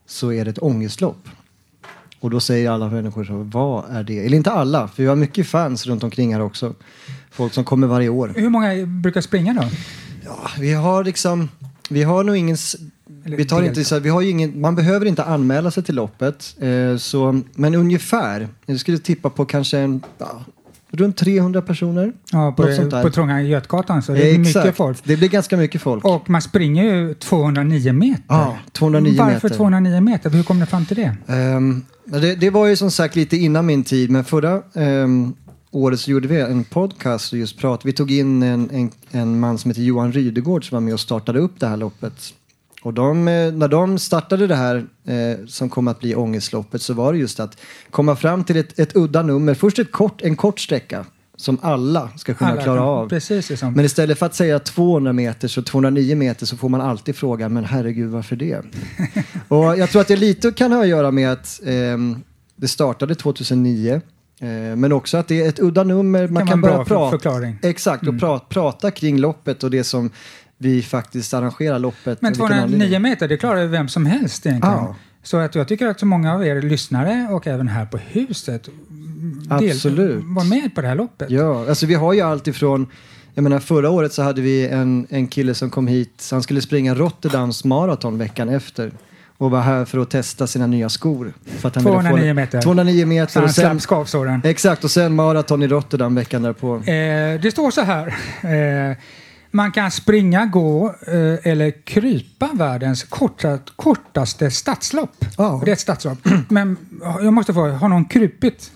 så 0.07 0.33
är 0.33 0.45
det 0.45 0.51
ett 0.51 0.63
ångestlopp. 0.63 1.29
Och 2.21 2.31
då 2.31 2.41
säger 2.41 2.71
alla 2.71 2.89
människor 2.89 3.25
så, 3.25 3.43
vad 3.53 3.85
är 3.91 4.03
det? 4.03 4.27
Eller 4.27 4.37
inte 4.37 4.51
alla, 4.51 4.89
för 4.89 5.03
vi 5.03 5.09
har 5.09 5.17
mycket 5.17 5.47
fans 5.47 5.87
runt 5.87 6.03
omkring 6.05 6.35
här 6.35 6.41
också. 6.41 6.75
Folk 7.31 7.53
som 7.53 7.65
kommer 7.65 7.87
varje 7.87 8.09
år. 8.09 8.33
Hur 8.37 8.49
många 8.49 8.87
brukar 8.87 9.21
springa 9.21 9.55
då? 9.55 9.69
Vi 10.59 10.73
har 10.73 11.05
liksom, 11.05 11.49
vi 11.89 12.03
har 12.03 12.25
nog 12.25 12.37
ingen, 12.37 12.57
vi 13.25 13.45
tar 13.45 13.63
inte 13.63 13.85
så, 13.85 13.99
vi 13.99 14.09
har 14.09 14.23
ingen, 14.23 14.61
man 14.61 14.75
behöver 14.75 15.07
inte 15.07 15.25
anmäla 15.25 15.71
sig 15.71 15.83
till 15.83 15.95
loppet. 15.95 16.57
Eh, 16.61 16.97
så, 16.97 17.41
men 17.55 17.75
ungefär, 17.75 18.49
jag 18.67 18.81
skulle 18.81 18.99
tippa 18.99 19.31
på 19.31 19.45
kanske 19.45 19.79
en, 19.79 20.03
ja, 20.19 20.45
runt 20.91 21.17
300 21.17 21.63
personer. 21.63 22.13
Ja, 22.33 22.53
på, 22.57 22.63
på 23.03 23.11
Trånga 23.11 23.43
Götgatan 23.43 24.03
så 24.03 24.13
det 24.13 24.31
är 24.31 24.39
mycket 24.39 24.57
Exakt. 24.57 24.77
folk. 24.77 24.99
Det 25.05 25.17
blir 25.17 25.29
ganska 25.29 25.57
mycket 25.57 25.83
folk. 25.83 26.05
Och 26.05 26.31
man 26.31 26.43
springer 26.43 26.85
ju 26.85 27.15
209 27.15 27.93
meter. 27.93 28.23
Ja, 28.29 28.59
209 28.73 29.15
Varför 29.19 29.33
meter. 29.35 29.49
209 29.49 30.01
meter? 30.01 30.31
Hur 30.31 30.43
kom 30.43 30.61
ni 30.61 30.67
fram 30.67 30.87
till 30.87 30.97
det? 30.97 31.17
Men 31.27 31.85
det, 32.05 32.35
det 32.35 32.51
var 32.51 32.67
ju 32.67 32.77
som 32.77 32.91
sagt 32.91 33.17
lite 33.17 33.37
innan 33.37 33.67
min 33.67 33.85
tid, 33.85 34.11
men 34.11 34.25
förra 34.25 34.63
ehm, 34.75 35.35
året 35.71 36.01
så 36.01 36.11
gjorde 36.11 36.29
vi 36.29 36.41
en 36.41 36.65
podcast 36.65 37.33
och 37.33 37.39
just 37.39 37.59
prat. 37.59 37.85
Vi 37.85 37.93
tog 37.93 38.11
in 38.11 38.43
en, 38.43 38.71
en, 38.71 38.91
en 39.11 39.41
man 39.41 39.59
som 39.59 39.71
heter 39.71 39.83
Johan 39.83 40.13
Rydegård 40.13 40.69
som 40.69 40.77
var 40.77 40.81
med 40.81 40.95
och 40.95 41.01
startade 41.01 41.39
upp 41.39 41.61
det 41.61 41.67
här 41.67 41.77
loppet. 41.77 42.35
Och 42.85 42.95
de, 42.95 43.29
eh, 43.29 43.53
när 43.53 43.69
de 43.69 43.99
startade 43.99 44.47
det 44.47 44.55
här 44.55 44.77
eh, 45.07 45.47
som 45.47 45.69
kom 45.69 45.89
att 45.89 46.01
bli 46.01 46.15
ångestloppet 46.15 46.83
så 46.83 46.95
var 46.95 47.13
det 47.13 47.19
just 47.19 47.41
att 47.41 47.59
komma 47.91 48.17
fram 48.17 48.45
till 48.45 48.57
ett, 48.57 48.79
ett 48.79 48.97
udda 48.97 49.23
nummer. 49.23 49.55
Först 49.55 49.79
ett 49.79 49.93
kort, 49.93 50.23
en 50.23 50.37
kort 50.37 50.61
sträcka 50.61 51.05
som 51.37 51.59
alla 51.63 52.09
ska 52.17 52.35
kunna 52.35 52.51
Alla 52.51 52.63
klara 52.63 52.83
av. 52.83 53.09
Precis, 53.09 53.51
liksom. 53.51 53.73
Men 53.73 53.85
istället 53.85 54.19
för 54.19 54.27
att 54.27 54.35
säga 54.35 54.59
200 54.59 55.13
meter 55.13 55.49
så 55.49 55.63
209 55.63 56.17
meter 56.17 56.47
så 56.47 56.57
får 56.57 56.69
man 56.69 56.81
alltid 56.81 57.17
frågan, 57.17 57.53
men 57.53 57.65
herregud 57.65 58.11
varför 58.11 58.37
det? 58.37 58.63
och 59.49 59.79
jag 59.79 59.91
tror 59.91 60.01
att 60.03 60.09
det 60.09 60.17
lite 60.17 60.51
kan 60.53 60.73
ha 60.73 60.81
att 60.83 60.89
göra 60.89 61.11
med 61.11 61.33
att 61.33 61.61
ehm, 61.67 62.17
det 62.57 62.69
startade 62.69 63.15
2009. 63.15 64.01
eh, 64.41 64.49
men 64.77 64.93
också 64.93 65.17
att 65.17 65.29
det 65.29 65.43
är 65.45 65.49
ett 65.49 65.59
udda 65.61 65.85
nummer. 65.85 66.29
Man 66.29 66.43
Kan 66.43 66.49
kan, 66.49 66.61
börja 66.61 66.85
prata. 66.85 67.11
förklaring. 67.11 67.59
Exakt, 67.63 68.03
och 68.03 68.09
Mm. 68.09 68.21
pra, 68.21 68.39
prata 68.39 68.91
kring 68.91 69.19
loppet 69.21 69.65
och 69.65 69.71
det 69.71 69.85
som 69.85 70.11
vi 70.59 70.83
faktiskt 70.83 71.35
arrangerar 71.35 71.79
loppet. 71.79 72.23
Men 72.23 72.33
och 72.33 72.39
vilken 72.39 72.53
anledning. 72.59 72.81
209 72.81 72.99
meter, 72.99 73.29
det 73.29 73.37
klarar 73.37 73.67
vem 73.67 73.89
som 73.89 74.07
helst 74.07 74.47
egentligen. 74.47 74.77
Ja. 74.77 74.97
Så 75.23 75.37
att 75.37 75.55
jag 75.55 75.69
tycker 75.69 75.87
att 75.87 76.01
så 76.01 76.07
många 76.07 76.35
av 76.35 76.47
er 76.47 76.63
lyssnare 76.63 77.29
och 77.31 77.47
även 77.47 77.69
här 77.69 77.87
på 77.87 77.97
huset 77.99 78.69
Absolut. 79.51 80.25
var 80.25 80.45
med 80.45 80.75
på 80.75 80.81
det 80.81 80.89
här 80.89 80.95
loppet. 80.95 81.31
Ja, 81.31 81.69
alltså 81.69 81.87
vi 81.87 81.95
har 81.95 82.13
ju 82.13 82.21
allt 82.21 82.47
ifrån 82.49 82.87
jag 83.37 83.43
menar, 83.43 83.59
förra 83.59 83.91
året 83.91 84.13
så 84.13 84.23
hade 84.23 84.41
vi 84.41 84.69
en, 84.69 85.07
en 85.11 85.27
kille 85.27 85.55
som 85.55 85.71
kom 85.71 85.87
hit, 85.87 86.13
så 86.19 86.35
han 86.35 86.43
skulle 86.43 86.61
springa 86.61 86.95
Rotterdams 86.95 87.65
maraton 87.65 88.19
veckan 88.19 88.49
efter 88.49 88.93
och 89.39 89.51
var 89.51 89.61
här 89.61 89.85
för 89.85 89.99
att 89.99 90.11
testa 90.11 90.47
sina 90.47 90.67
nya 90.67 90.89
skor. 90.89 91.33
För 91.47 91.69
att 91.69 91.75
han 91.75 91.85
ville 91.85 91.97
få- 91.97 92.03
209 92.03 92.35
meter. 92.35 92.63
209 92.63 93.01
Så 93.03 93.07
meter. 93.07 93.35
han 93.41 93.45
Och 93.45 93.51
sen, 93.55 93.81
skavsåren. 93.81 94.41
exakt, 94.45 94.85
och 94.85 94.91
sen 94.91 95.15
maraton 95.15 95.63
i 95.63 95.67
Rotterdam 95.67 96.15
veckan 96.15 96.43
därpå. 96.43 96.77
Eh, 96.77 97.41
det 97.41 97.51
står 97.53 97.71
så 97.71 97.81
här. 97.81 98.07
Eh, 98.91 98.97
man 99.55 99.73
kan 99.73 99.91
springa, 99.91 100.47
gå 100.47 100.95
eh, 101.07 101.53
eller 101.53 101.85
krypa 101.85 102.51
världens 102.55 103.03
korta, 103.03 103.59
kortaste 103.77 104.51
stadslopp. 104.51 105.25
Det 105.65 105.71
är 105.71 105.73
ett 105.73 105.81
stadslopp. 105.81 106.19
Men 106.49 106.77
jag 107.01 107.33
måste 107.33 107.55
få, 107.55 107.69
har 107.69 107.89
någon 107.89 108.05
krupit? 108.05 108.71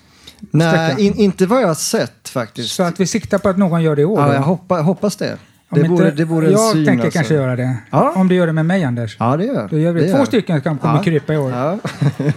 Nej, 0.51 1.07
in, 1.07 1.14
inte 1.14 1.47
vad 1.47 1.62
jag 1.62 1.68
har 1.68 1.74
sett 1.74 2.29
faktiskt. 2.29 2.74
Så 2.74 2.83
att 2.83 3.01
vi 3.01 3.07
siktar 3.07 3.39
på 3.39 3.49
att 3.49 3.59
någon 3.59 3.83
gör 3.83 3.97
det 3.97 4.03
i 4.03 4.05
år? 4.05 4.20
Ja, 4.20 4.35
jag 4.35 4.43
hoppa, 4.43 4.81
hoppas 4.81 5.16
det. 5.16 5.39
Om 5.71 5.83
Det 5.83 5.89
vore, 5.89 6.11
det 6.11 6.25
vore 6.25 6.47
en 6.47 6.53
jag 6.53 6.73
syn 6.73 6.85
tänker 6.87 7.05
alltså. 7.05 7.19
kanske 7.19 7.35
göra 7.35 7.57
det. 7.57 7.77
Ja. 7.91 8.12
Om 8.16 8.29
du 8.29 8.35
gör 8.35 8.47
det 8.47 8.53
med 8.53 8.66
mig, 8.66 8.85
Anders. 8.85 9.16
Ja, 9.21 9.37
det 9.37 9.45
gör 9.45 9.69
Då 9.71 9.79
gör 9.79 9.93
vi 9.93 10.01
det 10.01 10.09
Två 10.11 10.19
gör. 10.19 10.25
stycken 10.25 10.62
som 10.62 10.79
kommer 10.79 10.95
Ja. 10.95 11.03
krypa 11.03 11.35
i 11.35 11.37
år. 11.37 11.51
Ja. 11.53 11.79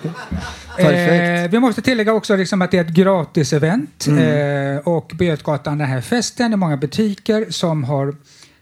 Eh, 0.77 1.49
vi 1.51 1.59
måste 1.59 1.81
tillägga 1.81 2.13
också 2.13 2.35
liksom 2.35 2.61
att 2.61 2.71
det 2.71 2.77
är 2.77 2.81
ett 2.81 2.89
gratis-event. 2.89 4.07
Mm. 4.07 4.75
Eh, 4.77 4.87
och 4.87 5.13
på 5.17 5.23
Götgatan, 5.23 5.77
den 5.77 5.87
här 5.87 6.01
festen, 6.01 6.51
det 6.51 6.55
är 6.55 6.57
många 6.57 6.77
butiker 6.77 7.45
som 7.49 7.83
har 7.83 8.15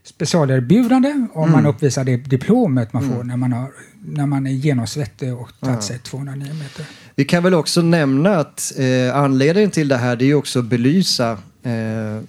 specialerbjudande 0.04 1.10
om 1.34 1.44
Mm. 1.44 1.52
man 1.52 1.66
uppvisar 1.66 2.04
det 2.04 2.18
diplomet 2.18 2.94
man 2.94 3.04
får 3.16 3.24
när 3.24 3.38
man, 3.38 3.54
har, 3.54 3.72
när 4.06 4.26
man 4.26 4.48
är 4.48 4.52
genomsvettig 4.52 5.34
och 5.34 5.50
tagit 5.60 5.84
sig 5.84 6.00
209 6.00 6.54
meter. 6.54 6.86
Vi 7.16 7.26
kan 7.26 7.44
väl 7.44 7.54
också 7.54 7.82
nämna 7.82 8.36
att 8.38 8.74
eh, 8.78 9.16
anledningen 9.18 9.72
till 9.72 9.88
det 9.88 9.98
här 9.98 10.16
det 10.16 10.26
är 10.26 10.34
också 10.36 10.60
att 10.60 10.66
belysa 10.66 11.32
eh, 11.64 12.22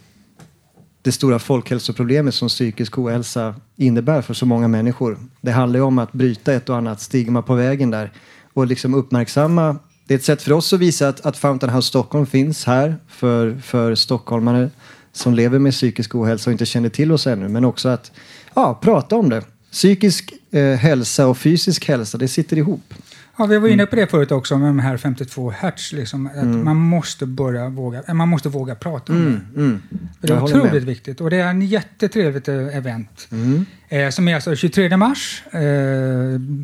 det 1.03 1.13
stora 1.13 1.39
folkhälsoproblemet 1.39 2.35
som 2.35 2.49
psykisk 2.49 2.99
ohälsa 2.99 3.55
innebär 3.77 4.23
för 4.23 4.35
så 4.35 4.47
många 4.47 4.69
människor. 4.69 5.19
Det 5.41 5.51
handlar 5.51 5.79
ju 5.79 5.85
om 5.85 5.99
att 5.99 6.13
bryta 6.13 6.53
ett 6.53 6.69
och 6.69 6.77
annat 6.77 7.01
stigma 7.01 7.43
på 7.43 7.55
vägen 7.55 7.91
där 7.91 8.13
och 8.53 8.67
liksom 8.67 8.95
uppmärksamma. 8.95 9.77
Det 10.07 10.15
är 10.15 10.19
ett 10.19 10.25
sätt 10.25 10.43
för 10.43 10.53
oss 10.53 10.73
att 10.73 10.81
visa 10.81 11.09
att, 11.09 11.27
att 11.27 11.37
Fountain 11.37 11.73
House 11.73 11.89
Stockholm 11.89 12.27
finns 12.27 12.65
här 12.65 12.97
för, 13.09 13.61
för 13.63 13.95
stockholmare 13.95 14.71
som 15.13 15.35
lever 15.35 15.59
med 15.59 15.73
psykisk 15.73 16.15
ohälsa 16.15 16.51
och 16.51 16.53
inte 16.53 16.67
känner 16.67 16.89
till 16.89 17.13
oss 17.13 17.27
ännu. 17.27 17.49
Men 17.49 17.65
också 17.65 17.89
att 17.89 18.13
ja, 18.55 18.79
prata 18.83 19.17
om 19.17 19.29
det. 19.29 19.45
Psykisk 19.73 20.33
eh, 20.51 20.77
hälsa 20.77 21.27
och 21.27 21.39
fysisk 21.39 21.89
hälsa, 21.89 22.19
det 22.19 22.29
sitter 22.29 22.59
ihop. 22.59 22.95
Ja, 23.41 23.47
vi 23.47 23.59
var 23.59 23.69
inne 23.69 23.87
på 23.87 23.97
det 23.97 24.07
förut 24.11 24.33
också 24.33 24.59
med 24.59 24.69
de 24.69 24.79
här 24.79 24.97
52 24.97 25.51
hertz. 25.51 25.93
Liksom, 25.93 26.27
att 26.27 26.33
Mm. 26.37 26.65
Man 26.65 26.77
måste 26.77 27.27
börja 27.27 27.69
våga, 27.69 28.03
eh, 28.09 28.15
man 28.15 28.29
måste 28.29 28.49
våga 28.49 28.75
prata 28.75 29.13
om 29.13 29.19
Mm, 29.19 29.41
det. 29.55 29.61
mm. 29.61 29.83
Det 30.21 30.33
är 30.33 30.37
håller 30.37 30.57
med. 30.57 30.65
otroligt 30.67 30.85
viktigt 30.85 31.21
och 31.21 31.31
det 31.31 31.37
är 31.37 31.47
en 31.51 31.63
jättetrevligt 31.63 32.49
eh, 32.49 32.77
event. 32.77 33.29
Mm. 33.33 33.67
Eh, 33.89 34.11
som 34.11 34.29
är 34.29 34.35
alltså 34.35 34.55
23 34.57 34.97
mars. 34.97 35.43
Eh, 35.51 35.61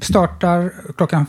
startar 0.03 0.73
klockan 0.97 1.27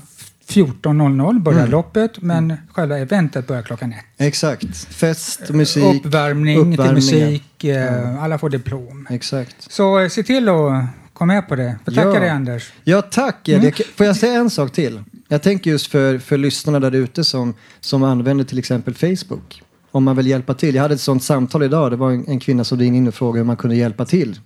14.00 0.50 1.40
börjar 1.40 1.60
Mm. 1.60 1.72
loppet 1.72 2.22
men 2.22 2.54
själva 2.74 2.98
eventet 2.98 3.48
börjar 3.48 3.62
klockan 3.62 3.92
ett. 3.92 4.06
Exakt. 4.18 4.78
Fest, 4.78 5.50
musik, 5.50 6.06
Uppvärmning, 6.06 6.78
till 6.78 6.92
musik, 6.94 7.64
eh, 7.64 8.24
alla 8.24 8.38
får 8.38 8.50
diplom. 8.50 9.08
Exakt. 9.10 9.56
Så 9.72 10.00
eh, 10.00 10.10
se 10.10 10.24
till 10.24 10.50
att 10.50 10.86
komma 11.14 11.34
med 11.34 11.48
på 11.48 11.56
det. 11.56 11.76
Får 11.86 11.92
tacka 11.92 12.08
Ja. 12.14 12.20
dig 12.20 12.30
Anders. 12.30 12.72
Ja, 12.84 13.02
tack. 13.02 13.48
Mm. 13.48 13.62
Mm. 13.62 13.74
Får 13.96 14.06
jag 14.06 14.16
säga 14.16 14.34
en 14.40 14.50
sak 14.50 14.72
till? 14.72 15.04
Jag 15.28 15.44
tänker 15.44 15.72
just 15.72 15.88
för, 15.88 16.18
för 16.18 16.38
lyssnarna 16.38 16.80
där 16.80 16.96
ute 16.96 17.24
som, 17.24 17.54
som 17.80 18.04
använder 18.04 18.44
till 18.44 18.60
exempel 18.60 18.94
Facebook. 18.94 19.62
Om 19.92 20.04
man 20.04 20.16
vill 20.16 20.28
hjälpa 20.28 20.54
till. 20.54 20.76
Jag 20.76 20.82
hade 20.82 20.94
ett 20.94 21.02
sånt 21.02 21.24
samtal 21.24 21.64
idag. 21.64 21.92
Det 21.92 21.96
var 21.96 22.12
en, 22.12 22.28
en 22.28 22.40
kvinna 22.40 22.64
som 22.64 22.80
ringde 22.80 22.98
in 22.98 23.08
och 23.08 23.14
frågade 23.14 23.40
hur 23.40 23.46
man 23.46 23.58
kunde 23.58 23.76
hjälpa 23.76 24.06
till. 24.06 24.40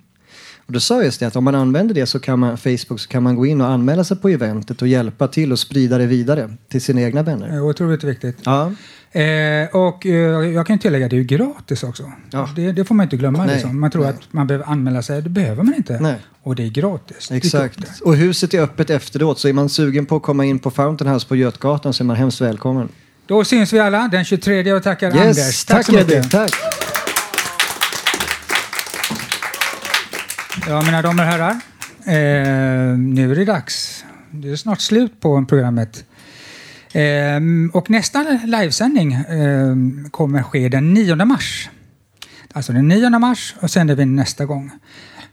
Och 0.66 0.74
då 0.74 0.80
sa 0.80 1.04
just 1.04 1.20
det 1.20 1.26
att 1.28 1.36
om 1.36 1.44
man 1.44 1.56
använder 1.56 1.96
det 1.96 2.06
så 2.06 2.20
kan 2.20 2.40
man, 2.40 2.58
Facebook 2.58 3.00
så 3.00 3.10
kan 3.10 3.24
man 3.24 3.36
gå 3.36 3.46
in 3.46 3.62
och 3.62 3.68
anmäla 3.68 4.04
sig 4.04 4.18
på 4.18 4.30
eventet 4.30 4.82
och 4.82 4.88
hjälpa 4.88 5.28
till 5.28 5.52
och 5.52 5.60
sprida 5.60 5.98
det 5.98 6.06
vidare 6.06 6.50
till 6.70 6.82
sina 6.82 7.02
egna 7.02 7.24
vänner. 7.24 7.48
Är 7.48 7.62
otroligt 7.62 8.04
viktigt. 8.04 8.38
Ja. 8.44 8.72
Eh, 9.12 9.76
och 9.76 10.06
eh, 10.06 10.12
jag 10.54 10.68
kan 10.68 10.80
tillägga 10.80 11.06
att 11.06 11.12
det 11.12 11.18
är 11.18 11.24
gratis 11.24 11.84
också. 11.84 12.04
Det, 12.56 12.72
det 12.72 12.86
får 12.86 12.96
man 12.96 13.04
inte 13.04 13.18
glömma. 13.18 13.46
Nej, 13.46 13.54
Liksom. 13.56 13.80
Man 13.80 13.92
tror 13.92 14.08
att 14.08 14.34
man 14.34 14.48
behöver 14.48 14.66
anmäla 14.66 15.02
sig. 15.02 15.22
Det 15.22 15.30
behöver 15.30 15.64
man 15.64 15.76
inte. 15.76 16.00
Nej. 16.00 16.16
Och 16.44 16.56
det 16.56 16.64
är 16.64 16.70
gratis. 16.70 17.32
Exakt. 17.32 18.02
Och 18.02 18.16
huset 18.16 18.54
är 18.54 18.62
öppet 18.62 18.90
efteråt 18.90 19.40
så 19.40 19.48
är 19.48 19.54
man 19.54 19.70
sugen 19.70 20.06
på 20.06 20.16
att 20.16 20.24
komma 20.24 20.46
in 20.46 20.60
på 20.60 20.72
Fountain 20.72 21.12
House 21.14 21.28
på 21.28 21.36
Götgatan 21.36 21.94
så 21.94 22.04
är 22.04 22.06
man 22.06 22.16
hemskt 22.16 22.42
välkommen. 22.42 22.90
Då 23.26 23.44
syns 23.44 23.74
vi 23.74 23.80
alla 23.80 24.08
den 24.12 24.26
23 24.26 24.74
och 24.74 24.84
tackar 24.84 25.16
Yes, 25.16 25.38
Anders. 25.38 25.66
tack 25.66 25.86
så 25.86 25.92
mycket. 25.92 26.32
Tack. 26.32 26.52
Ja, 30.72 30.82
mina 30.82 31.02
damer 31.02 31.24
och 31.24 31.30
herrar. 31.30 31.52
Eh, 32.06 32.98
nu 32.98 33.32
är 33.32 33.36
det 33.36 33.46
dags. 33.46 34.06
Det 34.32 34.50
är 34.50 34.56
snart 34.56 34.82
slut 34.82 35.20
på 35.20 35.46
programmet. 35.46 36.06
Eh, 36.94 37.40
och 37.74 37.90
nästa 37.90 38.40
livesändning 38.46 39.14
eh, 39.14 39.76
kommer 40.12 40.44
ske 40.44 40.70
den 40.70 40.94
9 40.94 41.26
mars. 41.26 41.70
Alltså 42.54 42.74
den 42.74 42.88
9 42.88 43.10
mars 43.10 43.56
och 43.60 43.72
sänder 43.72 43.96
vi 43.96 44.06
nästa 44.06 44.46
gång. 44.46 44.72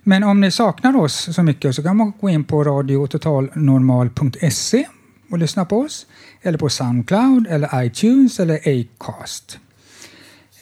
Men 0.03 0.25
om 0.25 0.41
ni 0.41 0.51
saknar 0.51 0.97
oss 0.97 1.35
så 1.35 1.43
mycket 1.43 1.75
så 1.75 1.83
kan 1.83 1.97
man 1.97 2.13
gå 2.21 2.31
in 2.31 2.45
på 2.45 2.65
radiototalnormal.se 2.65 4.87
och 5.31 5.39
lyssna 5.39 5.65
på 5.65 5.81
oss. 5.81 6.07
Eller 6.43 6.59
på 6.59 6.69
Soundcloud, 6.69 7.47
eller 7.51 7.85
iTunes 7.85 8.41
eller 8.41 8.57
Acast. 8.57 9.59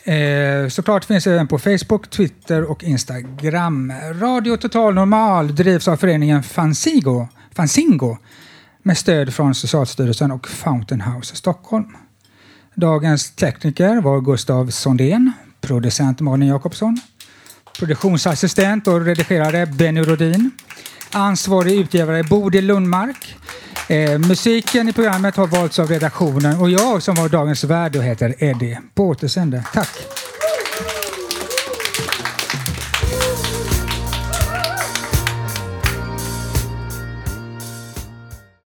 Eh, 0.07 0.68
såklart 0.68 1.04
finns 1.04 1.24
det 1.24 1.32
även 1.32 1.48
på 1.48 1.59
Facebook, 1.59 2.11
Twitter 2.11 2.70
och 2.70 2.84
Instagram. 2.84 3.92
Radio 4.14 4.57
Total 4.57 4.94
Normal 4.94 5.54
drivs 5.54 5.88
av 5.88 5.96
föreningen 5.96 6.42
Fansigo, 6.42 7.28
Fanzingo 7.54 8.16
med 8.82 8.98
stöd 8.98 9.34
från 9.34 9.54
Socialstyrelsen 9.54 10.30
och 10.30 10.48
Fountain 10.48 11.00
House 11.00 11.36
Stockholm. 11.36 11.96
Dagens 12.74 13.30
tekniker 13.30 14.00
var 14.00 14.20
Gustav 14.20 14.70
Sondén, 14.70 15.32
producent 15.61 16.20
Malin 16.20 16.48
Jakobsson, 16.48 17.00
produktionsassistent 17.78 18.86
och 18.86 19.04
redigerare 19.04 19.66
Benny 19.66 20.02
Rodin, 20.02 20.50
ansvarig 21.12 21.80
utgivare 21.80 22.22
Bodil 22.22 22.66
Lundmark. 22.66 23.36
Eh, 23.89 24.18
musiken 24.18 24.89
i 24.89 24.93
programmet 24.93 25.37
har 25.37 25.47
valts 25.47 25.78
av 25.78 25.89
redaktionen 25.89 26.61
och 26.61 26.70
jag 26.70 27.03
som 27.03 27.14
var 27.14 27.28
dagens 27.28 27.64
värd 27.64 27.97
och 27.97 28.03
heter 28.03 28.34
Eddie. 28.39 28.78
På 28.95 29.05
återseende. 29.05 29.64
Tack! 29.72 30.25